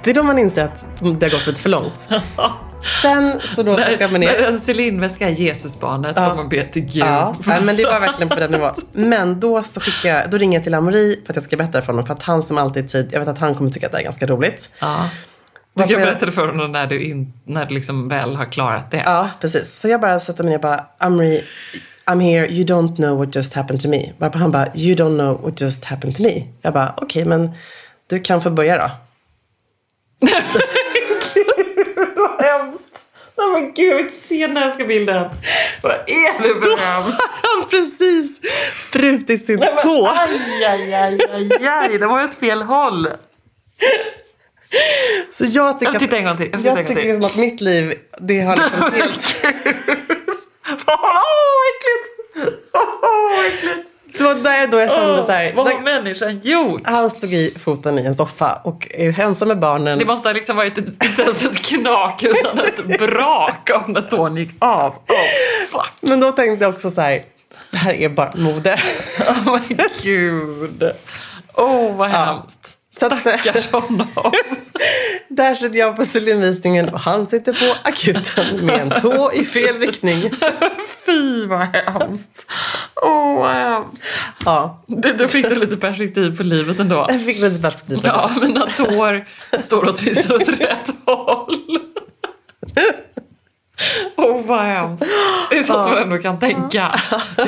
Det 0.04 0.10
är 0.10 0.14
då 0.14 0.22
man 0.22 0.38
inser 0.38 0.64
att 0.64 0.86
det 1.00 1.26
har 1.26 1.30
gått 1.30 1.46
lite 1.46 1.62
för 1.62 1.68
långt. 1.68 2.08
Sen 3.02 3.40
så 3.40 3.62
då 3.62 3.72
När, 3.72 4.08
när 4.10 4.18
ner. 4.18 4.36
en 4.36 4.60
Celine-väska 4.60 5.28
är 5.28 5.32
Jesusbarnet 5.32 6.12
Ja. 6.16 6.28
får 6.28 6.36
man 6.36 6.48
be 6.48 6.64
till 6.64 6.82
Gud. 6.82 6.96
Ja, 6.96 7.34
men 7.62 7.76
det 7.76 7.84
var 7.84 8.00
verkligen 8.00 8.28
på 8.28 8.34
den 8.34 8.50
nivån. 8.50 8.74
Men 8.92 9.40
då 9.40 9.62
så 9.62 9.80
skickar 9.80 10.08
jag, 10.08 10.30
då 10.30 10.36
ringer 10.38 10.58
jag 10.58 10.64
till 10.64 10.74
Amori 10.74 11.20
för 11.26 11.32
att 11.32 11.36
jag 11.36 11.42
ska 11.44 11.56
berätta 11.56 11.78
det 11.78 11.82
för 11.82 11.92
honom. 11.92 12.06
För 12.06 12.14
att 12.14 12.22
han 12.22 12.42
som 12.42 12.58
alltid 12.58 12.84
är 12.84 12.88
tid, 12.88 13.08
jag 13.12 13.20
vet 13.20 13.28
att 13.28 13.38
han 13.38 13.54
kommer 13.54 13.70
tycka 13.70 13.86
att 13.86 13.92
det 13.92 13.98
är 13.98 14.02
ganska 14.02 14.26
roligt. 14.26 14.70
Ja. 14.78 15.08
Du 15.74 15.82
kan 15.82 16.00
berätta 16.00 16.26
det 16.26 16.32
för 16.32 16.46
honom 16.46 16.72
när 16.72 16.86
du, 16.86 17.04
in, 17.04 17.32
när 17.44 17.66
du 17.66 17.74
liksom 17.74 18.08
väl 18.08 18.36
har 18.36 18.44
klarat 18.44 18.90
det. 18.90 19.02
Ja, 19.06 19.30
precis. 19.40 19.80
Så 19.80 19.88
jag 19.88 20.00
bara 20.00 20.20
sätter 20.20 20.44
mig 20.44 20.50
ner 20.50 20.56
och 20.56 20.62
bara, 20.62 20.84
Amri, 20.98 21.44
I'm 22.06 22.20
here, 22.20 22.48
you 22.52 22.64
don't 22.64 22.96
know 22.96 23.18
what 23.18 23.34
just 23.34 23.54
happened 23.54 23.82
to 23.82 23.88
me. 23.88 24.12
Varpå 24.18 24.38
han 24.38 24.50
bara, 24.52 24.66
you 24.74 24.96
don't 24.96 25.18
know 25.18 25.40
what 25.42 25.60
just 25.60 25.84
happened 25.84 26.16
to 26.16 26.22
me. 26.22 26.42
Jag 26.62 26.72
bara, 26.72 26.94
okej, 26.96 27.24
men 27.24 27.50
du 28.10 28.20
kan 28.20 28.42
få 28.42 28.50
börja 28.50 28.78
då. 28.78 28.90
Nej 33.38 33.48
men 33.52 33.74
gud, 33.74 34.10
se 34.28 34.46
den 34.46 34.56
här 34.56 34.84
bilden. 34.84 35.30
Vad 35.82 35.92
är 35.92 36.42
det 36.42 36.62
för 36.62 36.78
hem? 36.78 37.02
Han 37.42 37.62
har 37.62 37.68
precis 37.68 38.40
brutit 38.92 39.46
sin 39.46 39.58
Nej, 39.60 39.68
men 39.68 39.78
tå. 39.82 40.06
Aj, 40.08 40.64
aj, 40.64 40.94
aj, 40.94 41.20
aj, 41.32 41.66
aj. 41.66 41.98
Det 41.98 42.06
var 42.06 42.20
ju 42.20 42.24
åt 42.26 42.34
fel 42.34 42.62
håll. 42.62 43.08
Så 45.32 45.44
jag 45.48 45.78
tycker 45.78 45.92
Jag 45.92 46.00
tittar 46.00 46.16
en 46.16 46.24
gång 46.24 46.36
till. 46.36 46.48
Jag 46.52 46.60
en 46.60 46.64
jag 46.66 46.76
tycker 46.76 47.00
till. 47.00 47.08
liksom 47.08 47.24
att 47.24 47.36
mitt 47.36 47.60
liv, 47.60 47.94
det 48.18 48.40
har 48.40 48.56
liksom 48.56 48.92
helt... 49.00 49.36
Åh, 50.86 50.86
vad 50.86 51.22
äckligt! 51.72 52.70
Åh, 52.74 53.00
vad 53.02 53.46
äckligt! 53.46 53.88
Det 54.18 54.24
var 54.24 54.34
där 54.34 54.66
då 54.66 54.78
jag 54.78 54.92
kände 54.92 55.22
så 55.22 55.32
här. 55.32 55.52
Vad 55.54 55.66
har 55.68 55.74
där- 55.74 55.84
människan 56.02 56.40
gjort? 56.44 56.80
Han 56.84 57.10
stod 57.10 57.32
i 57.32 57.54
foten 57.58 57.98
i 57.98 58.02
en 58.06 58.14
soffa 58.14 58.60
och 58.64 58.88
är 58.90 59.20
ensam 59.20 59.48
med 59.48 59.58
barnen. 59.58 59.98
Det 59.98 60.04
måste 60.04 60.28
ha 60.28 60.32
liksom 60.34 60.56
varit 60.56 60.78
ett, 60.78 61.04
inte 61.04 61.22
ens 61.22 61.44
ett 61.44 61.62
knak 61.62 62.22
utan 62.22 62.58
ett 62.58 62.98
brak 62.98 63.70
om 63.74 63.92
när 63.92 64.02
tån 64.02 64.36
gick 64.36 64.50
av. 64.58 64.92
Oh. 65.72 65.84
Men 66.00 66.20
då 66.20 66.32
tänkte 66.32 66.64
jag 66.64 66.74
också 66.74 66.90
så 66.90 67.00
här, 67.00 67.22
det 67.70 67.76
här 67.76 67.92
är 67.94 68.08
bara 68.08 68.32
mode. 68.36 68.78
Oh 69.46 69.58
my 69.68 69.76
gud. 70.02 70.90
Åh, 71.54 71.96
vad 71.96 72.08
hemskt. 72.10 72.75
Så 73.00 73.06
att, 73.06 73.20
Stackars 73.20 73.72
honom. 73.72 74.06
Där 75.28 75.54
sitter 75.54 75.78
jag 75.78 75.96
på 75.96 76.04
Celine-visningen 76.04 76.88
och 76.88 77.00
han 77.00 77.26
sitter 77.26 77.52
på 77.52 77.76
akuten 77.88 78.66
med 78.66 78.80
en 78.80 79.00
tå 79.00 79.32
i 79.32 79.44
fel 79.44 79.78
riktning. 79.78 80.30
Fy 81.06 81.46
vad 81.46 81.60
hemskt. 81.60 82.46
Åh, 83.02 83.38
vad 83.38 83.54
hemskt. 83.54 84.04
Ja, 84.44 84.84
Det, 84.86 85.12
då 85.12 85.28
fick 85.28 85.48
du 85.48 85.54
lite 85.54 85.76
perspektiv 85.76 86.36
på 86.36 86.42
livet 86.42 86.78
ändå. 86.80 87.06
jag 87.08 87.24
fick 87.24 87.38
lite 87.40 87.62
perspektiv 87.62 87.96
på 88.00 88.06
Ja, 88.06 88.30
det. 88.40 88.46
mina 88.46 88.66
tår 88.66 89.24
står 89.64 89.82
åtminstone 89.94 90.34
åt 90.44 90.48
rätt 90.48 90.94
håll. 91.04 91.78
Åh, 94.16 94.40
vad 94.44 94.60
hemskt. 94.64 95.06
Det 95.50 95.58
är 95.58 95.62
sånt 95.62 95.86
man 95.86 95.98
ändå 95.98 96.18
kan 96.18 96.38
tänka 96.38 96.94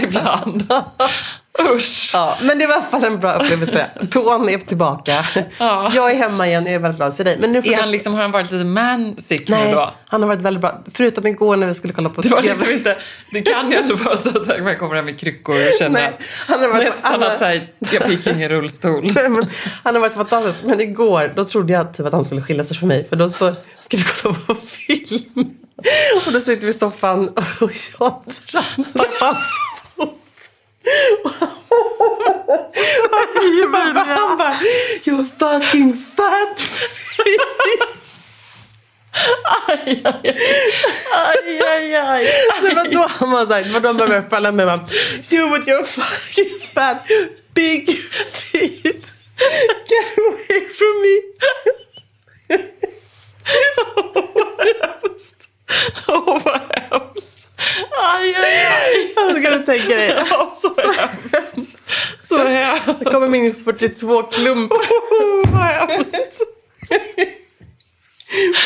ibland. 0.03 0.73
Usch. 1.75 2.11
Ja, 2.13 2.39
men 2.43 2.59
det 2.59 2.67
var 2.67 2.73
i 2.75 2.77
alla 2.77 2.85
fall 2.87 3.05
en 3.05 3.21
bra 3.21 3.33
upplevelse. 3.35 3.87
Tån 4.11 4.49
är 4.49 4.59
tillbaka. 4.59 5.25
Ja. 5.59 5.91
Jag 5.95 6.11
är 6.11 6.15
hemma 6.15 6.47
igen, 6.47 6.65
jag 6.67 6.75
är 6.75 6.79
väldigt 6.79 6.97
glad 6.97 7.09
att 7.09 7.15
se 7.15 7.23
dig. 7.25 7.37
Men 7.41 7.51
nu 7.51 7.59
Är 7.59 7.77
han 7.77 7.91
liksom, 7.91 8.15
har 8.15 8.23
han 8.23 8.31
varit 8.31 8.51
lite 8.51 8.65
man-sick 8.65 9.49
nu 9.49 9.57
då? 9.73 9.95
han 10.07 10.23
har 10.23 10.29
varit 10.29 10.41
väldigt 10.41 10.61
bra. 10.61 10.83
Förutom 10.95 11.27
igår 11.27 11.57
när 11.57 11.67
vi 11.67 11.75
skulle 11.75 11.93
kolla 11.95 12.09
på 12.09 12.21
Det 12.21 12.29
var 12.29 12.37
TV. 12.37 12.49
liksom 12.49 12.71
inte, 12.71 12.97
det 13.33 13.43
kan 13.43 13.71
ju 13.73 13.79
inte 13.79 13.95
vara 13.95 14.17
så 14.17 14.29
att 14.29 14.63
man 14.65 14.77
kommer 14.77 14.95
hem 14.97 15.05
med 15.05 15.21
kryckor 15.21 15.55
och 15.57 15.79
känner 15.79 15.91
Nej, 16.01 16.07
att 16.09 16.29
han 16.49 16.61
har 16.61 16.69
varit- 16.69 16.85
nästan 16.85 17.11
han 17.13 17.23
har- 17.23 17.31
att 17.31 17.39
säga, 17.39 17.63
jag 17.79 18.03
fick 18.03 18.27
ingen 18.27 18.49
rullstol. 18.49 19.11
Nej, 19.15 19.29
men 19.29 19.47
han 19.85 19.95
har 19.95 20.01
varit 20.01 20.15
fantastisk. 20.15 20.65
Men 20.65 20.81
igår, 20.81 21.33
då 21.37 21.45
trodde 21.45 21.73
jag 21.73 21.97
typ 21.97 22.07
att 22.07 22.13
han 22.13 22.25
skulle 22.25 22.43
skilja 22.43 22.65
sig 22.65 22.77
från 22.77 22.89
mig. 22.89 23.07
För 23.09 23.17
då 23.17 23.29
så 23.29 23.55
ska 23.81 23.97
vi 23.97 24.05
kolla 24.23 24.35
på 24.47 24.55
film. 24.55 25.51
Och 26.27 26.33
då 26.33 26.41
sitter 26.41 26.63
vi 26.63 26.69
i 26.69 26.73
soffan 26.73 27.29
och 27.61 27.71
jag 28.01 28.23
trampar 28.51 29.19
på 29.19 29.25
hans 29.25 29.47
han 33.73 33.95
bara, 33.95 34.05
han 34.05 34.39
bara, 34.39 34.57
you're 35.05 35.27
fucking 35.39 35.95
fat. 36.17 36.63
Aj, 39.69 40.03
aj, 40.05 40.37
aj, 41.15 41.61
aj, 41.69 41.95
aj. 41.95 42.25
Det 42.63 42.75
var 42.75 42.93
då 42.93 43.07
han 43.09 43.31
var 43.31 43.47
såhär, 43.47 43.63
det 43.63 43.71
var 43.71 43.81
då 43.81 43.89
han 43.89 43.97
började 43.97 44.31
falla 44.31 44.53
med 44.53 44.67
mig. 44.67 44.79
You 45.31 45.51
with 45.53 45.69
your 45.69 45.85
fucking 45.85 46.61
fat 46.75 47.09
big 47.55 47.99
feet. 48.33 49.13
Get 49.89 50.19
away 50.19 50.69
from 50.79 50.95
me. 51.03 51.15
Åh, 56.09 56.43
vad 56.45 56.61
hemskt. 56.75 57.38
Aj, 58.03 58.35
aj, 58.35 58.67
aj. 58.67 59.15
Alltså 59.17 59.43
kan 59.43 59.53
du 59.53 59.59
tänka 59.67 59.89
dig. 59.97 60.15
Ja, 60.31 60.57
så 60.61 60.75
hemskt. 60.93 61.91
Så 62.29 62.39
hemskt. 62.39 62.87
Det 62.99 63.05
kommer 63.05 63.29
min 63.29 63.55
42 63.65 64.23
klump. 64.23 64.73
Åh, 64.73 64.79
vad 65.53 65.67
hemskt. 65.91 66.41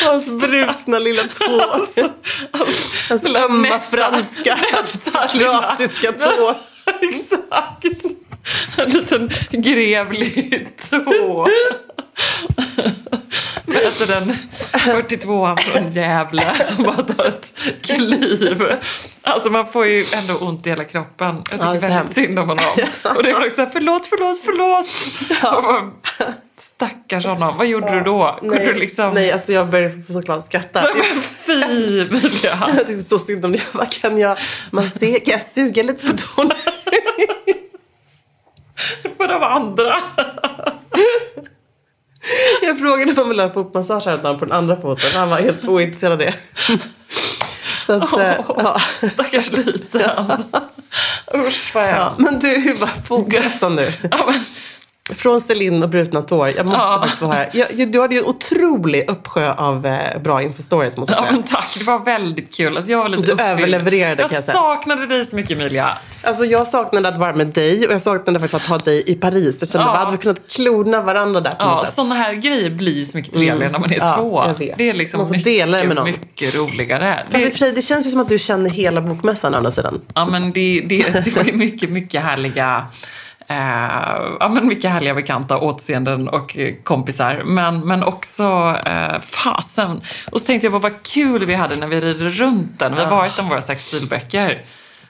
hans 0.05 0.29
brutna 0.41 0.99
lilla 0.99 1.23
tå. 1.23 1.61
Hans 3.09 3.25
ömma 3.25 3.69
nästa- 3.69 3.79
franska 3.97 4.55
nästa 4.83 5.19
aristokratiska 5.19 6.11
tå. 6.11 6.55
Exakt. 7.01 7.85
En 8.77 8.89
liten 8.89 9.31
grevlig 9.51 10.69
tå. 10.89 11.47
Möter 13.65 14.07
den 14.07 14.33
42 14.71 15.55
från 15.57 15.91
Gävle 15.91 16.53
som 16.65 16.83
bara 16.83 16.95
tar 17.03 17.25
ett 17.25 17.51
kliv. 17.81 18.61
Alltså 19.21 19.49
man 19.49 19.67
får 19.67 19.85
ju 19.87 20.05
ändå 20.13 20.33
ont 20.35 20.67
i 20.67 20.69
hela 20.69 20.83
kroppen. 20.83 21.35
Jag 21.35 21.43
tycker 21.45 21.65
Ja, 21.65 21.69
är 21.75 21.79
så 21.79 21.81
väldigt 21.81 21.91
hemskt. 21.91 22.15
synd 22.15 22.39
om 22.39 22.49
honom. 22.49 22.65
Och 23.15 23.23
det 23.23 23.33
var 23.33 23.45
också 23.45 23.65
förlåt, 23.73 24.05
förlåt, 24.05 24.41
förlåt. 24.45 24.87
Och 25.57 25.63
bara, 25.63 25.91
Stackars 26.57 27.25
honom. 27.25 27.57
Vad 27.57 27.67
gjorde 27.67 27.91
du 27.95 28.01
då? 28.01 28.37
Kunde 28.39 28.55
Nej, 28.57 28.65
du 28.67 28.73
liksom... 28.73 29.13
nej, 29.13 29.31
alltså 29.31 29.51
jag 29.53 29.67
började 29.67 30.13
såklart 30.13 30.43
skratta. 30.43 30.81
Nej, 30.81 30.93
men 31.13 31.21
fy 31.21 32.01
Emilia. 32.01 32.59
Jag 32.77 32.87
tyckte 32.87 33.03
så 33.03 33.19
synd 33.19 33.45
om 33.45 33.51
det. 33.51 33.57
Jag 33.57 33.65
bara, 33.73 33.85
kan 33.85 34.17
jag 34.17 34.37
massera? 34.71 35.19
Kan 35.19 35.31
jag 35.31 35.41
suga 35.43 35.83
lite 35.83 36.07
på 36.07 36.17
tårna? 36.17 36.55
För 39.17 39.27
de 39.27 39.43
andra. 39.43 39.95
Jag 42.61 42.79
frågade 42.79 43.11
om 43.11 43.17
han 43.17 43.29
ville 43.29 43.43
ha 43.43 43.53
fotmassage 43.53 44.05
här 44.05 44.33
på 44.33 44.45
den 44.45 44.51
andra 44.51 44.81
foten. 44.81 45.11
Han 45.13 45.29
var 45.29 45.37
helt 45.37 45.65
ointresserad 45.65 46.11
av 46.11 46.17
det. 46.17 46.33
Så 47.85 47.93
att, 47.93 48.17
eh, 48.19 48.33
ja. 48.47 48.81
Stackars 49.09 49.51
liten. 49.51 50.11
Usch 51.33 51.71
vad 51.75 51.89
ja. 51.89 52.15
Men 52.17 52.39
du, 52.39 52.47
hur 52.47 52.75
var 52.75 52.89
bokmässan 53.07 53.75
nu? 53.75 53.93
Ja, 54.11 54.25
men, 54.27 54.45
Från 55.15 55.41
Celine 55.41 55.83
och 55.83 55.89
brutna 55.89 56.21
tår. 56.21 56.49
Jag 56.49 56.65
måste 56.65 56.79
Ja. 56.81 56.97
faktiskt 56.99 57.19
få 57.19 57.25
höra. 57.27 57.45
Jag, 57.53 57.67
jag, 57.77 57.91
du 57.91 58.01
hade 58.01 58.15
ju 58.15 58.19
en 58.21 58.25
otrolig 58.27 59.09
uppsjö 59.11 59.53
av 59.53 59.85
eh, 59.85 60.21
bra 60.21 60.41
Insta-stories 60.41 60.97
måste 60.99 61.13
jag 61.13 61.21
ja, 61.21 61.27
säga. 61.27 61.31
men 61.31 61.43
tack, 61.43 61.75
det 61.79 61.83
var 61.83 61.99
väldigt 61.99 62.55
kul. 62.55 62.77
Alltså, 62.77 62.91
jag 62.91 62.97
var 62.99 63.09
lite 63.09 63.21
Du 63.21 63.31
uppfylld. 63.31 63.49
överlevererade, 63.49 64.21
Jag 64.21 64.29
kan 64.29 64.35
jag 64.35 64.43
säga. 64.43 64.53
saknade 64.57 65.07
dig 65.07 65.25
så 65.25 65.35
mycket 65.35 65.51
Emilia. 65.51 65.97
Alltså 66.25 66.45
jag 66.45 66.67
saknade 66.67 67.07
att 67.09 67.17
vara 67.17 67.35
med 67.35 67.47
dig 67.47 67.87
och 67.87 67.93
jag 67.93 68.01
saknade 68.01 68.39
faktiskt 68.39 68.63
att 68.63 68.69
ha 68.69 68.77
dig 68.77 69.03
i 69.07 69.15
Paris. 69.15 69.57
Jag 69.59 69.69
kände 69.69 69.87
Ja. 69.87 69.91
att 69.91 69.97
hade 69.97 70.11
vi 70.11 70.17
kunnat 70.17 70.41
klona 70.51 71.01
varandra 71.01 71.41
där 71.41 71.55
på 71.55 71.65
något 71.65 71.79
Ja, 71.81 71.85
sätt. 71.85 71.95
sådana 71.95 72.15
här 72.15 72.33
grejer 72.33 72.69
blir 72.69 72.93
ju 72.93 73.05
så 73.05 73.17
mycket 73.17 73.33
trevligare 73.33 73.71
när 73.71 73.79
man 73.79 73.91
är 73.91 73.95
Mm. 73.95 74.07
Ja, 74.07 74.15
två. 74.17 74.43
jag 74.47 74.59
vet. 74.59 74.77
Det 74.77 74.89
är 74.89 74.93
liksom 74.93 75.17
Man 75.17 75.27
får 75.27 75.31
mycket, 75.31 75.45
dela 75.45 75.77
det 75.77 75.87
med 75.87 75.95
någon. 75.95 76.05
mycket 76.05 76.55
roligare. 76.55 77.23
Fast 77.31 77.45
och 77.45 77.51
Det, 77.59 77.71
det 77.71 77.81
känns 77.81 78.07
ju 78.07 78.11
som 78.11 78.19
att 78.21 78.29
du 78.29 78.39
känner 78.39 78.69
hela 78.69 79.01
bokmässan 79.01 79.53
å 79.53 79.57
andra 79.57 79.71
sidan. 79.71 80.01
ja, 80.15 80.25
men 80.25 80.51
det, 80.51 80.85
det, 80.89 81.25
det 81.25 81.35
var 81.35 81.43
ju 81.43 81.53
mycket, 81.53 81.89
mycket 81.89 82.23
härliga 82.23 82.85
Eh, 83.47 83.57
ja, 84.39 84.49
men 84.53 84.67
mycket 84.67 84.91
härliga 84.91 85.13
bekanta, 85.13 85.59
återseenden 85.59 86.27
och 86.27 86.57
eh, 86.57 86.73
kompisar. 86.83 87.41
Men, 87.45 87.79
men 87.79 88.03
också 88.03 88.77
eh, 88.85 89.19
fasen. 89.21 90.01
Och 90.31 90.39
så 90.39 90.45
tänkte 90.45 90.65
jag 90.65 90.73
på 90.73 90.79
vad 90.79 91.03
kul 91.03 91.45
vi 91.45 91.55
hade 91.55 91.75
när 91.75 91.87
vi 91.87 92.01
rider 92.01 92.29
runt 92.29 92.79
den. 92.79 92.95
Vi 92.95 93.03
har 93.03 93.11
varit 93.11 93.39
om 93.39 93.49
våra 93.49 93.61
sex 93.61 93.85
stilböcker. 93.85 94.65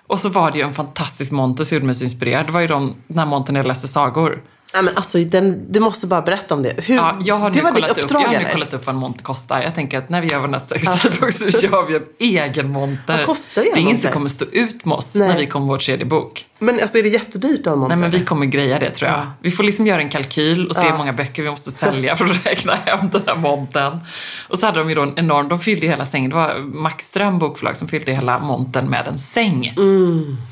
Och 0.07 0.19
så 0.19 0.29
var 0.29 0.51
det 0.51 0.57
ju 0.57 0.63
en 0.65 0.73
fantastisk 0.73 1.31
monter 1.31 1.63
som 1.63 1.75
gjorde 1.75 1.85
mig 1.85 1.95
så 1.95 2.03
inspirerad. 2.03 2.45
Det 2.45 2.51
var 2.51 2.61
ju 2.61 2.67
de, 2.67 2.95
den 3.07 3.19
här 3.19 3.25
montern 3.25 3.55
jag 3.55 3.67
läste 3.67 3.87
sagor. 3.87 4.41
Ja, 4.73 4.81
men 4.81 4.95
alltså, 4.97 5.17
den, 5.17 5.71
du 5.71 5.79
måste 5.79 6.07
bara 6.07 6.21
berätta 6.21 6.55
om 6.55 6.63
det. 6.63 6.73
Hur, 6.77 6.95
Ja, 6.95 7.17
jag 7.23 7.35
har 7.35 7.49
nu, 7.49 7.61
kollat, 7.61 7.97
upp, 7.97 8.11
jag 8.11 8.19
har 8.19 8.39
nu 8.39 8.45
kollat 8.51 8.73
upp 8.73 8.85
vad 8.85 8.95
en 8.95 8.99
monter 8.99 9.23
kostar. 9.23 9.61
Jag 9.61 9.75
tänker 9.75 9.97
att 9.97 10.09
när 10.09 10.21
vi 10.21 10.27
gör 10.27 10.39
vår 10.39 10.47
nästa 10.47 10.79
stilbok 10.79 11.31
så 11.31 11.51
kör 11.51 11.87
vi 11.87 11.95
en 11.95 12.03
egen 12.19 12.71
monter. 12.71 13.17
Vad 13.17 13.25
kostar 13.25 13.63
det, 13.63 13.69
Det 13.73 13.79
är 13.79 13.81
ingen 13.81 13.97
som 13.97 14.11
kommer 14.11 14.29
stå 14.29 14.45
ut 14.45 14.85
med 14.85 14.95
oss 14.95 15.15
Nej. 15.15 15.27
när 15.27 15.37
vi 15.37 15.47
kommer 15.47 15.67
vår 15.67 15.77
tredje 15.77 16.05
bok. 16.05 16.45
Men 16.63 16.79
alltså 16.81 16.97
är 16.97 17.03
det 17.03 17.09
jättedyrt 17.09 17.65
monter? 17.65 17.87
Nej 17.87 17.97
men 17.97 18.11
vi 18.11 18.25
kommer 18.25 18.45
greja 18.45 18.79
det 18.79 18.89
tror 18.89 19.09
jag. 19.11 19.19
Ja. 19.19 19.25
Vi 19.41 19.51
får 19.51 19.63
liksom 19.63 19.87
göra 19.87 20.01
en 20.01 20.09
kalkyl 20.09 20.67
och 20.67 20.75
se 20.75 20.85
Ja. 20.85 20.91
hur 20.91 20.97
många 20.97 21.13
böcker 21.13 21.43
vi 21.43 21.49
måste 21.49 21.71
sälja 21.71 22.15
för 22.15 22.25
att 22.25 22.45
räkna 22.45 22.75
hem 22.85 23.09
den 23.11 23.21
här 23.27 23.35
montern. 23.35 23.99
Och 24.49 24.57
så 24.59 24.65
hade 24.65 24.79
de 24.79 24.89
ju 24.89 24.95
då 24.95 25.01
en 25.01 25.13
enorm, 25.15 25.47
de 25.49 25.59
fyllde 25.59 25.87
hela 25.87 26.05
sängen. 26.05 26.29
Det 26.29 26.35
var 26.35 26.59
Max 26.59 27.05
Ström 27.07 27.39
bokförlag 27.39 27.77
som 27.77 27.87
fyllde 27.87 28.11
hela 28.11 28.39
montern 28.39 28.85
med 28.89 29.07
en 29.07 29.17
säng. 29.19 29.73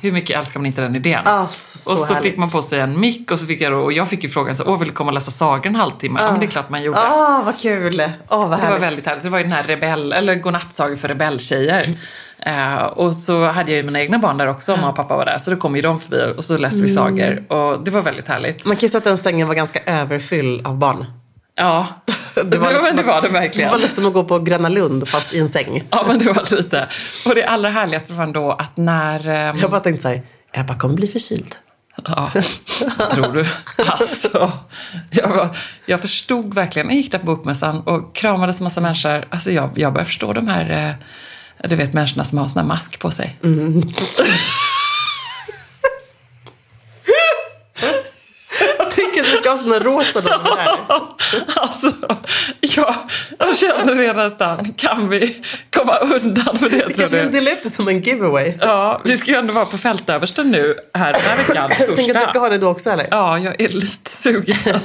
Hur 0.02 0.12
mycket 0.12 0.38
älskar 0.38 0.60
man 0.60 0.66
inte 0.68 0.82
den 0.82 0.96
idén? 0.96 1.20
Mm. 1.20 1.34
Alltså, 1.34 1.78
så 1.78 1.94
och 1.94 2.00
så 2.00 2.14
härligt. 2.14 2.30
fick 2.32 2.38
man 2.38 2.50
på 2.50 2.62
sig 2.62 2.80
en 2.80 3.00
mick 3.00 3.32
och 3.32 3.40
så 3.40 3.46
fick 3.46 3.62
jag 3.62 3.72
då, 3.72 3.78
och 3.80 3.94
jag 3.94 4.08
fick 4.10 4.24
ju 4.24 4.30
frågan 4.30 4.56
så 4.56 4.64
åh 4.68 4.80
vill 4.80 4.88
du 4.88 4.94
komma 4.94 5.08
och 5.10 5.14
läsa 5.16 5.32
sagor 5.32 5.68
en 5.68 5.76
halvtimme? 5.76 6.20
Ja 6.24 6.32
men 6.32 6.40
det 6.40 6.46
är 6.46 6.50
klart 6.50 6.70
man 6.70 6.84
gjorde. 6.84 7.00
Ah, 7.00 7.42
vad 7.46 7.60
kul! 7.60 8.02
Åh, 8.30 8.40
vad 8.40 8.50
Det 8.52 8.56
härligt. 8.56 8.70
var 8.72 8.80
väldigt 8.80 9.06
härligt. 9.06 9.24
Det 9.24 9.30
var 9.30 9.38
ju 9.38 9.44
den 9.44 9.54
här 9.54 9.64
rebell, 9.64 10.14
eller 10.14 10.36
godnattsagor 10.36 10.96
för 10.96 11.08
rebelltjejer. 11.08 11.98
Eh, 12.46 12.84
och 12.84 13.16
så 13.16 13.46
hade 13.46 13.72
jag 13.72 13.78
ju 13.78 13.84
mina 13.84 14.02
egna 14.02 14.18
barn 14.20 14.38
där 14.38 14.48
också, 14.48 14.72
mamma 14.76 14.90
och 14.90 14.96
pappa 14.96 15.18
var 15.18 15.26
där. 15.26 15.38
Så 15.40 15.52
då 15.52 15.58
kom 15.58 15.76
ju 15.76 15.82
de 15.82 16.00
förbi 16.00 16.34
och 16.38 16.44
så 16.44 16.58
läste 16.58 16.82
vi 16.84 16.92
Mm. 16.92 16.96
sagor. 16.96 17.54
Och 17.54 17.84
det 17.84 17.92
var 17.92 18.02
väldigt 18.02 18.28
härligt. 18.28 18.66
Man 18.66 18.76
kan 18.76 18.82
ju 18.82 18.90
säga 18.90 18.98
att 18.98 19.04
den 19.04 19.18
sängen 19.18 19.48
var 19.48 19.56
ganska 19.56 19.80
överfylld 19.86 20.68
av 20.68 20.78
barn. 20.78 21.06
Ja, 21.56 21.88
det 22.36 22.58
var, 22.58 22.70
lite 22.70 22.82
men 22.82 22.86
som 22.88 22.98
det 22.98 23.04
var 23.04 23.22
det 23.22 23.28
Det 23.28 23.34
verkligen. 23.34 23.72
var 23.72 23.78
lite 23.78 23.94
som 23.94 24.06
att 24.06 24.14
gå 24.14 24.24
på 24.24 24.40
Gröna 24.40 24.70
Lund 24.70 25.08
fast 25.08 25.34
i 25.34 25.40
en 25.40 25.50
säng. 25.50 25.84
Ja, 25.92 26.04
men 26.08 26.20
det 26.20 26.26
var 26.32 26.56
lite. 26.56 26.88
Och 27.26 27.36
det 27.36 27.44
allra 27.46 27.70
härligaste 27.70 28.14
var 28.14 28.24
ändå 28.24 28.52
att 28.52 28.78
när... 28.78 29.28
ehm, 29.28 29.58
Jag 29.58 29.72
bara 29.72 29.80
tänkte 29.82 30.02
så 30.02 30.08
här, 30.10 30.22
Ebba 30.54 30.76
kommer 30.80 30.96
bli 30.96 31.08
förkyld. 31.08 31.56
Ja, 32.08 32.32
tror 33.14 33.34
du? 33.34 33.46
Alltså, 33.86 34.52
jag, 35.10 35.28
var, 35.28 35.50
jag 35.86 36.00
förstod 36.02 36.54
verkligen. 36.54 36.88
Jag 36.88 36.96
gick 36.98 37.12
där 37.12 37.20
på 37.20 37.26
bokmässan 37.26 37.82
och 37.82 38.16
kramades 38.16 38.62
massa 38.62 38.82
människor. 38.82 39.26
Alltså 39.30 39.52
jag, 39.52 39.70
jag 39.76 39.94
började 39.94 40.06
förstå 40.08 40.34
de 40.34 40.48
här, 40.48 40.88
eh, 40.90 40.96
du 41.64 41.76
vet 41.76 41.94
människorna 41.94 42.24
som 42.26 42.38
har 42.38 42.48
sån 42.48 42.60
här 42.60 42.68
mask 42.68 43.00
på 43.00 43.12
sig. 43.12 43.38
Tänk 48.96 49.18
att 49.18 49.26
vi 49.34 49.38
ska 49.40 49.50
ha 49.50 49.58
såna 49.58 49.80
rosa 49.80 50.22
här. 50.22 50.80
Alltså, 51.56 51.94
jag, 52.60 52.96
jag 53.40 53.58
känner 53.58 53.96
det 53.96 54.14
nästan. 54.14 54.74
Kan 54.74 55.10
vi 55.10 55.42
komma 55.76 55.98
undan 55.98 56.58
med 56.62 56.72
det? 56.72 56.86
Vi 56.88 56.94
kanske 56.94 57.22
vill 57.24 57.32
dela 57.32 57.52
det 57.64 57.70
som 57.70 57.88
en 57.88 58.02
giveaway. 58.02 58.54
Ja, 58.60 59.02
vi 59.06 59.18
ska 59.18 59.32
ju 59.32 59.38
ändå 59.38 59.54
vara 59.54 59.66
på 59.66 59.78
fältöversten 59.78 60.52
nu 60.52 60.76
här 60.94 61.14
den 61.14 61.22
här 61.22 61.38
veckan, 61.38 61.72
Jag 61.80 61.96
tänker 61.96 62.16
att 62.16 62.22
torsdag. 62.22 62.28
ska 62.30 62.40
ha 62.40 62.50
det 62.50 62.58
då 62.58 62.68
också 62.68 62.90
eller? 62.90 63.08
Ja, 63.12 63.40
jag 63.40 63.62
är 63.62 63.70
lite 63.70 64.12
sugen. 64.12 64.58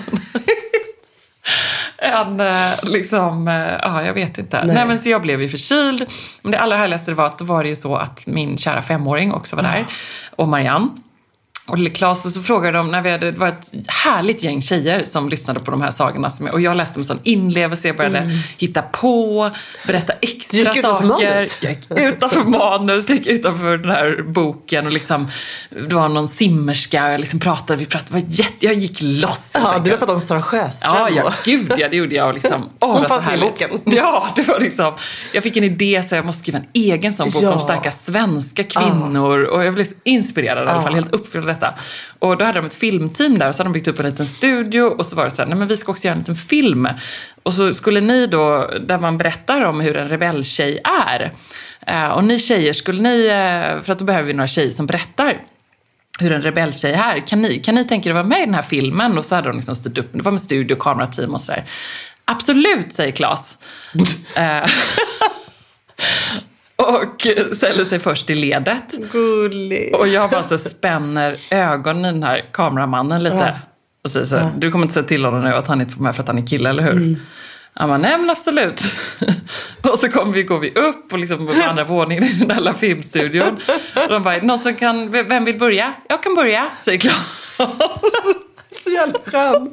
En, 1.98 2.40
eh, 2.40 2.72
liksom, 2.82 3.48
eh, 3.48 3.54
ja 3.82 4.02
jag 4.02 4.14
vet 4.14 4.38
inte. 4.38 4.64
Nej. 4.64 4.86
men 4.86 4.98
så 4.98 5.08
jag 5.08 5.22
blev 5.22 5.42
ju 5.42 5.48
förkyld. 5.48 6.06
Men 6.42 6.52
det 6.52 6.60
allra 6.60 6.76
härligaste 6.76 7.14
var 7.14 7.26
att 7.26 7.38
då 7.38 7.44
var 7.44 7.62
det 7.62 7.68
ju 7.68 7.76
så 7.76 7.96
att 7.96 8.26
min 8.26 8.58
kära 8.58 8.82
femåring 8.82 9.32
också 9.32 9.56
var 9.56 9.62
där. 9.62 9.86
Och 10.36 10.48
Marianne. 10.48 10.88
Och 11.68 11.78
lille 11.78 11.90
Klas, 11.90 12.24
och 12.26 12.32
så 12.32 12.42
frågade 12.42 12.78
de, 12.78 12.90
när 12.90 13.02
vi 13.02 13.10
hade, 13.10 13.30
det 13.30 13.38
var 13.38 13.48
ett 13.48 13.72
härligt 13.86 14.42
gäng 14.44 14.62
tjejer 14.62 15.04
som 15.04 15.28
lyssnade 15.28 15.60
på 15.60 15.70
de 15.70 15.82
här 15.82 15.90
sagorna. 15.90 16.30
Som, 16.30 16.46
jag- 16.46 16.54
och 16.54 16.60
jag 16.60 16.76
läste 16.76 16.98
med 16.98 17.06
sån 17.06 17.18
inlevelse, 17.22 17.88
jag 17.88 17.96
började 17.96 18.38
hitta 18.58 18.82
på, 18.82 19.50
berätta 19.86 20.12
extra 20.22 20.58
gick 20.74 20.80
saker. 20.82 21.06
manus. 21.06 21.58
Jag 21.62 21.72
gick 21.72 21.90
utanför 21.90 22.44
manus, 22.44 23.08
gick 23.08 23.26
utanför 23.26 23.76
den 23.78 23.90
här 23.90 24.22
boken 24.26 24.86
och 24.86 24.92
liksom, 24.92 25.28
det 25.88 25.94
var 25.94 26.08
någon 26.08 26.28
simmerska 26.28 27.04
och 27.06 27.12
jag 27.12 27.20
liksom 27.20 27.40
pratade, 27.40 27.78
vi 27.78 27.86
pratade, 27.86 28.12
var 28.12 28.22
jätte, 28.28 28.66
jag 28.66 28.74
gick 28.74 28.98
loss. 29.02 29.50
Ja, 29.54 29.80
du 29.84 29.90
pratat 29.90 30.10
om 30.10 30.20
Sara 30.20 30.42
Sjöström. 30.42 30.94
Ja, 30.96 31.10
ja, 31.10 31.32
gud 31.44 31.72
ja, 31.78 31.88
det 31.88 31.96
gjorde 31.96 32.14
jag. 32.14 32.28
Och 32.28 32.34
liksom, 32.34 32.68
åh, 32.80 32.98
Hon 32.98 33.08
fanns 33.08 33.34
i 33.34 33.38
boken. 33.40 33.70
Ja, 33.84 34.28
det 34.36 34.48
var 34.48 34.60
liksom, 34.60 34.94
jag 35.32 35.42
fick 35.42 35.56
en 35.56 35.64
idé 35.64 36.02
så 36.08 36.14
jag 36.14 36.24
måste 36.26 36.40
skriva 36.42 36.58
en 36.58 36.66
egen 36.72 37.12
sån 37.12 37.30
bok 37.30 37.42
Ja. 37.42 37.52
om 37.52 37.60
starka 37.60 37.92
svenska 37.92 38.64
kvinnor. 38.64 39.42
Och 39.44 39.64
jag 39.64 39.74
blev 39.74 39.86
inspirerad 40.04 40.68
i 40.68 40.70
alla 40.70 40.82
fall, 40.82 40.94
helt 40.94 41.12
uppfylld 41.12 41.46
detta. 41.60 41.74
Och 42.18 42.36
då 42.36 42.44
hade 42.44 42.58
de 42.58 42.66
ett 42.66 42.74
filmteam 42.74 43.38
där 43.38 43.48
och 43.48 43.54
så 43.54 43.60
hade 43.62 43.68
de 43.68 43.72
byggt 43.72 43.88
upp 43.88 44.00
en 44.00 44.06
liten 44.06 44.26
studio 44.26 44.82
och 44.82 45.06
så 45.06 45.16
var 45.16 45.24
det 45.24 45.30
så 45.30 45.42
här, 45.42 45.48
nej 45.48 45.58
men 45.58 45.68
vi 45.68 45.76
ska 45.76 45.92
också 45.92 46.04
göra 46.04 46.12
en 46.12 46.18
liten 46.18 46.34
film. 46.34 46.88
Och 47.42 47.54
så 47.54 47.74
skulle 47.74 48.00
ni 48.00 48.26
då, 48.26 48.70
där 48.86 48.98
man 48.98 49.18
berättar 49.18 49.60
om 49.60 49.80
hur 49.80 49.96
en 49.96 50.08
rebelltjej 50.08 50.80
är. 51.06 51.32
Eh, 51.86 52.08
och 52.08 52.24
ni 52.24 52.38
tjejer, 52.38 52.72
skulle 52.72 53.02
ni, 53.02 53.26
eh, 53.26 53.82
för 53.82 53.92
att 53.92 53.98
då 53.98 54.04
behöver 54.04 54.26
vi 54.26 54.32
några 54.32 54.48
tjejer 54.48 54.70
som 54.70 54.86
berättar 54.86 55.40
hur 56.20 56.32
en 56.32 56.42
rebelltjej 56.42 56.92
är. 56.92 57.20
Kan 57.20 57.42
ni, 57.42 57.58
kan 57.58 57.74
ni 57.74 57.84
tänka 57.84 58.08
er 58.08 58.12
att 58.12 58.16
vara 58.16 58.24
med 58.24 58.42
i 58.42 58.44
den 58.44 58.54
här 58.54 58.62
filmen? 58.62 59.18
Och 59.18 59.24
så 59.24 59.34
hade 59.34 59.48
de 59.48 59.56
liksom 59.56 59.76
styrt 59.76 59.98
upp, 59.98 60.08
det 60.12 60.22
var 60.22 60.32
med 60.32 60.40
studio, 60.40 60.76
kamerateam 60.76 61.34
och 61.34 61.40
sådär. 61.40 61.64
Absolut, 62.24 62.92
säger 62.92 63.12
Claes. 63.12 63.58
Och 66.76 67.26
ställer 67.56 67.84
sig 67.84 67.98
först 67.98 68.30
i 68.30 68.34
ledet. 68.34 69.12
Gullig. 69.12 69.94
Och 69.94 70.08
jag 70.08 70.30
bara 70.30 70.42
så 70.42 70.58
spänner 70.58 71.36
ögonen 71.50 72.04
i 72.04 72.12
den 72.12 72.22
här 72.22 72.44
kameramannen 72.52 73.22
lite. 73.22 73.60
Och 74.04 74.10
säger 74.10 74.26
så 74.26 74.36
här, 74.36 74.50
du 74.58 74.70
kommer 74.70 74.84
inte 74.84 74.94
säga 74.94 75.06
till 75.06 75.24
honom 75.24 75.40
nu 75.40 75.54
att 75.54 75.68
han 75.68 75.80
inte 75.80 75.92
får 75.94 76.02
med 76.02 76.14
för 76.14 76.22
att 76.22 76.28
han 76.28 76.38
är 76.38 76.46
kille, 76.46 76.70
eller 76.70 76.82
hur? 76.82 77.16
Han 77.74 77.88
bara, 77.88 77.98
nej 77.98 78.18
men 78.18 78.30
absolut. 78.30 78.82
och 79.82 79.98
så 79.98 80.08
kommer 80.08 80.32
vi, 80.32 80.42
går 80.42 80.58
vi 80.58 80.70
upp 80.70 81.12
och 81.12 81.18
liksom 81.18 81.46
på 81.46 81.52
andra 81.68 81.84
våningen 81.84 82.24
i 82.24 82.32
den 82.32 82.64
där 82.64 82.72
filmstudion. 82.72 83.58
Och 83.94 84.08
de 84.08 84.22
bara, 84.22 84.36
någon 84.36 84.58
som 84.58 84.74
kan, 84.74 85.10
vem 85.12 85.44
vill 85.44 85.58
börja? 85.58 85.92
Jag 86.08 86.22
kan 86.22 86.34
börja, 86.34 86.68
säger 86.84 86.98
Claes. 86.98 87.16
Så 88.86 88.92
jävla 88.92 89.18
skön. 89.24 89.70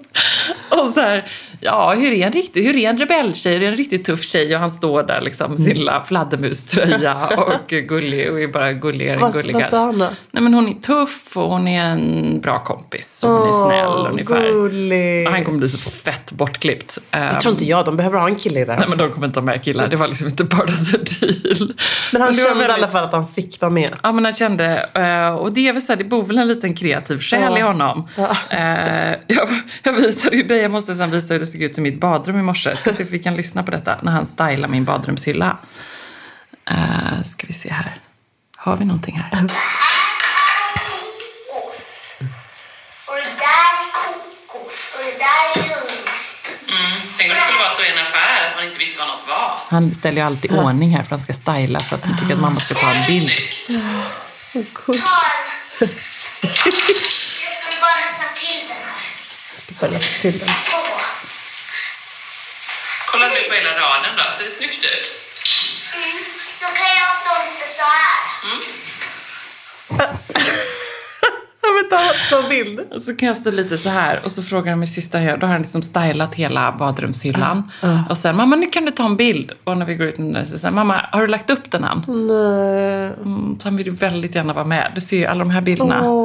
Och 0.70 0.88
så 0.90 1.00
här, 1.00 1.26
ja, 1.60 1.94
hur 1.94 2.12
är 2.14 2.26
en 2.28 2.32
riktig, 2.34 2.64
hur 2.64 2.76
är 2.76 2.90
en 2.90 2.98
rebelltjej? 2.98 3.54
Hur 3.54 3.64
är 3.64 3.68
en 3.68 3.76
riktigt 3.78 4.06
tuff 4.06 4.24
tjej? 4.24 4.56
Och 4.56 4.62
han 4.62 4.72
står 4.72 5.04
där 5.04 5.22
liksom 5.22 5.52
med 5.52 5.62
sin 5.62 5.78
lilla 5.78 6.04
fladdermuströja 6.04 7.30
och 7.38 7.68
gullig 7.68 8.32
och 8.32 8.42
är 8.42 8.48
bara 8.48 8.74
gulligare 8.74 9.16
än 9.16 9.22
Vad, 9.22 9.34
vad 9.34 9.44
gulligast. 9.44 9.70
sa 9.70 9.86
han 9.86 10.00
då? 10.00 10.08
Nej 10.32 10.44
men 10.44 10.54
hon 10.54 10.68
är 10.70 10.74
tuff 10.74 11.38
och 11.38 11.50
hon 11.50 11.68
är 11.68 11.84
en 11.86 12.40
bra 12.42 12.60
kompis 12.64 13.24
och 13.24 13.30
hon 13.30 13.48
är 13.48 13.52
snäll 13.52 14.12
ungefär. 14.12 14.52
Gullig. 14.52 15.28
Och 15.28 15.34
han 15.34 15.46
kommer 15.46 15.58
bli 15.58 15.70
så 15.70 15.78
fett 15.78 16.32
bortklippt. 16.32 16.98
Det 17.12 17.40
tror 17.42 17.52
inte 17.52 17.66
jag. 17.66 17.86
De 17.86 17.98
behöver 17.98 18.20
ha 18.20 18.28
en 18.28 18.36
kille 18.36 18.60
i 18.60 18.66
det 18.66 18.72
här 18.72 18.80
Nej 18.80 18.88
men 18.90 18.94
också. 18.94 19.08
de 19.08 19.14
kommer 19.14 19.28
inte 19.28 19.40
ha 19.40 19.46
med 19.46 19.64
killar. 19.64 19.88
Det 19.88 19.96
var 19.96 20.08
liksom 20.08 20.28
inte 20.28 20.46
part 20.46 20.70
of 20.70 20.92
the 20.92 20.98
deal. 20.98 21.74
Men 22.14 22.22
han 22.22 22.32
var 22.32 22.48
kände 22.50 22.64
i 22.66 22.72
alla 22.72 22.88
fall 22.92 23.04
att 23.04 23.12
han 23.14 23.28
fick 23.28 23.62
vara 23.62 23.72
med. 23.72 23.90
Ja 24.04 24.12
men 24.12 24.26
han 24.26 24.34
kände, 24.34 24.90
eh, 24.94 25.36
och 25.36 25.52
det 25.54 25.68
är 25.68 25.74
väl 25.74 25.82
så 25.82 25.92
här, 25.92 25.98
det 25.98 26.04
bor 26.04 26.24
väl 26.24 26.38
en 26.38 26.48
liten 26.48 26.74
kreativ 26.74 27.20
själ 27.20 27.42
Ja. 27.52 27.58
i 27.58 27.62
honom. 27.62 28.08
Eh, 28.50 29.03
Jag, 29.28 29.50
jag 29.84 29.94
visade 29.94 30.36
ju 30.36 30.44
dig, 30.44 30.58
jag 30.58 30.72
måste 30.72 30.96
sen 30.96 31.12
visa 31.12 31.34
hur 31.34 31.40
det 31.40 31.46
såg 31.46 31.62
ut 31.62 31.78
i 31.78 31.82
mitt 31.82 32.00
badrum 32.00 32.40
i 32.40 32.42
morse. 32.42 32.76
Ska 32.76 32.94
se 32.94 33.04
om 33.04 33.10
vi 33.10 33.20
kan 33.20 33.36
lyssna 33.36 33.64
på 33.64 33.72
detta 33.72 34.00
när 34.02 34.12
han 34.12 34.26
stylar 34.26 34.68
min 34.68 34.86
badrumshylla. 34.86 35.58
Uh, 36.72 37.24
ska 37.24 37.48
vi 37.48 37.54
se 37.54 37.70
här. 37.70 37.96
Har 38.56 38.78
vi 38.78 38.86
någonting 38.86 39.16
här? 39.16 39.30
kokos. 41.74 42.14
Och 43.08 43.16
det 43.16 43.34
där 43.46 43.72
är 43.84 43.92
kokos. 43.94 44.96
Och 44.98 45.06
det 45.06 45.18
där 45.26 45.64
är 45.64 45.68
ljung. 45.68 46.06
Tänk 47.18 47.32
om 47.32 47.36
det 47.36 47.42
skulle 47.42 47.60
vara 47.60 47.72
så 47.72 47.84
i 47.84 47.90
en 47.92 47.98
affär 47.98 48.50
att 48.50 48.56
man 48.56 48.66
inte 48.66 48.80
visste 48.80 49.00
vad 49.00 49.08
något 49.08 49.28
var. 49.28 49.52
Han 49.68 49.96
ställer 49.96 50.18
ju 50.18 50.24
alltid 50.28 50.52
ordning 50.52 50.90
här 50.90 51.04
för 51.04 51.16
att 51.16 51.22
han 51.22 51.22
ska 51.22 51.34
styla 51.34 51.80
för 51.80 51.96
att 51.96 52.06
han 52.06 52.18
tycker 52.18 52.34
att 52.34 52.40
mamma 52.40 52.60
ska 52.60 52.76
ta 52.76 52.92
en 52.94 53.08
bild. 53.08 53.32
Karl. 54.74 54.96
Jag 55.80 57.52
skulle 57.58 57.80
bara 57.86 57.98
rätta 58.08 58.28
till 58.42 58.62
den 58.70 58.83
Börja 59.84 60.00
till 60.00 60.40
den. 60.40 60.48
Kolla 63.12 63.26
nu 63.26 63.50
på 63.50 63.54
hela 63.54 63.70
raden 63.70 64.14
då, 64.18 64.24
ser 64.38 64.44
det 64.44 64.50
snyggt 64.50 64.86
ut? 64.94 65.08
Mm. 65.96 66.18
Då 66.62 66.68
kan 66.80 66.92
jag 67.02 67.14
stå 67.22 67.34
lite 67.50 67.68
så 67.78 67.86
här. 67.94 68.20
Jag 71.62 71.74
vill 71.74 71.90
ta 72.30 72.38
en 72.44 72.50
bild. 72.50 72.80
Och 72.94 73.02
så 73.02 73.16
kan 73.16 73.28
jag 73.28 73.38
stå 73.38 73.52
lite 73.52 73.78
så 73.78 73.90
här 73.90 74.22
och 74.26 74.32
så 74.32 74.44
frågar 74.44 74.70
han 74.70 74.80
min 74.80 74.88
sista 74.88 75.22
gör. 75.22 75.38
Då 75.38 75.46
har 75.48 75.52
han 75.52 75.62
liksom 75.62 75.82
stylat 75.82 76.36
hela 76.36 76.72
badrumshyllan. 76.72 77.72
Och 78.10 78.18
sen, 78.18 78.36
mamma 78.36 78.56
nu 78.56 78.68
kan 78.68 78.86
du 78.86 78.92
ta 78.92 79.06
en 79.06 79.18
bild. 79.18 79.52
Och 79.64 79.78
när 79.78 79.86
vi 79.86 79.96
går 79.96 80.08
ut 80.08 80.18
nu 80.18 80.46
så 80.46 80.58
säger 80.58 80.74
mamma 80.76 81.06
har 81.12 81.22
du 81.22 81.28
lagt 81.28 81.50
upp 81.50 81.72
den 81.72 81.84
än? 81.84 82.04
Nej. 82.08 83.06
Mm, 83.06 83.58
så 83.60 83.68
han 83.68 83.78
vill 83.78 83.88
ju 83.88 83.94
väldigt 83.94 84.36
gärna 84.36 84.54
vara 84.54 84.66
med. 84.66 84.92
Du 84.96 85.02
ser 85.02 85.18
ju 85.18 85.26
alla 85.26 85.40
de 85.40 85.50
här 85.50 85.62
bilderna. 85.62 86.10
Åh, 86.10 86.23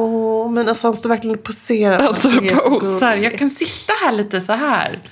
men 0.51 0.69
alltså 0.69 0.87
han 0.87 0.97
står 0.97 1.09
verkligen 1.09 1.37
och 1.37 1.45
poserar. 1.45 2.09
Och 2.09 2.81
posar. 2.81 3.15
Jag 3.15 3.39
kan 3.39 3.51
sitta 3.51 3.93
här 4.05 4.13
lite 4.13 4.41
så 4.41 4.53
här. 4.53 5.11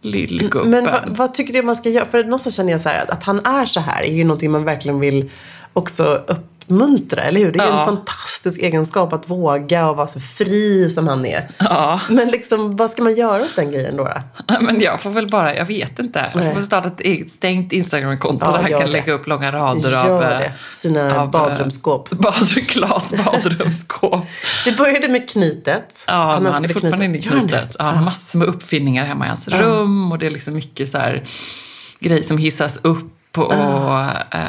Lillgubben. 0.00 0.70
Men 0.70 0.84
vad, 0.84 1.16
vad 1.16 1.34
tycker 1.34 1.52
du 1.52 1.62
man 1.62 1.76
ska 1.76 1.88
göra? 1.88 2.06
För 2.06 2.24
någonstans 2.24 2.56
känner 2.56 2.72
jag 2.72 2.80
så 2.80 2.88
här 2.88 3.02
att, 3.02 3.10
att 3.10 3.22
han 3.22 3.46
är 3.46 3.66
så 3.66 3.80
här 3.80 4.02
är 4.02 4.12
ju 4.12 4.24
någonting 4.24 4.50
man 4.50 4.64
verkligen 4.64 5.00
vill 5.00 5.30
också 5.72 6.04
upp, 6.26 6.51
uppmuntra, 6.66 7.22
eller 7.22 7.40
hur? 7.40 7.52
Det 7.52 7.58
är 7.58 7.66
Ja. 7.66 7.80
en 7.80 7.84
fantastisk 7.86 8.60
egenskap 8.60 9.12
att 9.12 9.30
våga 9.30 9.88
och 9.90 9.96
vara 9.96 10.08
så 10.08 10.20
fri 10.20 10.90
som 10.90 11.08
han 11.08 11.26
är. 11.26 11.48
Ja. 11.58 12.00
Men 12.08 12.28
liksom, 12.28 12.76
vad 12.76 12.90
ska 12.90 13.02
man 13.02 13.14
göra 13.16 13.42
åt 13.42 13.56
den 13.56 13.70
grejen 13.70 13.96
då? 13.96 14.04
då? 14.04 14.54
Men 14.60 14.80
jag 14.80 15.00
får 15.00 15.10
väl 15.10 15.30
bara, 15.30 15.54
jag 15.56 15.64
vet 15.64 15.98
inte. 15.98 16.30
Jag 16.34 16.44
Nej. 16.44 16.54
får 16.54 16.60
starta 16.62 16.88
ett 16.88 17.00
eget 17.00 17.30
stängt 17.30 17.72
Instagramkonto 17.72 18.46
Ja, 18.46 18.52
där 18.52 18.62
han 18.62 18.70
kan 18.70 18.80
det. 18.80 18.86
lägga 18.86 19.12
upp 19.12 19.26
långa 19.26 19.52
rader 19.52 19.96
av... 19.98 20.06
Gör 20.06 20.32
eh, 20.32 20.38
det. 20.38 20.52
Sina 20.72 21.18
av, 21.20 21.24
eh, 21.24 21.30
badrumsskåp. 21.30 22.10
Badrum, 22.10 22.64
glas 22.68 23.12
badrumsskåp. 23.24 24.24
Det 24.64 24.76
började 24.76 25.08
med 25.08 25.30
knytet. 25.30 26.04
Ja, 26.06 26.40
men 26.40 26.52
han 26.52 26.64
är 26.64 26.68
fortfarande 26.68 27.04
inne 27.04 27.18
i 27.18 27.20
Gör 27.20 27.30
han 27.36 27.46
det? 27.46 27.52
knutet. 27.52 27.76
Ja, 27.78 28.00
massor 28.00 28.38
med 28.38 28.48
uppfinningar 28.48 29.04
hemma 29.04 29.24
i 29.24 29.28
hans 29.28 29.48
rum 29.48 30.12
och 30.12 30.18
det 30.18 30.26
är 30.26 30.30
liksom 30.30 30.54
mycket 30.54 30.88
så 30.88 30.98
här 30.98 31.22
grejer 32.00 32.22
som 32.22 32.38
hissas 32.38 32.78
upp 32.82 33.18
och 33.38 33.52
eh, 33.52 34.40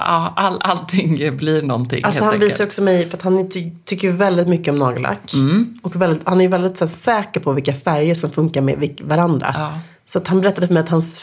ja, 0.00 0.32
all, 0.36 0.58
allting 0.62 1.36
blir 1.36 1.62
någonting 1.62 2.04
Alltså 2.04 2.24
han 2.24 2.34
enkelt. 2.34 2.52
visar 2.52 2.64
också 2.64 2.82
mig, 2.82 3.08
för 3.10 3.16
att 3.16 3.22
han 3.22 3.50
ty- 3.50 3.70
tycker 3.84 4.10
väldigt 4.10 4.48
mycket 4.48 4.68
om 4.72 4.78
nagellack. 4.78 5.34
Mm. 5.34 5.78
Och 5.82 5.96
väldigt, 5.96 6.20
han 6.28 6.40
är 6.40 6.48
väldigt 6.48 6.80
här, 6.80 6.86
säker 6.86 7.40
på 7.40 7.52
vilka 7.52 7.74
färger 7.74 8.14
som 8.14 8.30
funkar 8.30 8.60
med 8.60 9.00
varandra. 9.02 9.46
Ja. 9.54 9.78
Så 10.04 10.18
att 10.18 10.28
han 10.28 10.40
berättade 10.40 10.66
för 10.66 10.74
mig 10.74 10.82
att 10.82 10.88
hans 10.88 11.20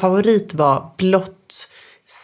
favorit 0.00 0.54
var 0.54 0.90
blått, 0.96 1.36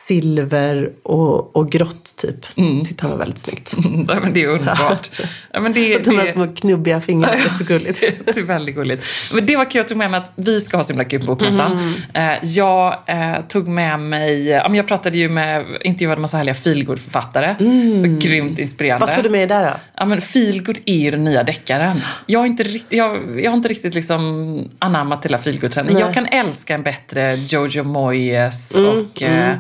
silver 0.09 0.91
och, 1.03 1.57
och 1.57 1.73
grått 1.73 2.17
typ. 2.17 2.47
Mm. 2.57 2.85
Tyckte 2.85 3.03
han 3.03 3.11
var 3.11 3.19
väldigt 3.19 3.39
snyggt. 3.39 3.75
Nej, 4.09 4.19
men 4.23 4.33
det 4.33 4.43
är 4.43 4.49
underbart. 4.49 5.11
Ja, 5.53 5.61
men 5.61 5.73
det, 5.73 5.99
De 5.99 6.17
här 6.17 6.25
det, 6.25 6.31
små 6.31 6.47
knubbiga 6.47 7.01
fingrarna, 7.01 7.33
det 7.37 7.49
är 7.49 7.53
så 7.53 7.65
gulligt. 7.65 8.01
det 8.25 8.37
är 8.37 8.43
väldigt 8.43 8.75
gulligt. 8.75 9.05
Men 9.33 9.47
det 9.47 9.57
var 9.57 9.65
kul, 9.65 9.79
jag 9.79 9.89
tog 9.89 9.99
med 9.99 10.11
mig 10.11 10.19
att 10.19 10.33
vi 10.35 10.61
ska 10.61 10.77
ha 10.77 10.85
så 10.85 10.93
himla 10.93 11.05
kul 11.05 11.21
på 11.21 11.27
Bokmässan. 11.27 11.73
Mm. 12.13 12.39
Eh, 12.41 12.49
jag 12.49 12.99
eh, 13.07 13.41
tog 13.49 13.69
med 13.69 14.01
mig, 14.01 14.47
ja, 14.47 14.75
jag 14.75 14.89
pratade 14.89 15.19
ju 15.19 15.29
med, 15.29 15.65
intervjuade 15.81 16.19
en 16.19 16.23
massa 16.23 16.37
härliga 16.37 16.55
feelgood-författare. 16.55 17.57
Mm. 17.61 18.19
Grymt 18.19 18.59
inspirerande. 18.59 19.07
Vad 19.07 19.15
tog 19.15 19.25
du 19.25 19.31
med 19.31 19.49
dig 19.49 19.59
där 19.59 19.71
då? 19.71 19.77
Ja 19.95 20.05
men 20.05 20.21
feelgood 20.21 20.79
är 20.85 20.99
ju 20.99 21.11
den 21.11 21.25
nya 21.25 21.43
deckaren. 21.43 22.01
Jag 22.27 22.39
har 22.39 22.47
inte 22.47 22.63
riktigt, 22.63 22.99
jag, 22.99 23.41
jag 23.41 23.51
har 23.51 23.57
inte 23.57 23.69
riktigt 23.69 23.95
liksom 23.95 24.71
anammat 24.79 25.25
hela 25.25 25.39
feelgood-trenden. 25.39 25.99
Jag 25.99 26.15
kan 26.15 26.27
älska 26.27 26.75
en 26.75 26.83
bättre 26.83 27.35
Jojo 27.35 27.85
Moyes 27.85 28.69
Mm, 28.77 28.99
och 28.99 29.23
eh, 29.23 29.51
eh, 29.51 29.57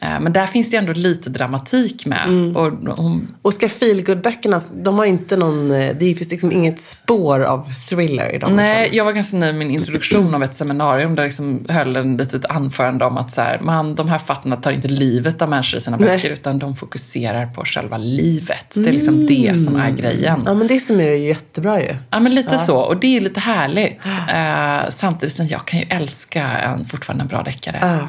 men 0.00 0.32
där 0.32 0.46
finns 0.46 0.70
det 0.70 0.76
ändå 0.76 0.92
lite 0.92 1.30
dramatik 1.30 2.06
med. 2.06 2.24
Mm. 2.28 2.56
Och 2.56 2.72
hon, 2.96 3.34
Och 3.42 3.54
ska 3.54 3.68
feelgood-böckerna, 3.68 4.60
de 4.74 4.98
har 4.98 5.04
inte 5.04 5.36
någon, 5.36 5.70
eh, 5.70 5.90
det 5.98 6.14
finns 6.14 6.30
liksom 6.30 6.52
inget 6.52 6.80
spår 6.80 7.40
av 7.40 7.72
thriller 7.88 8.34
i 8.34 8.38
dem. 8.38 8.56
nej, 8.56 8.86
utan- 8.86 8.96
jag 8.96 9.04
var 9.04 9.12
ganska 9.12 9.36
nöjd 9.36 9.54
med 9.54 9.66
min 9.66 9.76
introduktion 9.76 10.34
av 10.34 10.42
ett 10.42 10.54
seminarium 10.54 11.14
där 11.14 11.22
jag 11.22 11.28
liksom 11.28 11.66
höll 11.68 11.96
en 11.96 12.16
litet 12.16 12.44
anförande 12.44 13.04
om 13.04 13.18
att 13.18 13.32
så 13.32 13.40
här, 13.40 13.60
man, 13.60 13.94
de 13.94 14.08
här 14.08 14.18
författarna 14.18 14.56
tar 14.56 14.70
inte 14.72 14.88
livet 14.88 15.42
av 15.42 15.48
människor 15.48 15.78
i 15.78 15.80
sina 15.80 15.96
Nej. 15.96 16.08
böcker 16.08 16.30
utan 16.30 16.58
de 16.58 16.76
fokuserar 16.76 17.46
på 17.46 17.64
själva 17.64 17.96
livet. 17.96 18.66
Det 18.74 18.88
är 18.88 18.92
liksom 18.92 19.26
det 19.26 19.58
som 19.64 19.76
är 19.76 19.90
grejen. 19.90 20.42
Ja 20.46 20.54
men 20.54 20.66
det 20.66 20.80
summerar 20.80 21.12
ju 21.12 21.28
jättebra 21.28 21.80
ju. 21.80 21.94
Ja, 22.10 22.20
men 22.20 22.34
lite 22.34 22.58
så. 22.58 22.76
Och 22.78 22.96
det 22.96 23.16
är 23.16 23.20
lite 23.20 23.40
härligt. 23.40 24.06
Eh, 24.28 24.90
samtidigt 24.90 25.34
som 25.34 25.46
jag 25.46 25.64
kan 25.66 25.80
ju 25.80 25.86
älska 25.88 26.42
en 26.48 26.84
fortfarande 26.84 27.22
en 27.22 27.28
bra 27.28 27.42
deckare. 27.42 27.78
Ja. 27.82 28.08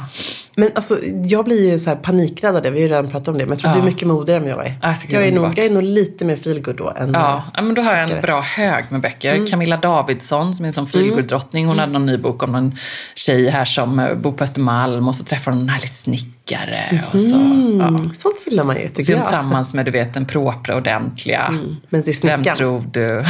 Men 0.56 0.70
alltså, 0.76 0.98
jag 1.26 1.46
blir 1.46 1.72
ju 1.72 1.80
så 1.80 1.90
här 1.90 1.98
panikrädd 1.98 2.56
av 2.56 2.62
det. 2.62 2.70
Vi 2.72 2.78
har 2.82 2.88
ju 2.88 2.94
redan 2.94 3.10
pratat 3.12 3.28
om 3.28 3.34
det. 3.38 3.46
Men 3.46 3.50
jag 3.50 3.60
tror 3.60 3.70
Ja. 3.70 3.74
du 3.76 3.80
är 3.82 3.86
mycket 3.86 4.08
modigare 4.08 4.40
än 4.42 4.48
jag 4.48 4.66
är. 4.66 4.74
Ja, 4.82 4.88
jag 4.88 4.98
jag, 5.10 5.22
det 5.22 5.28
är 5.28 5.32
är 5.32 5.36
nog, 5.36 5.60
jag 5.60 5.66
är 5.66 5.70
nog 5.72 5.84
lite 5.84 6.26
mer 6.26 6.36
feelgood 6.36 6.76
då 6.76 6.94
än 6.98 7.12
Ja, 7.14 7.44
ja, 7.56 7.62
men 7.62 7.76
då 7.76 7.82
har 7.82 7.96
jag 7.96 8.12
en 8.12 8.22
bra 8.22 8.42
hög 8.42 8.86
med 8.90 9.02
böcker. 9.02 9.34
Mm. 9.36 9.48
Camilla 9.48 9.78
Davidsson 9.78 10.56
som 10.56 10.66
är 10.66 10.68
en 10.68 10.74
sån 10.74 10.88
feelgood-drottning. 10.88 11.66
Hon 11.68 11.80
hade 11.80 11.92
någon 11.92 12.06
ny 12.06 12.18
bok 12.18 12.44
om 12.44 12.52
någon 12.52 12.76
tjej 13.16 13.50
här 13.50 13.66
som 13.66 14.00
eh, 14.00 14.14
bor 14.16 14.32
på 14.32 14.44
Östermalm 14.44 15.08
och 15.08 15.16
så 15.16 15.24
träffar 15.24 15.52
hon 15.52 15.62
en 15.62 15.70
härlig 15.70 15.90
snickare. 15.90 17.04
Och 17.14 17.22
så, 17.22 17.36
ja. 17.80 17.88
Mm, 17.88 18.14
Sånt 18.14 18.36
gillar 18.46 18.64
man 18.64 18.76
ju, 18.76 18.82
är 18.82 18.88
tycker 18.88 19.14
jag. 19.14 19.22
tillsammans 19.22 19.74
med 19.74 19.86
du 19.86 19.92
vet, 19.92 20.14
den 20.14 20.26
propra 20.26 20.76
ordentliga. 20.76 21.48
Men 21.52 21.78
det 21.90 21.98
är 21.98 22.04
Vem 22.28 22.44
snickaren. 22.44 22.58
tror 22.58 22.84
du? 22.92 23.24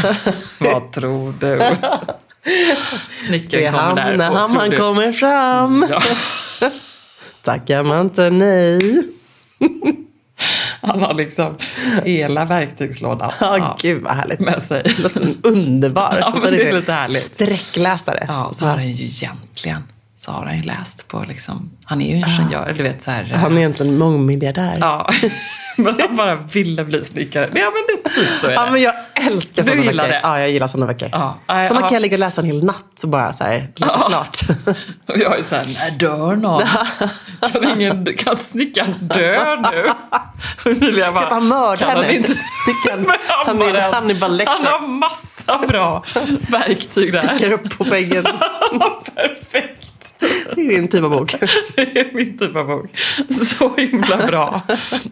Vad 0.69 0.91
tror 0.91 1.33
du? 1.39 1.61
Det 2.45 2.77
Snickaren 3.27 3.63
är 3.65 3.71
kommer 3.71 3.83
han 3.83 3.95
där. 3.95 4.17
när 4.17 4.29
och 4.31 4.37
han, 4.37 4.49
tror 4.51 4.61
han 4.61 4.69
du- 4.69 4.77
kommer 4.77 5.11
fram. 5.11 5.85
Ja. 5.89 6.01
Tackar 7.43 7.83
man 7.83 8.01
inte 8.05 8.29
nej. 8.29 9.03
Han 10.81 10.99
har 11.01 11.13
liksom 11.13 11.57
hela 12.03 12.45
verktygslådan 12.45 13.31
Ja, 13.39 13.77
gud 13.81 14.01
vad 14.03 14.13
härligt. 14.15 14.39
med 14.39 14.63
sig. 14.63 14.83
Låter 15.03 15.21
Underbar. 15.43 16.17
Ja, 16.21 16.27
Och 16.27 16.33
så 16.37 16.41
men 16.41 16.51
det 16.51 16.61
är 16.61 16.65
lite 16.65 16.75
lite 16.79 16.93
härligt. 16.93 17.21
Sträckläsare. 17.23 18.25
Ja, 18.27 18.45
och 18.45 18.55
så 18.55 18.65
har 18.65 18.75
han 18.75 18.91
ju 18.91 19.05
egentligen 19.05 19.83
så 20.25 20.31
har 20.31 20.45
han 20.45 20.57
ju 20.57 20.63
läst 20.63 21.07
på 21.07 21.25
liksom, 21.27 21.71
han 21.85 22.01
är 22.01 22.05
ju 22.09 22.15
ingenjör, 22.17 22.63
eller 22.65 22.73
du 22.77 22.83
vet 22.83 23.01
så 23.01 23.11
här. 23.11 23.31
eh, 23.33 23.37
Han 23.39 23.53
är 23.53 23.57
egentligen 23.57 23.97
mångmiljardär. 23.97 24.77
Ja, 24.81 25.09
men 25.77 25.95
han 26.07 26.15
bara 26.15 26.35
ville 26.35 26.83
bli 26.83 27.03
snickare. 27.05 27.49
Ja, 27.53 27.71
men 27.73 27.83
det 27.87 28.09
är 28.09 28.09
typ 28.21 28.27
så 28.29 28.45
är 28.47 28.49
det. 28.49 28.55
Ja, 28.55 28.71
men 28.71 28.81
jag 28.81 28.93
älskar 29.27 29.63
sådana 29.63 29.83
böcker. 29.83 30.07
det? 30.09 30.19
Ja, 30.23 30.39
jag 30.39 30.49
gillar 30.49 30.67
sådana 30.67 30.85
böcker. 30.87 31.09
Ja. 31.11 31.37
Sådana 31.47 31.65
ja. 31.81 31.87
kan 31.87 31.93
jag 31.93 32.01
ligga 32.01 32.15
och 32.15 32.19
läsa 32.19 32.41
en 32.41 32.47
hel 32.47 32.63
natt 32.63 32.85
så 32.95 33.07
bara 33.07 33.33
så 33.33 33.43
här, 33.43 33.71
läsa 33.75 33.93
Ja. 33.99 34.07
klart. 34.09 34.39
Och 35.07 35.17
jag 35.17 35.39
är 35.39 35.43
så 35.43 35.55
här, 35.55 35.65
när 35.79 35.91
dör 35.91 36.35
någon? 36.35 36.61
Kan, 37.53 37.69
ingen, 37.81 38.05
kan 38.17 38.37
snickaren 38.37 38.95
dö 39.01 39.55
nu? 39.55 39.89
Och 40.65 40.71
Emilia 40.71 41.11
bara, 41.11 41.23
Kan 41.23 41.33
han 41.33 41.47
mörda 41.47 41.77
kan 41.77 41.89
han 41.89 42.03
henne? 42.03 42.15
inte? 42.17 42.29
Snickaren, 42.29 43.07
han 43.45 43.61
är 43.61 43.91
Hannibal 43.93 44.37
Lecter. 44.37 44.53
Han 44.53 44.65
har 44.81 44.87
massa 44.87 45.67
bra 45.67 46.03
verktyg 46.49 47.13
där. 47.13 47.21
Spikar 47.21 47.51
upp 47.51 47.77
på 47.77 47.83
väggen. 47.83 48.23
Perfekt. 49.15 49.92
Det 50.55 50.61
är 50.61 50.67
din 50.69 50.87
typ 50.87 51.03
av 51.03 51.09
bok. 51.09 51.35
Det 51.75 51.99
är 51.99 52.13
min 52.13 52.37
typ 52.37 52.55
av 52.55 52.67
bok. 52.67 52.89
Så 53.45 53.75
himla 53.77 54.17
bra. 54.17 54.61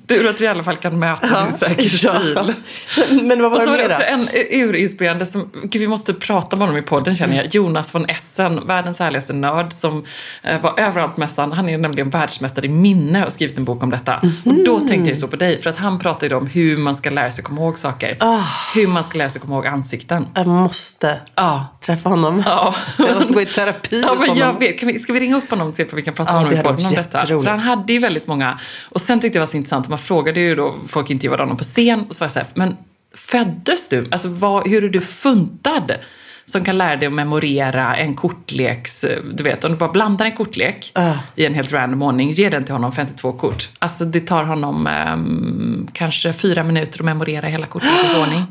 Tur 0.08 0.30
att 0.30 0.42
vi 0.42 0.46
i 0.46 0.48
alla 0.48 0.64
fall 0.64 0.76
kan 0.76 1.00
mötas 1.00 1.50
i 1.50 1.52
säker 1.58 1.84
stil. 1.90 2.54
Men 3.22 3.42
vad 3.42 3.52
var 3.52 3.60
Och 3.60 3.64
så 3.66 3.72
var 3.72 3.78
det 3.78 3.86
också 3.86 4.04
en 4.04 4.28
urinspirerande 4.52 5.26
som, 5.26 5.50
gud 5.64 5.82
vi 5.82 5.88
måste 5.88 6.14
prata 6.14 6.56
med 6.56 6.68
honom 6.68 6.84
i 6.84 6.86
podden 6.86 7.16
känner 7.16 7.38
jag, 7.38 7.56
Jonas 7.56 7.96
von 7.96 8.06
Essen, 8.06 8.68
världens 8.68 9.00
härligaste 9.00 9.34
nörd 9.34 9.74
som 9.74 10.04
eh, 10.44 10.62
var 10.62 10.80
överallt 10.80 11.18
mässan. 11.18 11.52
Han 11.52 11.70
är 11.70 11.78
nämligen 11.78 12.10
världsmästare 12.10 12.66
i 12.66 12.70
minne 12.70 13.26
och 13.26 13.34
skrivit 13.34 13.58
en 13.58 13.66
bok 13.66 13.84
om 13.84 13.90
detta. 13.90 14.22
Och 14.46 14.64
då 14.66 14.80
tänkte 14.80 15.10
jag 15.10 15.18
så 15.18 15.28
på 15.28 15.36
dig, 15.36 15.62
för 15.62 15.70
att 15.70 15.78
han 15.78 16.00
pratar 16.00 16.30
ju 16.30 16.36
om 16.36 16.48
hur 16.48 16.78
man 16.78 16.96
ska 16.96 17.10
lära 17.10 17.32
sig 17.32 17.44
komma 17.44 17.62
ihåg 17.62 17.78
saker. 17.78 18.18
Hur 18.76 18.88
man 18.88 19.04
ska 19.04 19.18
lära 19.18 19.30
sig 19.30 19.42
komma 19.42 19.56
ihåg 19.56 19.68
ansikten. 19.68 20.28
Jag 20.36 20.48
måste 20.48 21.18
Ja. 21.36 21.68
Träffa 21.82 22.10
honom. 22.10 22.44
Ja. 22.46 22.76
Jag 22.98 23.18
måste 23.18 23.34
gå 23.34 23.42
i 23.42 23.46
terapi 23.46 24.02
Ja, 24.02 24.16
men 24.28 24.38
jag 24.38 24.60
vet. 24.60 24.80
Kan 24.80 24.88
vi, 24.88 25.00
ska 25.00 25.14
vi 25.14 25.20
ringa 25.20 25.38
upp 25.38 25.50
honom 25.50 25.68
och 25.68 25.76
se 25.76 25.84
om 25.84 25.90
vi 25.96 26.02
kan 26.02 26.14
prata 26.14 26.32
Ja, 26.34 26.36
med 26.36 26.44
honom 26.48 26.60
i 26.60 26.64
podden 26.64 26.86
om 26.86 26.94
detta? 26.94 27.26
För 27.26 27.46
han 27.48 27.60
hade 27.60 27.94
ju 27.94 28.00
väldigt 28.00 28.28
många. 28.28 28.60
Och 28.90 29.02
sen 29.02 29.20
tyckte 29.20 29.26
jag 29.38 29.42
det 29.42 29.46
var 29.46 29.52
så 29.52 29.58
intressant, 29.58 29.90
man 29.90 29.98
frågade 29.98 30.40
ju 30.40 30.56
då, 30.56 30.76
folk 30.88 31.10
intervjuade 31.10 31.44
honom 31.44 31.58
på 31.58 31.64
scen 31.64 32.06
och 32.10 32.16
så 32.16 32.20
var 32.20 32.26
jag 32.26 32.32
så 32.32 32.40
här, 32.40 32.48
men 32.54 32.78
föddes 33.16 33.90
du? 33.90 34.08
Alltså 34.12 34.28
vad, 34.28 34.68
hur 34.68 34.84
är 34.84 34.90
du 34.90 35.02
funtad? 35.02 35.92
Som 36.46 36.64
kan 36.64 36.78
lära 36.78 36.96
dig 36.96 37.08
att 37.08 37.14
memorera 37.14 37.96
en 37.96 38.16
kortleks, 38.16 39.06
du 39.34 39.44
vet 39.44 39.64
om 39.64 39.72
du 39.72 39.78
bara 39.78 39.92
blandar 39.92 40.26
en 40.26 40.32
kortlek 40.32 40.92
Ah. 40.96 41.14
i 41.36 41.46
en 41.46 41.54
helt 41.54 41.72
random 41.74 42.02
ordning, 42.02 42.32
ge 42.32 42.50
den 42.50 42.64
till 42.64 42.74
honom 42.74 42.92
52 42.92 43.32
kort. 43.34 43.70
Alltså 43.80 44.06
det 44.06 44.20
tar 44.20 44.44
honom 44.44 44.88
ehm, 44.88 45.88
kanske 45.94 46.34
fyra 46.34 46.64
minuter 46.64 47.00
att 47.00 47.06
memorera 47.06 47.48
hela 47.48 47.66
kortlekens 47.66 48.16
ordning. 48.22 48.44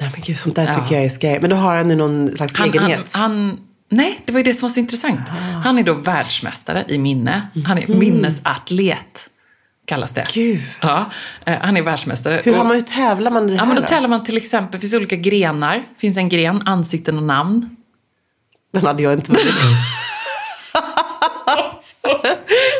Nej 0.00 0.10
men 0.12 0.20
gud, 0.24 0.38
sånt 0.38 0.56
där 0.56 0.66
Ja. 0.66 0.74
tycker 0.74 0.94
jag 0.94 1.04
är 1.04 1.08
scary. 1.08 1.40
Men 1.40 1.50
då 1.50 1.56
har 1.56 1.76
han 1.76 1.90
ju 1.90 1.96
någon 1.96 2.36
slags 2.36 2.56
Han, 2.56 2.68
han, 2.68 2.78
egenhet. 2.78 3.16
han, 3.16 3.60
nej, 3.90 4.20
det 4.24 4.32
var 4.32 4.38
ju 4.40 4.44
det 4.44 4.54
som 4.54 4.68
var 4.68 4.74
så 4.74 4.80
intressant. 4.80 5.20
Han 5.64 5.78
är 5.78 5.82
då 5.82 5.92
världsmästare 5.94 6.84
i 6.88 6.98
minne. 6.98 7.42
Han 7.66 7.78
är 7.78 7.86
minnesatlet, 7.88 9.28
kallas 9.86 10.14
det. 10.14 10.24
Gud. 10.34 10.60
Ja, 10.82 11.04
eh, 11.46 11.58
han 11.60 11.76
är 11.76 11.82
världsmästare. 11.82 12.42
Hur, 12.44 12.52
Och- 12.52 12.58
man, 12.66 12.74
hur 12.74 12.80
tävlar 12.80 13.30
man 13.30 13.42
i 13.44 13.46
det 13.46 13.52
här 13.52 13.58
Ja, 13.58 13.64
men 13.66 13.74
då 13.76 13.80
då? 13.82 13.88
tävlar 13.88 14.08
man 14.08 14.24
till 14.24 14.36
exempel, 14.36 14.72
det 14.72 14.78
finns 14.80 14.94
olika 14.94 15.16
grenar. 15.16 15.74
Det 15.74 16.00
finns 16.00 16.16
en 16.16 16.28
gren, 16.28 16.62
ansikten 16.66 17.16
och 17.16 17.22
namn. 17.22 17.76
Den 18.72 18.86
hade 18.86 19.02
jag 19.02 19.12
inte 19.12 19.32
vunnit. 19.32 19.54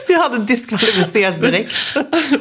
jag 0.08 0.18
hade 0.18 0.38
diskvalificerats 0.44 1.38
direkt. 1.38 1.74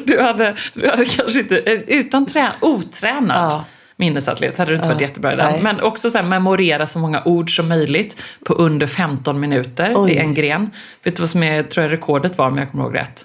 Du 0.06 0.22
hade, 0.22 0.56
du 0.74 0.88
hade 0.90 1.04
kanske 1.04 1.38
inte, 1.40 1.58
eh, 1.58 1.80
utan 1.98 2.26
trä, 2.26 2.48
otränad 2.60 3.36
Ja. 3.52 3.64
Minnesatlet 3.98 4.58
hade 4.58 4.70
du 4.70 4.76
inte 4.76 4.88
varit 4.88 5.00
jättebra 5.00 5.32
i 5.32 5.36
den. 5.36 5.52
nej. 5.52 5.62
Men 5.62 5.80
också 5.80 6.10
så 6.10 6.18
här, 6.18 6.24
memorera 6.24 6.86
så 6.86 6.98
många 6.98 7.22
ord 7.24 7.56
som 7.56 7.68
möjligt 7.68 8.22
på 8.44 8.54
under 8.54 8.86
15 8.86 9.40
minuter 9.40 9.92
Oj. 9.96 10.10
i 10.10 10.18
en 10.18 10.34
gren. 10.34 10.70
Vet 11.02 11.16
du 11.16 11.22
vad 11.22 11.30
som 11.30 11.42
är, 11.42 11.62
tror 11.62 11.84
jag 11.84 11.92
rekordet 11.92 12.38
var 12.38 12.46
om 12.46 12.58
jag 12.58 12.70
kommer 12.70 12.84
ihåg 12.84 12.94
rätt? 12.94 13.24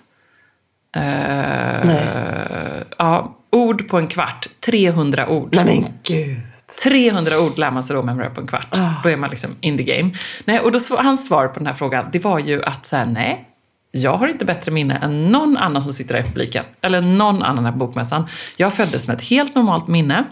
Eh, 0.96 1.90
ja, 2.98 3.38
ord 3.50 3.88
på 3.88 3.98
en 3.98 4.08
kvart, 4.08 4.48
300 4.60 5.28
ord. 5.28 5.56
Nej 5.56 5.66
men 5.66 5.86
gud. 6.04 6.38
300 6.84 7.40
ord 7.40 7.58
lär 7.58 7.72
man 7.72 7.84
sig 7.84 7.96
då 7.96 8.04
memorera 8.04 8.30
på 8.30 8.42
en 8.42 8.48
kvart. 8.48 8.78
Då 9.04 9.10
är 9.10 9.18
man 9.18 9.30
liksom 9.30 9.56
in 9.62 9.78
the 9.78 9.84
game. 9.84 10.12
Nej, 10.46 10.60
och 10.60 10.72
då, 10.72 10.80
hans 10.98 11.28
svar 11.28 11.48
på 11.48 11.60
den 11.60 11.68
här 11.68 11.74
frågan, 11.74 12.06
det 12.12 12.20
var 12.20 12.40
ju 12.40 12.64
att 12.64 12.86
säga 12.86 13.06
nej, 13.06 13.46
jag 13.92 14.18
har 14.18 14.28
inte 14.28 14.46
bättre 14.46 14.72
minne 14.72 14.96
än 14.98 15.28
någon 15.28 15.58
annan 15.58 15.82
som 15.82 15.94
sitter 15.94 16.14
där 16.14 16.22
i 16.22 16.24
publiken. 16.24 16.66
Eller 16.82 17.02
någon 17.02 17.44
annan 17.44 17.66
här 17.66 17.72
på 17.72 17.78
bokmässan. 17.78 18.28
Jag 18.58 18.74
föddes 18.74 19.08
med 19.08 19.18
ett 19.18 19.24
helt 19.24 19.56
normalt 19.56 19.88
minne. 19.88 20.24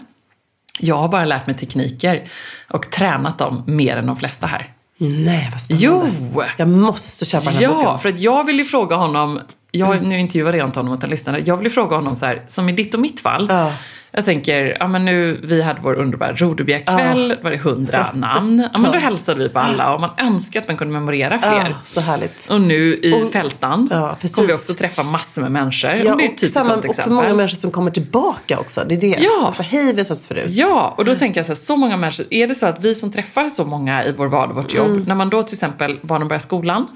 Jag 0.80 0.96
har 0.96 1.08
bara 1.08 1.24
lärt 1.24 1.46
mig 1.46 1.56
tekniker 1.56 2.30
och 2.68 2.90
tränat 2.90 3.38
dem 3.38 3.62
mer 3.66 3.96
än 3.96 4.06
de 4.06 4.16
flesta 4.16 4.46
här. 4.46 4.66
Nej 4.98 5.48
vad 5.52 5.60
spännande. 5.60 5.86
Jo! 6.34 6.42
Jag 6.56 6.68
måste 6.68 7.24
köpa 7.24 7.44
den 7.44 7.54
här 7.54 7.62
Ja, 7.62 7.74
boken. 7.74 7.98
för 7.98 8.08
att 8.08 8.18
jag 8.20 8.44
vill 8.44 8.58
ju 8.58 8.64
fråga 8.64 8.96
honom 8.96 9.40
jag, 9.70 10.02
nu 10.02 10.18
intervjuade 10.18 10.58
jag 10.58 10.68
inte 10.68 10.78
honom 10.78 10.94
utan 10.94 11.10
lyssnade. 11.10 11.38
Jag 11.38 11.56
vill 11.56 11.66
ju 11.66 11.70
fråga 11.70 11.96
honom 11.96 12.16
så 12.16 12.26
här, 12.26 12.42
som 12.48 12.68
i 12.68 12.72
ditt 12.72 12.94
och 12.94 13.00
mitt 13.00 13.20
fall. 13.20 13.46
Ja. 13.50 13.72
Jag 14.14 14.24
tänker, 14.24 14.76
ja 14.80 14.86
men 14.88 15.04
nu, 15.04 15.40
vi 15.42 15.62
hade 15.62 15.80
vår 15.80 15.94
underbara 15.94 16.32
Rodebjergkväll, 16.32 17.36
var 17.42 17.50
det 17.50 17.56
hundra 17.58 18.12
namn. 18.14 18.68
Ja 18.72 18.78
men 18.78 18.92
då 18.92 18.98
hälsade 18.98 19.38
vi 19.42 19.48
på 19.48 19.58
alla 19.58 19.94
och 19.94 20.00
man 20.00 20.10
önskar 20.18 20.60
att 20.60 20.68
man 20.68 20.76
kunde 20.76 20.92
memorera 20.92 21.38
fler. 21.38 21.52
Ja, 21.70 21.74
så 21.84 22.00
härligt. 22.00 22.50
Och 22.50 22.60
nu 22.60 23.00
i 23.02 23.12
Och- 23.14 23.32
Fältan 23.32 23.88
Ja, 23.90 24.16
precis. 24.20 24.34
kommer 24.36 24.48
vi 24.48 24.54
också 24.54 24.74
träffa 24.74 25.02
massor 25.02 25.42
med 25.42 25.52
människor. 25.52 25.90
Ja, 25.90 25.96
det 25.96 26.08
är 26.08 26.12
och, 26.12 26.18
typiskt 26.20 26.52
samma, 26.52 26.64
sånt 26.64 26.76
också 26.84 26.88
exempel. 26.90 27.12
många 27.12 27.34
människor 27.34 27.56
som 27.56 27.70
kommer 27.70 27.90
tillbaka 27.90 28.58
också. 28.58 28.84
Det 28.88 28.94
är 28.94 29.00
det. 29.00 29.16
Ja. 29.20 29.46
Alltså, 29.46 29.62
hej, 29.62 29.92
vi 29.92 30.00
har 30.00 30.04
setts 30.04 30.26
förut. 30.26 30.44
Ja, 30.48 30.94
och 30.98 31.04
då 31.04 31.14
tänker 31.14 31.38
jag 31.38 31.46
så 31.46 31.50
här, 31.52 31.56
så 31.56 31.76
många 31.76 31.96
människor, 31.96 32.26
är 32.30 32.46
det 32.48 32.54
så 32.54 32.66
att 32.66 32.84
vi 32.84 32.94
som 32.94 33.12
träffar 33.12 33.48
så 33.48 33.64
många 33.64 34.04
i 34.04 34.12
vår 34.12 34.26
vardag 34.26 34.50
och 34.56 34.62
vårt 34.62 34.74
jobb, 34.74 34.90
Mm. 34.90 35.02
när 35.02 35.14
man 35.14 35.30
då 35.30 35.42
till 35.42 35.54
exempel, 35.54 35.98
barnen 36.02 36.28
börjar 36.28 36.40
skolan, 36.40 36.86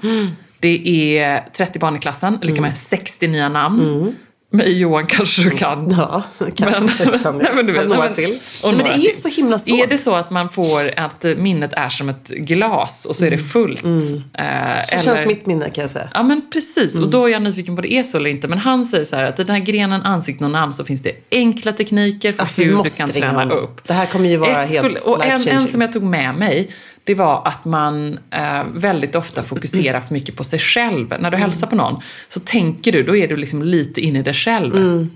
det 0.59 1.17
är 1.19 1.45
30 1.57 1.79
barn 1.79 1.95
i 1.95 1.99
klassen, 1.99 2.39
lika 2.41 2.61
med 2.61 2.77
60 2.77 3.27
nya 3.27 3.49
namn. 3.49 4.15
Mig 4.49 4.77
Johan 4.79 5.05
kanske 5.05 5.41
du 5.43 5.49
kan. 5.49 5.79
Mm. 5.79 5.95
Ja, 5.99 6.23
kan, 6.55 6.71
Men- 6.71 6.87
kan, 7.19 7.37
Nej, 7.43 7.51
men 7.55 7.65
du 7.65 7.73
vet, 7.73 7.87
några 7.87 8.07
till. 8.07 8.29
Nej, 8.63 8.73
men 8.75 8.77
det 8.77 8.91
är 8.91 8.97
ju 8.97 9.13
så 9.13 9.27
himla 9.27 9.59
svårt. 9.59 9.79
Är 9.83 9.87
det 9.87 9.97
så 9.97 10.15
att 10.15 10.31
man 10.31 10.49
får 10.49 10.99
att 10.99 11.25
eh, 11.25 11.35
minnet 11.35 11.73
är 11.73 11.89
som 11.89 12.09
ett 12.09 12.27
glas 12.27 13.05
och 13.05 13.15
så 13.15 13.25
är 13.25 13.31
det 13.31 13.37
fullt? 13.37 13.83
Eh, 13.83 13.89
Mm. 13.89 14.85
så 14.85 14.97
känns 14.97 15.25
mitt 15.25 15.45
minne 15.45 15.69
kan 15.69 15.81
jag 15.81 15.91
säga. 15.91 16.09
Ja 16.13 16.23
men 16.23 16.41
precis, 16.53 16.93
Mm. 16.93 17.03
och 17.03 17.09
då 17.09 17.25
är 17.25 17.29
jag 17.31 17.41
nyfiken 17.41 17.75
på 17.75 17.81
det 17.81 17.93
är 17.93 18.03
så 18.03 18.17
eller 18.17 18.29
inte. 18.29 18.47
Men 18.47 18.57
han 18.59 18.85
säger 18.85 19.05
så 19.05 19.15
här 19.15 19.23
att 19.23 19.39
i 19.39 19.43
den 19.43 19.55
här 19.55 19.63
grenen 19.63 20.01
ansikten 20.01 20.45
och 20.45 20.51
namn 20.51 20.73
så 20.73 20.83
finns 20.83 21.01
det 21.01 21.11
enkla 21.31 21.71
tekniker 21.73 22.31
för 22.31 22.41
Alltså, 22.41 22.61
hur 22.61 22.83
du 22.83 22.89
kan 22.97 23.09
träna 23.09 23.39
honom. 23.39 23.57
upp. 23.57 23.87
Det 23.87 23.93
här 23.93 24.05
kommer 24.05 24.29
ju 24.29 24.37
vara 24.37 24.51
Ett 24.63 24.69
helt 24.69 24.73
skulle, 24.85 24.99
Och 24.99 25.25
en, 25.25 25.47
en 25.47 25.67
som 25.67 25.81
jag 25.81 25.93
tog 25.93 26.03
med 26.03 26.35
mig, 26.35 26.69
det 27.07 27.15
var 27.15 27.41
att 27.47 27.65
man 27.65 28.19
eh, 28.31 28.63
väldigt 28.73 29.15
ofta 29.15 29.43
fokuserar 29.43 29.99
för 29.99 30.13
mycket 30.13 30.35
på 30.35 30.43
sig 30.43 30.59
själv. 30.59 31.13
När 31.19 31.31
du 31.31 31.37
hälsar 31.37 31.67
på 31.67 31.75
någon 31.75 32.01
så 32.29 32.39
tänker 32.39 32.91
du, 32.91 33.03
då 33.03 33.15
är 33.15 33.27
du 33.27 33.35
liksom 33.35 33.63
lite 33.63 34.01
inne 34.01 34.19
i 34.19 34.21
dig 34.21 34.33
själv. 34.33 34.75
Mm. 34.75 35.09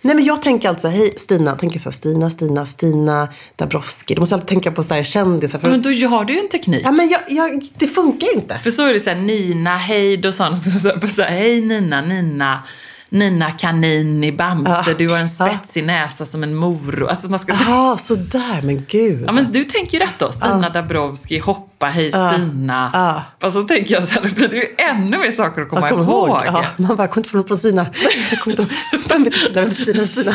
Nej 0.00 0.14
men 0.14 0.24
jag 0.24 0.42
tänker 0.42 0.68
alltså, 0.68 0.88
hej 0.88 1.14
Stina, 1.16 1.56
tänker 1.56 1.80
så 1.80 1.84
här, 1.84 1.92
Stina, 1.92 2.30
Stina, 2.30 2.66
Stina 2.66 3.28
Dabrowski. 3.56 4.14
Du 4.14 4.20
måste 4.20 4.34
alltid 4.34 4.48
tänka 4.48 4.72
på 4.72 4.82
så 4.82 4.94
här 4.94 5.04
kändisar. 5.04 5.58
För... 5.58 5.70
Men 5.70 5.82
då 5.82 5.90
har 6.08 6.24
du 6.24 6.34
ju 6.34 6.40
en 6.40 6.48
teknik. 6.48 6.82
Ja 6.84 6.90
men 6.90 7.08
jag, 7.08 7.20
jag, 7.28 7.68
det 7.78 7.86
funkar 7.86 8.34
inte. 8.34 8.58
För 8.58 8.70
så 8.70 8.86
är 8.86 8.92
det 8.92 9.00
så 9.00 9.10
här, 9.10 9.16
Nina, 9.16 9.76
hej, 9.76 10.16
då 10.16 10.32
sa 10.32 10.44
han 10.44 10.58
så 10.58 10.88
här, 10.88 11.06
så 11.06 11.22
här, 11.22 11.30
hej 11.30 11.60
Nina, 11.60 12.00
Nina, 12.00 12.62
Nina 13.08 13.50
kanin 13.50 14.24
i 14.24 14.32
Bamse, 14.32 14.84
Ja. 14.86 14.94
du 14.98 15.08
har 15.08 15.18
en 15.18 15.28
spetsig 15.28 15.84
näsa 15.84 16.26
som 16.26 16.42
en 16.42 16.54
morot. 16.54 17.10
Alltså 17.10 17.30
man 17.30 17.38
ska 17.38 17.52
Jaha, 17.52 17.96
sådär, 17.96 18.60
men 18.62 18.84
gud. 18.88 19.24
Ja 19.26 19.32
men 19.32 19.52
du 19.52 19.64
tänker 19.64 19.98
ju 19.98 20.04
rätt 20.04 20.18
då. 20.18 20.32
Stina 20.32 20.70
Dabrowski, 20.70 21.38
hoppa, 21.38 21.86
hej 21.86 22.12
Stina. 22.12 22.90
Ja. 22.92 23.22
Fast 23.40 23.56
så 23.56 23.62
tänker 23.62 23.94
jag 23.94 24.04
så 24.04 24.14
här, 24.20 24.28
då 24.28 24.34
blir 24.34 24.48
det 24.48 24.56
ju 24.56 24.66
ännu 24.78 25.18
mer 25.18 25.30
saker 25.30 25.62
att 25.62 25.68
komma 25.68 25.90
ihåg. 25.90 26.00
ihåg. 26.00 26.42
Ja, 26.46 26.64
man 26.76 26.96
bara, 26.96 27.02
jag 27.02 27.10
kommer 27.10 27.20
inte 27.20 27.30
få 27.30 27.36
något 27.36 27.48
från 27.48 27.58
Stina. 27.58 27.86
Jag 28.30 28.40
kommer 28.40 28.60
inte 28.60 28.62
ihåg. 28.62 29.02
Vem 29.08 29.26
är 29.26 29.30
Stina, 29.30 29.54
vem 29.60 29.66
är 29.68 29.72
Stina, 29.72 29.92
vem 29.92 30.02
är 30.02 30.06
Stina? 30.06 30.34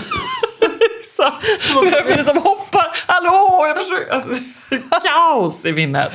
Vem 1.83 2.13
är 2.13 2.17
det 2.17 2.23
som 2.23 2.37
hoppar? 2.37 2.85
Hallå, 3.07 3.65
jag 3.67 3.77
försöker. 3.77 4.13
Alltså, 4.13 4.33
kaos 5.07 5.65
i 5.65 5.71
minnet. 5.71 6.11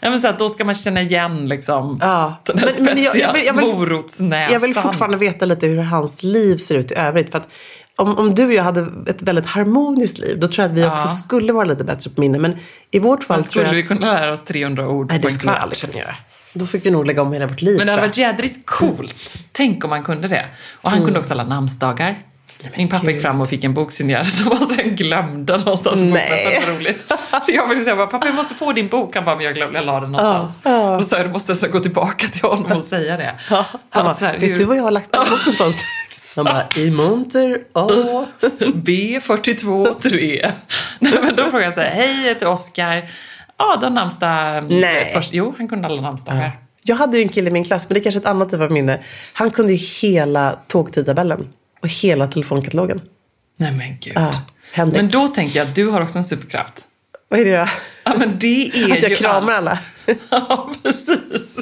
Ja, 0.00 0.10
men 0.10 0.20
så 0.20 0.28
att 0.28 0.38
då 0.38 0.48
ska 0.48 0.64
man 0.64 0.74
känna 0.74 1.00
igen 1.02 1.48
liksom, 1.48 1.98
Ja. 2.02 2.34
den 2.44 2.58
här 2.58 2.70
Men- 2.76 2.84
men 2.84 2.96
jag- 3.02 3.04
spetsiga 3.12 3.26
jag 3.26 3.32
vill- 3.34 3.46
jag 3.46 3.54
vill- 3.54 3.64
morotsnäsan. 3.74 4.52
Jag 4.52 4.60
vill 4.60 4.74
fortfarande 4.74 5.16
veta 5.16 5.44
lite 5.44 5.66
hur 5.66 5.82
hans 5.82 6.22
liv 6.22 6.56
ser 6.56 6.78
ut 6.78 6.92
i 6.92 6.94
övrigt. 6.94 7.30
För 7.30 7.38
att 7.38 7.48
om, 7.96 8.18
om 8.18 8.34
du 8.34 8.44
och 8.46 8.52
jag 8.52 8.62
hade 8.62 8.86
ett 9.06 9.22
väldigt 9.22 9.46
harmoniskt 9.46 10.18
liv, 10.18 10.40
då 10.40 10.48
tror 10.48 10.62
jag 10.62 10.70
att 10.72 10.78
vi 10.78 10.82
Ja. 10.82 10.92
också 10.94 11.08
skulle 11.08 11.52
vara 11.52 11.64
lite 11.64 11.84
bättre 11.84 12.10
på 12.10 12.20
minne. 12.20 12.38
Men 12.38 12.56
i 12.90 12.98
vårt 12.98 13.24
fall 13.24 13.36
Men 13.36 13.44
tror 13.44 13.50
skulle 13.50 13.64
jag 13.66 13.72
vi 13.74 13.80
att... 13.82 13.88
kunna 13.88 14.12
lära 14.12 14.32
oss 14.32 14.44
300 14.44 14.88
ord 14.88 15.10
Nej, 15.10 15.18
på 15.18 15.22
det 15.22 15.28
en 15.32 15.34
skulle 15.34 15.50
jag 15.50 15.56
kvart? 15.56 15.62
aldrig 15.62 15.80
kunna 15.92 16.02
göra. 16.04 16.14
Då 16.52 16.66
fick 16.66 16.86
vi 16.86 16.90
nog 16.90 17.06
lägga 17.06 17.22
om 17.22 17.32
hela 17.32 17.46
vårt 17.46 17.62
liv. 17.62 17.76
Men 17.78 17.86
det 17.86 17.92
hade 17.92 18.02
varit 18.06 18.16
jädrigt 18.16 18.66
coolt. 18.66 19.38
Tänk 19.52 19.84
om 19.84 19.90
man 19.90 20.02
kunde 20.02 20.28
det. 20.28 20.46
Och 20.82 20.90
han 20.90 21.04
kunde 21.04 21.18
också 21.18 21.34
alla 21.34 21.44
namnsdagar. 21.44 22.18
Min 22.76 22.88
pappa 22.88 23.10
gick 23.10 23.22
fram 23.22 23.40
och 23.40 23.48
fick 23.48 23.64
en 23.64 23.74
bok 23.74 23.92
signerad 23.92 24.28
som 24.28 24.56
han 24.58 24.68
sen 24.68 24.96
glömde 24.96 25.56
någonstans 25.58 26.00
på 26.00 26.06
Nej. 26.06 26.60
var 26.66 26.74
roligt. 26.74 27.12
Jag 27.48 27.68
ville 27.68 27.84
säga 27.84 28.06
pappa 28.06 28.26
jag 28.26 28.34
måste 28.34 28.54
få 28.54 28.72
din 28.72 28.88
bok. 28.88 29.14
Han 29.16 29.24
bara, 29.24 29.36
men 29.36 29.44
jag 29.44 29.54
glömde, 29.54 29.78
jag 29.78 29.86
la 29.86 30.00
den 30.00 30.12
någonstans. 30.12 30.58
Ja. 30.62 30.96
Då 30.96 31.02
sa 31.02 31.16
jag, 31.16 31.26
du 31.26 31.30
måste 31.32 31.52
nästan 31.52 31.70
gå 31.70 31.80
tillbaka 31.80 32.26
till 32.28 32.42
honom 32.42 32.72
och 32.78 32.84
säga 32.84 33.16
det. 33.16 33.34
Ja, 33.50 33.64
han 33.90 34.04
bara, 34.04 34.14
så 34.14 34.24
här, 34.24 34.32
vet 34.38 34.50
hur- 34.50 34.56
du 34.56 34.64
var 34.64 34.74
jag 34.74 34.82
har 34.82 34.90
lagt 34.90 35.12
den 35.12 35.24
någonstans? 35.30 35.76
Han 36.36 36.44
bara, 36.44 36.62
i 36.76 36.90
monter 36.90 37.58
A. 37.72 37.88
B423. 38.58 40.52
Nej, 40.98 41.12
men 41.22 41.36
då 41.36 41.42
frågade 41.42 41.64
jag 41.64 41.74
så 41.74 41.80
här, 41.80 41.90
hej 41.90 42.16
jag 42.22 42.28
heter 42.28 42.46
Oskar. 42.48 43.10
Ja, 43.58 43.76
du 43.80 43.86
har 43.86 43.90
namnsdag. 43.90 44.64
Nej. 44.72 45.10
Först, 45.14 45.32
jo, 45.32 45.54
han 45.58 45.68
kunde 45.68 45.86
alla 45.88 46.00
namnsdagar. 46.00 46.52
Jag 46.82 46.96
hade 46.96 47.16
ju 47.16 47.22
en 47.22 47.28
kille 47.28 47.48
i 47.48 47.52
min 47.52 47.64
klass, 47.64 47.88
men 47.88 47.94
det 47.94 48.00
är 48.00 48.02
kanske 48.02 48.18
ett 48.20 48.26
annat 48.26 48.50
typ 48.50 48.60
av 48.60 48.70
minne. 48.72 48.98
Han 49.32 49.50
kunde 49.50 49.72
ju 49.72 49.78
hela 50.08 50.58
tågtidtabellen 50.68 51.48
och 51.84 51.90
hela 51.90 52.26
telefonkatalogen. 52.26 53.00
Nej 53.58 53.72
men 53.72 53.96
gud. 54.00 54.12
Ja, 54.16 54.32
Henrik. 54.72 54.96
men 54.96 55.10
då 55.10 55.28
tänker 55.28 55.58
jag 55.58 55.68
att 55.68 55.74
du 55.74 55.88
har 55.88 56.00
också 56.00 56.18
en 56.18 56.24
superkraft. 56.24 56.84
Vad 57.28 57.40
är 57.40 57.44
det 57.44 57.56
då? 57.56 57.66
Ja, 58.04 58.14
men 58.18 58.38
det 58.38 58.66
är 58.68 58.84
Att 58.92 59.02
jag 59.02 59.10
ju 59.10 59.16
kramar 59.16 59.52
alla. 59.52 59.78
Ja, 60.30 60.72
precis. 60.82 61.56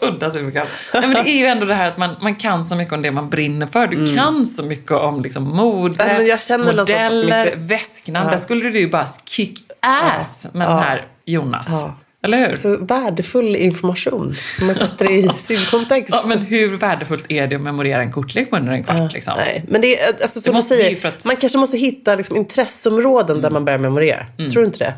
Udda 0.00 0.32
superkraft. 0.32 0.70
Nej, 0.94 1.02
men 1.02 1.24
det 1.24 1.30
är 1.30 1.38
ju 1.38 1.46
ändå 1.46 1.66
det 1.66 1.74
här 1.74 1.88
att 1.88 1.98
man, 1.98 2.16
man 2.22 2.34
kan 2.34 2.64
så 2.64 2.74
mycket 2.74 2.92
om 2.94 3.02
det 3.02 3.10
man 3.10 3.30
brinner 3.30 3.66
för. 3.66 3.86
Du 3.86 4.16
kan 4.16 4.46
så 4.46 4.64
mycket 4.64 4.90
om 4.90 5.22
liksom, 5.22 5.42
mode, 5.44 6.06
någonstans 6.18 6.50
att 6.50 6.76
modeller, 6.76 7.44
mitt- 7.44 7.54
väsknamn. 7.56 8.30
Där 8.30 8.38
skulle 8.38 8.70
du 8.70 8.78
ju 8.80 8.90
bara 8.90 9.06
kick 9.24 9.58
ass 9.80 10.46
med 10.52 10.68
den 10.68 10.78
här 10.78 11.06
Jonas. 11.24 11.84
Ja. 12.22 12.26
Eller 12.28 12.48
hur? 12.48 12.54
Så 12.56 12.76
värdefull 12.76 13.56
information. 13.56 14.34
Om 14.60 14.66
man 14.66 14.74
sätter 14.74 15.04
det 15.08 15.12
i 15.14 15.28
sin 15.38 15.64
kontext. 15.70 16.08
Ja, 16.12 16.22
men 16.26 16.38
hur 16.38 16.76
värdefullt 16.76 17.24
är 17.28 17.46
det 17.46 17.56
att 17.56 17.62
memorera 17.62 18.00
en 18.02 18.12
kortlek 18.12 18.48
under 18.52 18.72
en 18.72 18.84
kvart? 18.84 19.12
Liksom? 19.12 19.34
Nej, 19.36 19.64
men 19.68 19.80
det 19.80 20.00
är, 20.00 20.06
alltså, 20.22 20.40
som 20.40 20.54
du 20.54 20.62
säger, 20.62 21.06
att- 21.06 21.24
man 21.24 21.36
kanske 21.36 21.58
måste 21.58 21.76
hitta 21.78 22.14
liksom, 22.14 22.36
intresseområden 22.36 23.40
där 23.40 23.50
man 23.50 23.64
börjar 23.64 23.78
memorera. 23.78 24.26
Tror 24.36 24.60
du 24.62 24.64
inte 24.66 24.78
det? 24.78 24.94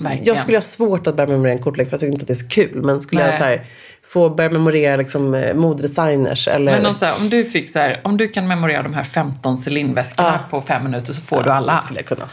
Verkligen. 0.00 0.24
Jag 0.26 0.38
skulle 0.38 0.56
ha 0.56 0.62
svårt 0.62 1.06
att 1.06 1.16
börja 1.16 1.30
memorera 1.30 1.52
en 1.52 1.62
kortlek 1.62 1.88
för 1.88 1.92
jag 1.94 2.00
tycker 2.00 2.12
inte 2.12 2.22
att 2.22 2.26
det 2.28 2.32
är 2.32 2.34
så 2.34 2.48
kul. 2.48 2.82
Men 2.82 3.00
skulle 3.00 3.20
jag 3.20 3.28
Nej. 3.28 3.38
så 3.38 3.44
här, 3.44 3.66
få 4.06 4.30
börja 4.30 4.50
memorera 4.50 4.96
liksom, 4.96 5.34
eh, 5.34 5.54
modedesigners 5.54 6.48
eller... 6.48 6.80
Men 6.80 6.94
här, 7.00 7.14
om 7.20 7.30
du 7.30 7.44
fick 7.44 7.70
så 7.70 7.78
här, 7.78 8.00
om 8.04 8.16
du 8.16 8.28
kan 8.28 8.48
memorera 8.48 8.82
de 8.82 8.94
här 8.94 9.04
15 9.04 9.58
Celine-väskorna 9.58 10.40
Ja. 10.42 10.48
på 10.50 10.62
fem 10.66 10.84
minuter 10.84 11.12
så 11.12 11.22
får 11.22 11.42
du 11.42 11.50
alla. 11.50 11.72
Det 11.74 11.78
skulle 11.82 11.98
jag 11.98 12.06
kunna. 12.06 12.28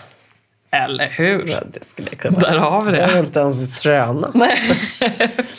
Eller 0.72 1.09
hur? 1.09 1.47
Ja, 1.47 1.57
det 1.74 1.86
skulle 1.86 2.07
jag 2.11 2.20
kunna. 2.20 2.39
Där 2.39 2.57
har 2.57 2.84
vi 2.86 2.91
det. 2.91 2.97
Jag 2.97 3.07
har 3.07 3.20
inte 3.20 3.39
ens 3.39 3.82
tränat. 3.82 4.34
Nej, 4.34 4.78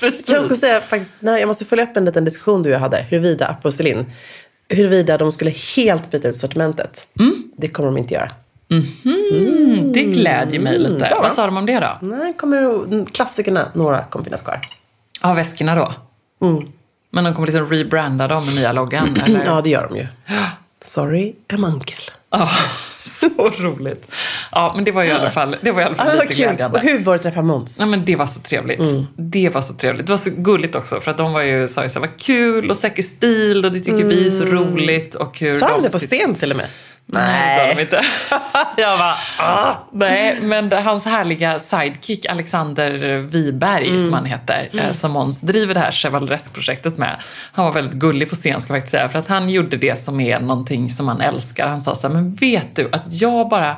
precis. 0.01 0.29
Jag, 0.29 0.49
kan 0.49 0.57
säga, 0.57 0.81
faktiskt, 0.81 1.17
nej, 1.21 1.41
jag 1.41 1.47
måste 1.47 1.65
följa 1.65 1.85
upp 1.85 1.97
en 1.97 2.05
liten 2.05 2.25
diskussion 2.25 2.63
du 2.63 2.69
och 2.69 2.75
jag 2.75 2.81
hade. 2.81 2.97
Huruvida 3.09 3.47
Apple 3.47 3.73
Celine, 3.73 4.07
huruvida 4.69 5.19
de 5.19 5.33
skulle 5.33 5.51
helt 5.77 6.11
byta 6.11 6.29
ut 6.29 6.37
sortimentet. 6.37 7.07
Det 7.57 7.69
kommer 7.69 7.89
de 7.89 7.99
inte 7.99 8.15
göra. 8.15 8.31
Mm, 8.71 9.93
det 9.93 10.03
glädjer 10.03 10.61
mig 10.61 10.79
lite. 10.79 10.95
bra. 10.95 11.21
Vad 11.23 11.33
sa 11.33 11.47
de 11.47 11.57
om 11.57 11.67
det 11.67 11.81
då? 11.81 11.99
Nej, 12.01 12.33
kommer, 12.37 13.07
klassikerna, 13.13 13.69
några 13.75 14.05
kommer 14.05 14.25
finnas 14.25 14.43
kvar. 14.43 14.61
Ja, 15.23 15.35
väskorna 15.35 15.75
då? 15.75 15.93
Men 17.11 17.25
de 17.25 17.35
kommer 17.35 17.47
liksom 17.47 17.71
rebranda 17.71 18.29
dem 18.29 18.47
med 18.47 18.55
nya 18.55 18.73
loggan? 18.73 19.17
Eller? 19.25 19.35
Mm. 19.37 19.43
Ja, 19.47 19.61
det 19.61 19.71
gör 19.71 19.89
de 19.89 19.97
ju. 19.99 20.07
Sorry, 20.85 21.35
I'm 21.49 21.67
uncle. 21.67 21.97
Ja, 22.31 22.49
så 23.37 23.51
roligt. 23.59 24.13
Ja, 24.53 24.73
men 24.77 24.85
det 24.85 24.93
var 24.93 25.05
i 25.05 25.11
alla 25.11 25.31
fall, 25.31 25.57
det 25.63 25.71
var 25.73 25.81
i 25.81 25.85
alla 25.85 25.95
Ja, 25.99 26.05
fall 26.05 26.07
vad 26.07 26.15
lite 26.25 26.27
kul. 26.35 26.37
glädjande. 26.47 26.79
Och 26.79 26.85
hur 26.85 27.05
var 27.05 27.13
det 27.13 27.17
att 27.17 27.23
träffa 27.23 27.43
Måns? 27.43 27.79
Ja, 27.81 27.87
men 27.87 28.05
det 28.05 28.17
var 28.17 28.27
så 28.27 28.41
trevligt. 28.41 28.81
Det 29.17 29.49
var 29.49 29.61
så 29.63 29.75
trevligt. 29.75 30.07
Det 30.07 30.13
var 30.13 30.17
så 30.19 30.31
gulligt 30.37 30.75
också 30.75 31.01
för 31.01 31.11
att 31.11 31.19
de 31.19 31.33
var 31.33 31.43
ju, 31.43 31.69
sa 31.69 31.83
ju 31.83 31.89
så 31.89 32.01
här, 32.01 32.07
vad 32.07 32.19
kul 32.21 32.71
och 32.71 32.77
säker 32.77 33.03
stil 33.03 33.65
och 33.65 33.73
det 33.73 33.81
tycker 33.81 34.05
vi 34.05 34.27
är 34.27 34.31
så 34.31 34.45
roligt. 34.45 35.15
Och 35.15 35.39
hur 35.41 35.55
Sa 35.55 35.69
de 35.69 35.83
det 35.83 35.91
på 35.91 35.99
sitter- 35.99 36.17
scen 36.17 36.35
till 36.35 36.51
och 36.51 36.57
med? 36.57 36.67
Nej, 37.13 37.75
de 37.75 37.81
inte. 37.83 38.01
jag 38.77 38.99
bara, 38.99 39.15
ah. 39.39 39.75
Nej, 39.93 40.39
men 40.43 40.73
hans 40.73 41.05
härliga 41.05 41.59
sidekick 41.59 42.27
Alexander 42.27 43.17
Wiberg, 43.19 43.89
Mm. 43.89 44.05
som 44.05 44.13
han 44.15 44.25
heter, 44.25 44.69
eh, 44.73 44.93
som 44.93 45.11
Måns 45.11 45.41
driver 45.41 45.75
det 45.75 45.81
här 45.81 45.91
Chevaleresque-projektet 45.93 46.99
med. 46.99 47.17
Han 47.53 47.65
var 47.65 47.73
väldigt 47.73 47.95
gullig 47.95 48.29
på 48.31 48.35
scen, 48.35 48.61
ska 48.61 48.73
jag 48.73 48.79
faktiskt 48.81 48.91
säga, 48.93 49.09
för 49.09 49.19
att 49.19 49.27
han 49.29 49.51
gjorde 49.51 49.77
det 49.77 49.97
som 50.05 50.21
är 50.21 50.41
någonting 50.41 50.91
som 50.91 51.07
man 51.07 51.21
älskar. 51.21 51.69
Han 51.69 51.83
sa 51.83 51.95
så 51.95 52.07
här, 52.09 52.15
men 52.15 52.35
vet 52.35 52.77
du 52.77 52.89
att 52.93 53.05
jag 53.21 53.49
bara 53.49 53.77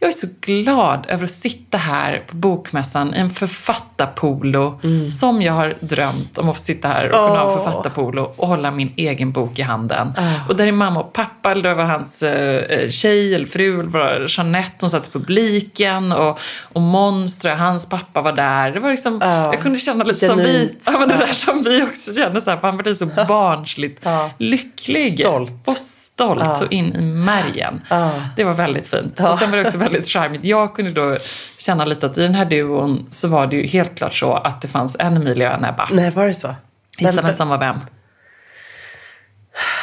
jag 0.00 0.08
är 0.08 0.12
så 0.12 0.26
glad 0.40 1.06
över 1.08 1.24
att 1.24 1.30
sitta 1.30 1.78
här 1.78 2.22
på 2.26 2.36
bokmässan 2.36 3.14
i 3.14 3.18
en 3.18 3.30
författarpolo 3.30 4.80
som 5.20 5.42
jag 5.42 5.52
har 5.52 5.74
drömt 5.80 6.38
om 6.38 6.48
att 6.48 6.56
få 6.56 6.62
sitta 6.62 6.88
här 6.88 7.06
och 7.06 7.12
kunna 7.12 7.26
ha 7.28 7.40
en 7.40 7.46
Åh. 7.58 7.64
författarpolo 7.64 8.32
och 8.36 8.48
hålla 8.48 8.70
min 8.70 8.92
egen 8.96 9.32
bok 9.32 9.58
i 9.58 9.62
handen. 9.62 10.12
Och 10.48 10.56
där 10.56 10.66
är 10.66 10.72
mamma 10.72 11.00
och 11.00 11.12
pappa, 11.12 11.50
eller 11.52 11.62
det 11.68 11.74
var 11.74 11.84
hans 11.84 12.22
eh, 12.22 12.88
tjej 12.90 13.34
eller 13.34 13.46
fru, 13.46 13.80
eller 13.80 13.90
var, 13.90 14.26
Jeanette, 14.28 14.76
hon 14.80 14.90
satt 14.90 15.08
i 15.08 15.10
publiken 15.10 16.12
och, 16.12 16.38
och 16.62 16.80
jag, 16.80 17.56
hans 17.56 17.88
pappa 17.88 18.22
var 18.22 18.32
där. 18.32 18.70
Det 18.70 18.80
var 18.80 18.90
liksom, 18.90 19.18
Ja. 19.22 19.52
jag 19.52 19.62
kunde 19.62 19.78
känna 19.78 20.04
lite 20.04 20.26
som 20.26 20.38
vi, 20.38 20.74
ja, 20.86 20.92
men 20.98 21.08
det 21.08 21.16
där 21.16 21.32
som 21.32 21.62
vi 21.62 21.82
också 21.82 22.14
känner, 22.14 22.40
så 22.40 22.50
här, 22.50 22.58
han 22.62 22.76
blev 22.76 22.94
så 22.94 23.06
barnsligt 23.28 24.06
lycklig. 24.38 25.12
Stolt. 25.20 25.68
Och 25.68 25.76
stolt 26.20 26.44
Ja. 26.44 26.54
så 26.54 26.66
in 26.66 26.94
i 26.96 27.00
märgen. 27.00 27.80
Ja. 27.90 28.12
Det 28.36 28.44
var 28.44 28.52
väldigt 28.52 28.86
fint. 28.86 29.14
Ja. 29.18 29.32
Och 29.32 29.38
sen 29.38 29.50
var 29.50 29.58
det 29.58 29.64
också 29.64 29.78
väldigt 29.78 30.06
charmigt. 30.08 30.44
Jag 30.44 30.74
kunde 30.74 30.90
då 30.90 31.18
känna 31.58 31.84
lite 31.84 32.06
att 32.06 32.18
i 32.18 32.22
den 32.22 32.34
här 32.34 32.44
duon 32.44 33.06
så 33.10 33.28
var 33.28 33.46
det 33.46 33.56
ju 33.56 33.66
helt 33.66 33.98
klart 33.98 34.14
så 34.14 34.34
att 34.34 34.62
det 34.62 34.68
fanns 34.68 34.96
en 34.98 35.16
Emilia 35.16 35.50
och 35.50 35.58
en 35.58 35.64
Ebba. 35.64 35.88
Nej, 35.92 36.10
var 36.10 36.26
det 36.26 36.34
så? 36.34 36.54
Gissa 36.98 37.22
vem 37.22 37.34
som 37.34 37.48
var 37.48 37.58
vem? 37.58 37.76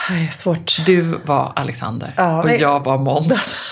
Nej, 0.09 0.31
svårt. 0.33 0.85
Du 0.85 1.01
var 1.25 1.53
Alexander 1.55 2.41
och 2.43 2.51
jag 2.51 2.83
var 2.83 2.97
Måns. 2.97 3.55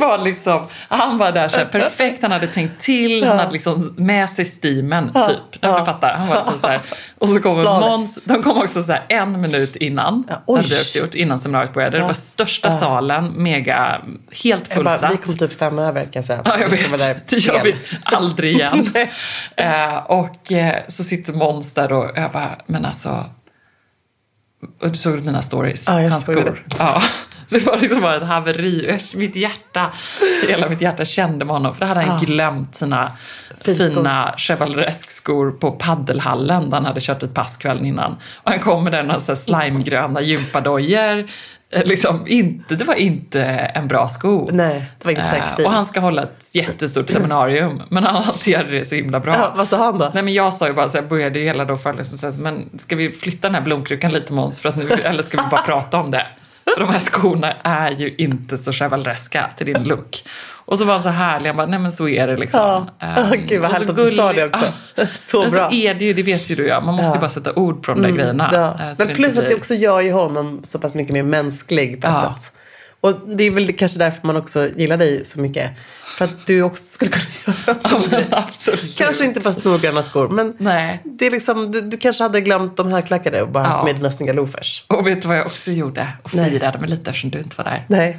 Det 0.00 0.06
var 0.06 0.18
liksom, 0.18 0.66
han 0.88 1.18
var 1.18 1.32
där 1.32 1.48
så 1.48 1.56
här, 1.56 1.64
perfekt, 1.64 2.22
han 2.22 2.32
hade 2.32 2.46
tänkt 2.46 2.80
till, 2.80 3.24
han 3.24 3.38
hade 3.38 3.52
liksom 3.52 3.94
med 3.96 4.30
sig 4.30 4.44
steamen 4.44 5.06
typ. 5.06 5.58
Ja. 5.60 5.78
Du 5.78 5.84
fattar, 5.84 6.14
han 6.14 6.28
var 6.28 6.36
liksom 6.36 6.58
så 6.58 6.66
här. 6.66 6.80
Och 7.18 7.28
så 7.28 7.40
kommer 7.40 7.62
Flawless. 7.62 7.90
Måns, 7.90 8.24
de 8.24 8.42
kom 8.42 8.58
också 8.58 8.82
så 8.82 8.92
här 8.92 9.04
en 9.08 9.40
minut 9.40 9.76
innan, 9.76 10.24
Ja, 10.28 10.56
hade 10.56 10.68
vi 10.68 10.80
också 10.80 10.98
gjort, 10.98 11.14
innan 11.14 11.38
seminariet 11.38 11.74
började. 11.74 11.98
Det 11.98 12.04
var 12.04 12.12
största 12.12 12.70
salen, 12.70 13.32
mega, 13.36 14.00
helt 14.44 14.74
Jag 14.74 14.84
bara, 14.84 14.90
fullsatt. 14.90 15.12
vi 15.12 15.16
kom 15.16 15.38
typ 15.38 15.58
fem 15.58 15.78
över 15.78 16.02
kan 16.02 16.10
jag 16.12 16.24
säga. 16.24 16.42
Ja, 16.44 16.58
jag 16.60 16.68
vet. 16.68 16.98
där 16.98 17.20
Det 17.26 17.36
gör 17.36 17.64
vi 17.64 17.76
aldrig 18.02 18.54
igen. 18.54 18.86
eh, 19.56 19.96
och 19.96 20.52
eh, 20.52 20.82
så 20.88 21.04
sitter 21.04 21.32
Måns 21.32 21.72
där 21.74 21.92
och 21.92 22.10
jag 22.16 22.30
bara, 22.30 22.50
men 22.66 22.84
alltså. 22.84 23.24
Och 24.82 24.88
du 24.88 24.94
såg 24.94 25.24
mina 25.24 25.42
stories? 25.42 25.84
Ja, 25.86 26.02
jag 26.02 26.10
Hans 26.10 26.26
såg 26.26 26.38
skor. 26.38 26.66
Ja. 26.78 27.02
Det 27.50 27.66
var 27.66 27.76
liksom 27.78 28.00
bara 28.00 28.16
ett 28.16 28.22
haveri. 28.22 28.86
Jag- 28.88 29.18
Mitt 29.20 29.36
hjärta, 29.36 29.92
hela 30.48 30.68
mitt 30.68 30.80
hjärta 30.80 31.04
kände 31.04 31.44
med 31.44 31.54
honom. 31.54 31.74
För 31.74 31.80
då 31.80 31.86
hade 31.86 32.00
han 32.00 32.18
glömt 32.24 32.74
sina 32.74 33.12
Finskor. 33.60 33.86
fina 33.86 34.34
chevaleresque-skor 34.36 35.50
på 35.50 35.70
paddelhallen 35.70 36.70
där 36.70 36.76
han 36.76 36.86
hade 36.86 37.00
kört 37.00 37.22
ett 37.22 37.34
pass 37.34 37.56
kvällen 37.56 37.86
innan. 37.86 38.12
Och 38.34 38.50
han 38.50 38.58
kom 38.60 38.84
med 38.84 38.92
där 38.92 39.02
här 39.02 39.34
slimegröna 39.34 40.20
gympadojor. 40.20 41.26
Eh, 41.72 41.84
Liksom 41.84 42.22
inte, 42.26 42.74
det 42.76 42.84
var 42.84 42.94
inte 42.94 43.42
en 43.44 43.88
bra 43.88 44.08
sko. 44.08 44.48
Nej, 44.52 44.84
det 44.98 45.04
var 45.04 45.10
inte 45.12 45.22
Eh, 45.22 45.30
sexstil. 45.30 45.64
Och 45.66 45.72
han 45.72 45.86
ska 45.86 46.00
hålla 46.00 46.22
ett 46.22 46.46
jättestort 46.52 47.10
seminarium. 47.10 47.82
Men 47.88 48.04
han 48.04 48.22
hanterade 48.22 48.70
det 48.70 48.84
så 48.84 48.94
himla 48.94 49.20
bra. 49.20 49.34
Ja, 49.34 49.52
vad 49.56 49.68
sa 49.68 49.76
han 49.84 49.98
då? 49.98 50.10
Nej 50.14 50.22
men 50.22 50.34
jag 50.34 50.54
sa 50.54 50.66
ju 50.66 50.72
bara 50.72 50.88
så 50.88 50.98
här, 50.98 51.04
började 51.04 51.38
ju 51.38 51.44
hela 51.44 51.64
då 51.64 51.76
föreläsningsprocessen, 51.76 52.42
men 52.42 52.78
ska 52.78 52.96
vi 52.96 53.10
flytta 53.10 53.48
den 53.48 53.54
här 53.54 53.62
blomkrukan 53.62 54.12
lite 54.12 54.32
Måns 54.32 54.60
för 54.60 54.68
att 54.68 54.76
nu, 54.76 54.88
eller 55.04 55.22
ska 55.22 55.36
vi 55.42 55.48
bara 55.50 55.62
prata 55.62 55.98
om 56.00 56.10
det? 56.10 56.26
För 56.74 56.80
de 56.80 56.90
här 56.92 56.98
skorna 56.98 57.52
är 57.62 57.90
ju 57.90 58.14
inte 58.18 58.58
så 58.58 58.72
chevalereska 58.72 59.50
till 59.56 59.66
din 59.66 59.82
look. 59.84 60.24
Och 60.64 60.78
så 60.78 60.84
var 60.84 60.92
han 60.94 61.02
så 61.02 61.08
härlig, 61.08 61.46
han 61.46 61.56
bara, 61.56 61.66
nej 61.66 61.78
men 61.78 61.92
så 61.92 62.08
är 62.08 62.26
det 62.26 62.36
liksom. 62.36 62.60
Ja. 62.98 63.06
Ehm, 63.06 63.46
Gud, 63.46 63.60
vad 63.60 63.70
härligt 63.72 63.90
att 63.90 63.96
du 63.96 64.10
sa 64.10 64.32
det 64.32 64.44
också. 64.44 64.64
Så 65.18 65.42
men 65.42 65.50
bra. 65.50 65.70
så 65.70 65.74
är 65.76 65.94
det 65.94 66.04
ju, 66.04 66.12
det 66.12 66.22
vet 66.22 66.50
ju 66.50 66.54
du 66.54 66.66
ja. 66.66 66.80
Man 66.80 66.94
måste 66.94 67.10
ju 67.10 67.14
Ja. 67.16 67.20
bara 67.20 67.28
sätta 67.28 67.52
ord 67.54 67.82
på 67.82 67.92
de 67.92 68.02
där 68.02 68.10
grejerna. 68.10 68.50
Ja. 68.52 68.84
eh, 68.90 68.94
så 68.96 69.04
Men 69.06 69.14
plus 69.14 69.28
inte 69.28 69.28
att 69.28 69.34
det 69.34 69.40
blir- 69.48 69.56
också 69.56 69.74
gör 69.74 70.00
ju 70.00 70.12
honom 70.12 70.60
så 70.64 70.78
pass 70.78 70.94
mycket 70.94 71.12
mer 71.12 71.22
mänsklig 71.22 72.02
på 72.02 72.08
ett 72.08 72.20
sätt. 72.20 72.52
Och 73.00 73.14
det 73.36 73.44
är 73.44 73.50
väl 73.50 73.72
kanske 73.76 73.98
därför 73.98 74.26
man 74.26 74.36
också 74.36 74.68
gillar 74.76 74.96
dig 74.96 75.24
så 75.24 75.40
mycket. 75.40 75.70
För 76.04 76.24
att 76.24 76.46
du 76.46 76.62
också 76.62 76.84
skulle 76.84 77.10
kunna 77.10 77.26
göra 77.66 77.78
Ja, 77.90 78.00
så. 78.00 78.20
absolut. 78.30 78.96
Kanske 78.98 79.24
inte 79.24 79.40
bara 79.40 79.52
snorgröna 79.52 80.02
skor, 80.02 80.28
men 80.28 80.54
Nej. 80.58 81.00
det 81.04 81.26
är 81.26 81.30
liksom, 81.30 81.72
du, 81.72 81.80
du 81.80 81.96
kanske 81.96 82.22
hade 82.22 82.40
glömt 82.40 82.76
de 82.76 82.88
högklackade 82.92 83.42
och 83.42 83.48
bara 83.48 83.64
Ja. 83.64 83.84
med 83.84 83.94
dina 83.96 84.10
snygga 84.10 84.32
loafers. 84.32 84.84
Och 84.86 85.06
vet 85.06 85.22
du 85.22 85.28
vad 85.28 85.36
jag 85.38 85.46
också 85.46 85.70
gjorde? 85.70 86.08
Och 86.22 86.34
Nej. 86.34 86.50
firade 86.50 86.78
mig 86.78 86.90
lite 86.90 87.10
eftersom 87.10 87.30
du 87.30 87.38
inte 87.38 87.56
var 87.56 87.64
där. 87.64 87.84
Nej. 87.88 88.18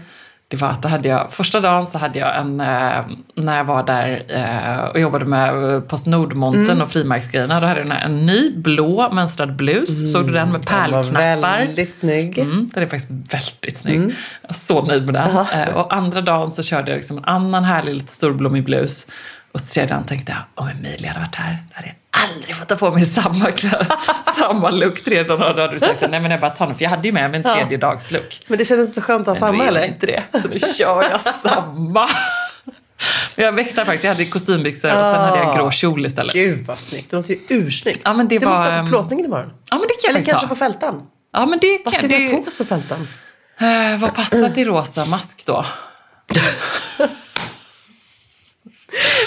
Det 0.52 0.58
var 0.58 0.68
att 0.70 0.82
då 0.82 0.90
hade 0.90 1.10
jag, 1.10 1.32
första 1.34 1.60
dagen 1.60 1.88
så 1.88 1.98
hade 1.98 2.20
jag 2.20 2.38
en, 2.40 2.60
eh, 2.60 3.02
när 3.36 3.58
jag 3.58 3.64
var 3.64 3.84
där 3.84 4.24
eh, 4.30 4.84
och 4.90 5.00
jobbade 5.00 5.26
med 5.26 5.74
eh, 5.74 5.80
Postnordmontern 5.82 6.64
Mm. 6.70 6.82
och 6.82 6.92
frimärksgrejerna, 6.92 7.60
då 7.60 7.68
hade 7.68 7.80
jag 7.80 7.86
en, 7.92 7.92
en 7.92 8.26
ny 8.26 8.52
blå 8.58 9.10
mönstrad 9.14 9.56
blus. 9.56 10.12
Såg 10.12 10.28
du 10.28 10.34
den 10.34 10.52
med 10.52 10.62
Den 10.62 10.78
Mm. 10.78 10.92
var 10.92 11.04
pärlknappar? 11.04 11.58
väldigt 11.60 11.94
snygg. 11.96 12.38
Mm, 12.40 12.70
den 12.74 12.84
är 12.84 12.88
faktiskt 12.88 13.12
väldigt 13.34 13.78
snygg. 13.78 13.96
Mm. 13.98 14.12
Jag 14.42 14.50
är 14.50 14.54
så 14.54 14.82
nöjd 14.86 15.06
med 15.06 15.14
den. 15.14 15.30
Eh, 15.62 15.76
och 15.76 15.94
andra 15.94 16.22
dagen 16.22 16.52
så 16.52 16.64
körde 16.64 16.92
jag 16.92 16.98
liksom 16.98 17.18
en 17.18 17.26
annan 17.26 17.64
härlig 17.64 17.94
lite 17.94 18.12
storblommig 18.14 18.64
blus. 18.66 19.06
Och 19.52 19.62
så 19.62 19.74
tredje 19.74 19.96
dagen 19.96 20.04
tänkte 20.04 20.32
jag, 20.32 20.64
om 20.64 20.68
Emilia 20.70 21.08
hade 21.08 21.20
varit 21.20 21.36
här, 21.36 21.58
då 21.70 21.76
hade 21.76 21.88
jag 21.88 21.96
aldrig 22.12 22.56
fått 22.56 22.68
ta 22.70 22.76
på 22.76 22.92
mig 22.92 23.06
samma, 23.06 23.52
kläder, 23.52 23.88
samma 24.40 24.70
look 24.70 25.06
dagen. 25.06 25.32
Och 25.32 25.56
då 25.56 25.62
hade 25.62 25.74
du 25.74 25.80
sagt, 25.80 26.02
nej 26.10 26.20
men 26.20 26.32
jag 26.32 26.40
bara 26.40 26.52
tar 26.52 26.68
den, 26.68 26.76
för 26.76 26.84
jag 26.84 26.90
hade 26.90 27.08
ju 27.08 27.12
med 27.12 27.32
mig 27.32 27.38
en 27.38 27.56
tredje 27.56 27.78
dags 27.78 28.12
look. 28.12 28.40
Men 28.48 28.58
det 28.58 28.66
kändes 28.66 28.96
så 28.96 29.02
skönt 29.02 29.28
att 29.28 29.40
ha 29.40 29.48
samma 29.48 29.66
eller? 29.66 29.86
inte 29.86 30.06
det, 30.06 30.24
så 30.42 30.48
nu 30.48 30.60
kör 30.60 31.04
jag 31.10 31.22
samma. 31.22 32.10
Men 33.36 33.46
jag 33.46 33.52
växlade 33.52 33.86
faktiskt, 33.86 34.04
jag 34.04 34.12
hade 34.12 34.26
kostymbyxor 34.26 35.00
och 35.00 35.06
sen 35.06 35.16
hade 35.16 35.38
jag 35.38 35.56
grå 35.56 35.72
kjol 35.72 36.06
istället. 36.06 36.34
Gud 36.34 36.66
vad 36.66 36.80
snyggt. 36.80 37.10
Det 37.12 37.18
låter 37.18 37.34
ju 37.34 37.40
ursnyggt. 37.50 38.02
Ja, 38.04 38.14
men 38.14 38.28
det 38.28 38.40
det 38.40 38.46
var, 38.46 38.52
måste 38.52 38.68
vara 38.68 38.80
ehm, 38.80 38.86
på 38.86 38.90
plåtningen 38.90 39.26
imorgon. 39.26 39.54
Ja 39.70 39.78
men 39.78 39.88
det 39.88 40.08
kan 40.08 40.16
Eller 40.16 40.26
kanske 40.26 40.46
ha. 40.46 40.50
på 40.50 40.56
fältan. 40.56 41.08
Ja 41.34 41.46
men 41.46 41.60
det 41.60 41.82
Vad 41.86 41.94
ska 41.94 42.08
vi 42.08 42.28
det, 42.28 42.34
ha 42.34 42.42
på 42.42 42.48
oss 42.48 42.58
på 42.58 42.66
fältan? 42.66 43.08
Eh, 43.60 44.00
vad 44.00 44.16
passar 44.16 44.50
till 44.50 44.68
rosa 44.68 45.06
mask 45.06 45.46
då? 45.46 45.66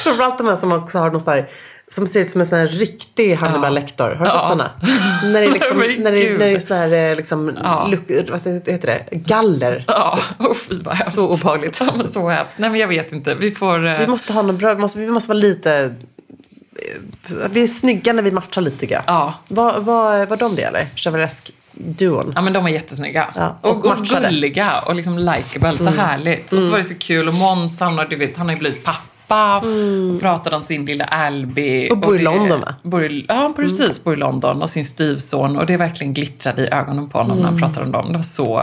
Framförallt 0.02 0.38
de 0.38 0.46
här 0.46 0.56
som 0.56 0.72
också 0.72 0.98
har 0.98 1.10
någon 1.10 1.20
sån 1.20 1.32
här, 1.32 1.50
som 1.88 2.06
ser 2.06 2.20
ut 2.20 2.30
som 2.30 2.40
en 2.40 2.46
sån 2.46 2.58
här 2.58 2.66
riktig 2.66 3.34
Hannibal. 3.34 3.74
Lecter. 3.74 4.14
Har 4.14 4.24
du 4.24 4.30
sett 4.30 4.46
såna? 4.46 4.70
När 5.22 5.40
det 5.40 5.46
är 5.46 5.50
liksom, 5.52 5.78
när 5.78 6.12
det, 6.12 6.32
när 6.38 6.38
det 6.38 6.44
är 6.56 6.60
sån 6.60 6.76
här 6.76 6.92
eh, 6.92 7.16
liksom, 7.16 7.46
luck, 7.90 8.30
vad 8.30 8.46
heter 8.46 8.86
det? 8.86 9.04
Galler. 9.10 9.84
Ja, 9.86 10.18
oh, 10.38 10.54
fy 10.54 10.80
vad 10.82 10.94
hemskt. 10.94 11.14
Så 11.14 11.32
obehagligt. 11.32 11.80
Ja, 11.98 12.08
så 12.08 12.28
hemskt. 12.28 12.58
Nej 12.58 12.70
men 12.70 12.80
jag 12.80 12.88
vet 12.88 13.12
inte. 13.12 13.34
Vi 13.34 13.50
får... 13.50 13.86
eh, 13.86 13.98
Vi 13.98 14.06
måste 14.06 14.32
ha 14.32 14.42
något 14.42 14.56
bra, 14.56 14.74
vi 14.74 14.80
måste, 14.80 14.98
vi 14.98 15.10
måste 15.10 15.28
vara 15.28 15.38
lite, 15.38 15.74
eh, 15.74 17.48
vi 17.50 17.62
är 17.62 17.68
snygga 17.68 18.12
när 18.12 18.22
vi 18.22 18.30
matchar 18.30 18.62
lite 18.62 18.78
tycker 18.78 18.94
jag. 18.94 19.04
Ja. 19.06 19.34
Vad 19.48 20.38
de 20.38 20.56
det 20.56 20.62
eller? 20.62 20.86
Chevaleresque-duon. 20.96 22.32
Ja 22.34 22.42
men 22.42 22.52
de 22.52 22.66
är 22.66 22.70
jättesnygga. 22.70 23.28
Ja, 23.34 23.58
och, 23.60 23.70
och 23.70 23.84
och. 23.86 23.92
Mm. 23.92 24.22
gulliga 24.22 24.80
och 24.80 24.94
liksom 24.94 25.18
likeable. 25.18 25.78
Så 25.78 25.90
härligt. 25.90 26.52
Och 26.52 26.62
så 26.62 26.70
var 26.70 26.78
det 26.78 26.84
så 26.84 26.94
kul. 26.94 27.28
Och 27.28 27.34
Måns 27.34 27.80
han 27.80 27.98
har 27.98 28.06
ju 28.10 28.56
blivit 28.58 28.84
pappa. 28.84 28.98
Och 29.28 30.20
pratade 30.20 30.56
om 30.56 30.64
sin 30.64 30.84
lilla 30.86 31.04
Albie. 31.04 31.86
Mm. 31.86 31.92
Och 31.92 31.98
bor 31.98 32.16
i 32.16 32.22
London, 32.22 32.60
va? 32.60 32.66
Mm. 32.84 32.90
Bor 32.90 33.22
ja 33.28 33.52
precis, 33.56 34.04
bor 34.04 34.14
i 34.14 34.16
London. 34.16 34.62
Och 34.62 34.70
sin 34.70 34.84
styvson. 34.86 35.56
Och 35.58 35.66
det 35.66 35.76
verkligen 35.76 36.14
glittrade 36.14 36.62
i 36.62 36.68
ögonen 36.68 37.08
på 37.08 37.18
honom 37.18 37.36
när 37.36 37.48
Mm. 37.48 37.52
han 37.52 37.60
pratade 37.60 37.86
om 37.86 37.92
dem. 37.92 38.12
Det 38.12 38.18
var 38.18 38.22
så... 38.22 38.62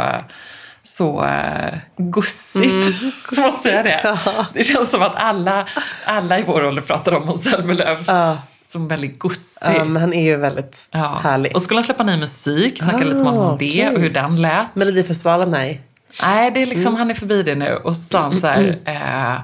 Så 0.84 1.24
uh, 1.24 1.78
gossigt. 1.98 2.74
Mm, 3.02 3.12
man 3.38 3.54
säga 3.54 3.84
det? 3.84 4.18
Det 4.54 4.64
känns 4.64 4.92
som 4.92 5.02
att 5.02 5.16
alla, 5.16 5.68
alla 6.06 6.40
i 6.40 6.44
vår 6.48 6.66
ålder 6.66 6.82
pratar 6.82 7.12
om 7.14 7.26
Måns 7.26 7.44
Zelmerlöw. 7.44 8.04
Ja. 8.08 8.38
Som 8.68 8.88
väldigt 8.88 9.20
gossig. 9.20 9.74
Ja, 9.76 9.86
men 9.86 10.02
han 10.02 10.14
är 10.14 10.24
ju 10.24 10.36
väldigt 10.36 10.88
Ja. 10.92 11.20
härlig. 11.24 11.56
Och 11.56 11.62
skulle 11.62 11.78
han 11.78 11.84
släppa 11.84 12.04
ny 12.04 12.18
musik, 12.18 12.78
snacka 12.84 12.98
Ah, 12.98 13.04
lite 13.04 13.24
om 13.24 13.38
okej. 13.38 13.70
det 13.76 13.90
och 13.96 14.02
hur 14.02 14.10
den 14.10 14.42
lät. 14.42 14.76
Melodifestivalen, 14.76 15.52
nej. 15.52 15.82
Nej, 16.24 16.52
det 16.52 16.62
är 16.62 16.66
liksom, 16.66 16.88
Mm. 16.88 17.00
han 17.00 17.12
är 17.12 17.16
förbi 17.16 17.44
det 17.44 17.56
nu. 17.56 17.76
Och 17.84 17.96
så 17.96 18.02
sa 18.02 18.20
han 18.22 18.40
så 18.40 18.48
här, 18.48 18.78
eh, 18.86 19.42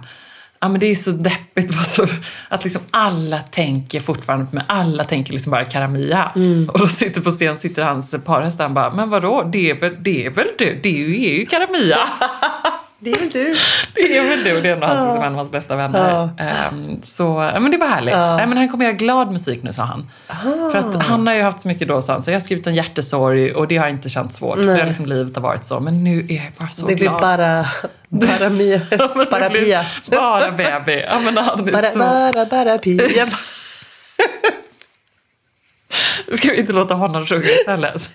ja 0.59 0.69
men 0.69 0.79
det 0.79 0.87
är 0.87 0.95
så 0.95 1.11
deppigt 1.11 1.85
så, 1.85 2.07
att 2.49 2.63
liksom 2.63 2.81
alla 2.91 3.39
tänker 3.39 3.99
fortfarande 3.99 4.45
på 4.45 4.55
mig, 4.55 4.65
alla 4.67 5.03
tänker 5.03 5.33
liksom 5.33 5.51
bara 5.51 5.65
Karamia. 5.65 6.31
Mm. 6.35 6.69
Och 6.69 6.79
då 6.79 6.87
sitter 6.87 7.21
på 7.21 7.31
scen 7.31 7.57
sitter 7.57 7.83
hans 7.83 8.15
parhäst 8.25 8.59
och 8.59 8.71
bara, 8.71 8.93
men 8.93 9.09
vadå, 9.09 9.49
det 9.51 9.69
är 9.69 9.79
väl, 9.79 9.95
det 9.99 10.25
är 10.25 10.29
väl 10.29 10.47
du, 10.57 10.79
det 10.83 10.89
är 10.89 10.97
ju, 10.97 11.25
är 11.25 11.39
ju 11.39 11.45
Karamia. 11.45 11.97
Det 12.99 13.11
är 13.11 13.19
väl 13.19 13.29
du. 13.29 13.55
Det 13.95 14.17
är 14.17 14.29
väl 14.29 14.43
du, 14.43 14.61
det 14.61 14.69
är 14.69 14.75
nog 14.75 14.83
han 14.83 15.11
som 15.13 15.21
är 15.21 15.25
en 15.25 15.31
av 15.31 15.37
hans 15.37 15.51
bästa 15.51 15.75
vänner. 15.75 16.29
Ehm, 16.39 17.01
så, 17.03 17.23
ja, 17.53 17.59
men 17.59 17.71
det 17.71 17.77
var 17.77 17.87
härligt. 17.87 18.13
Nej, 18.15 18.47
men 18.47 18.57
han 18.57 18.69
kommer 18.69 18.85
göra 18.85 18.95
glad 18.95 19.31
musik 19.31 19.63
nu, 19.63 19.73
sa 19.73 19.83
han. 19.83 20.09
För 20.71 20.75
att 20.77 21.05
han 21.05 21.27
har 21.27 21.33
ju 21.33 21.41
haft 21.41 21.59
så 21.59 21.67
mycket 21.67 21.87
då, 21.87 22.01
sa 22.01 22.13
han. 22.13 22.23
Så 22.23 22.29
jag 22.31 22.35
har 22.35 22.39
skrivit 22.39 22.67
en 22.67 22.75
hjärtesorg 22.75 23.53
och 23.53 23.67
det 23.67 23.77
har 23.77 23.87
inte 23.87 24.09
känts 24.09 24.37
svårt. 24.37 24.55
För 24.57 24.85
liksom 24.85 25.05
livet 25.05 25.35
har 25.35 25.43
varit 25.43 25.65
så. 25.65 25.79
Men 25.79 26.03
nu 26.03 26.25
är 26.29 26.35
jag 26.35 26.51
bara 26.57 26.69
så 26.69 26.87
Det 26.87 26.95
blir 26.95 27.07
glad. 27.07 27.21
bara, 27.21 27.65
bara 28.09 28.49
Mia, 28.49 28.81
Ja, 28.91 29.07
det 29.15 29.25
bara 29.31 29.49
blir 29.49 29.61
Pia. 29.65 29.85
Bara 30.11 30.51
baby. 30.51 31.03
Ja, 31.09 31.19
men 31.19 31.37
han 31.37 31.67
är 31.67 31.71
Bara, 31.71 31.91
så... 31.91 31.99
bara, 31.99 32.45
bara 32.45 32.77
Pia. 32.77 33.27
Ska 36.37 36.51
vi 36.51 36.57
inte 36.59 36.73
låta 36.73 36.93
honom 36.93 37.25
sjunga 37.25 37.45
istället? 37.45 38.09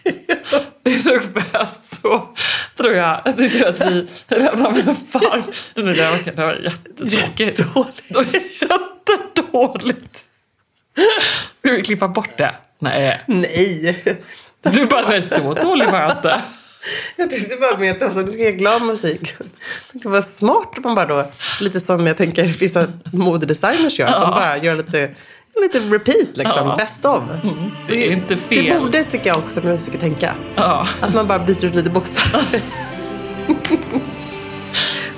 Det 0.83 0.91
är 0.91 1.12
nog 1.12 1.22
bäst 1.33 2.01
så, 2.03 2.28
tror 2.76 2.93
jag. 2.93 3.20
Jag 3.24 3.37
tycker 3.37 3.68
att 3.68 3.80
vi 3.80 4.09
lämnar 4.28 4.70
med 4.70 4.89
en 4.89 4.97
varm... 5.12 5.43
Nu 5.74 5.93
det 5.93 6.11
var, 6.11 6.18
det 6.24 6.43
var 6.43 6.55
jättetråkigt. 6.55 7.59
Jättedåligt. 7.59 8.62
Jättedåligt. 8.62 10.24
Ska 11.61 11.72
vi 11.72 11.83
klippa 11.83 12.09
bort 12.09 12.39
det? 12.39 12.55
Nej. 12.78 13.20
Nej. 13.26 14.16
Du 14.62 14.87
bara, 14.87 15.09
nej 15.09 15.22
så 15.22 15.55
dålig 15.55 15.91
var 15.91 16.01
jag 16.01 16.11
inte. 16.11 16.43
Jag 17.16 17.30
tyckte 17.30 17.57
bara 17.57 17.76
med 17.76 17.93
att 17.93 17.99
det 17.99 18.07
var 18.07 18.12
så, 18.12 18.22
du 18.22 18.33
ska 18.33 18.43
göra 18.43 18.53
glad 18.53 18.83
musik. 18.83 19.35
Det 19.93 20.09
var 20.09 20.22
smart 20.22 20.72
om 20.76 20.83
man 20.83 20.95
bara 20.95 21.07
då, 21.07 21.30
lite 21.61 21.80
som 21.80 22.07
jag 22.07 22.16
tänker 22.16 22.45
vissa 22.45 22.87
modedesigners 23.12 23.99
gör, 23.99 24.07
att 24.07 24.22
de 24.22 24.30
bara 24.30 24.57
gör 24.57 24.76
lite, 24.76 25.11
lite 25.61 25.79
repeat 25.81 26.37
liksom, 26.37 26.69
Ja. 26.69 26.77
best 26.77 27.05
of. 27.05 27.23
Det 27.89 28.07
är 28.09 28.13
inte 28.13 28.35
Det 28.35 28.41
fel. 28.41 28.81
borde 28.81 29.05
tycker 29.05 29.27
jag 29.31 29.39
också 29.39 29.61
när 29.61 29.69
man 29.69 29.79
försöker 29.79 29.99
tänka. 29.99 30.35
Ja. 30.55 30.87
Att 31.01 31.15
man 31.15 31.27
bara 31.27 31.39
byter 31.39 31.65
ut 31.65 31.75
lite 31.75 31.91
bokstäver. 31.91 32.63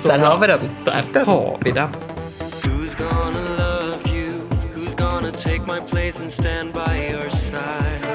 Så 0.01 0.07
Där 0.07 0.19
har 0.19 0.39
vi 0.39 0.47
den. 0.47 0.59
Där 1.13 1.25
har 1.25 1.57
vi 1.61 1.71
den. 1.71 1.89
Who's 2.61 2.97
gonna 2.97 3.39
love 3.57 4.15
you? 4.17 4.33
Who's 4.75 4.97
gonna 4.97 5.31
take 5.31 5.59
my 5.67 5.79
place 5.89 6.21
and 6.23 6.31
stand 6.31 6.73
by 6.73 7.11
your 7.11 7.29
side? 7.29 8.14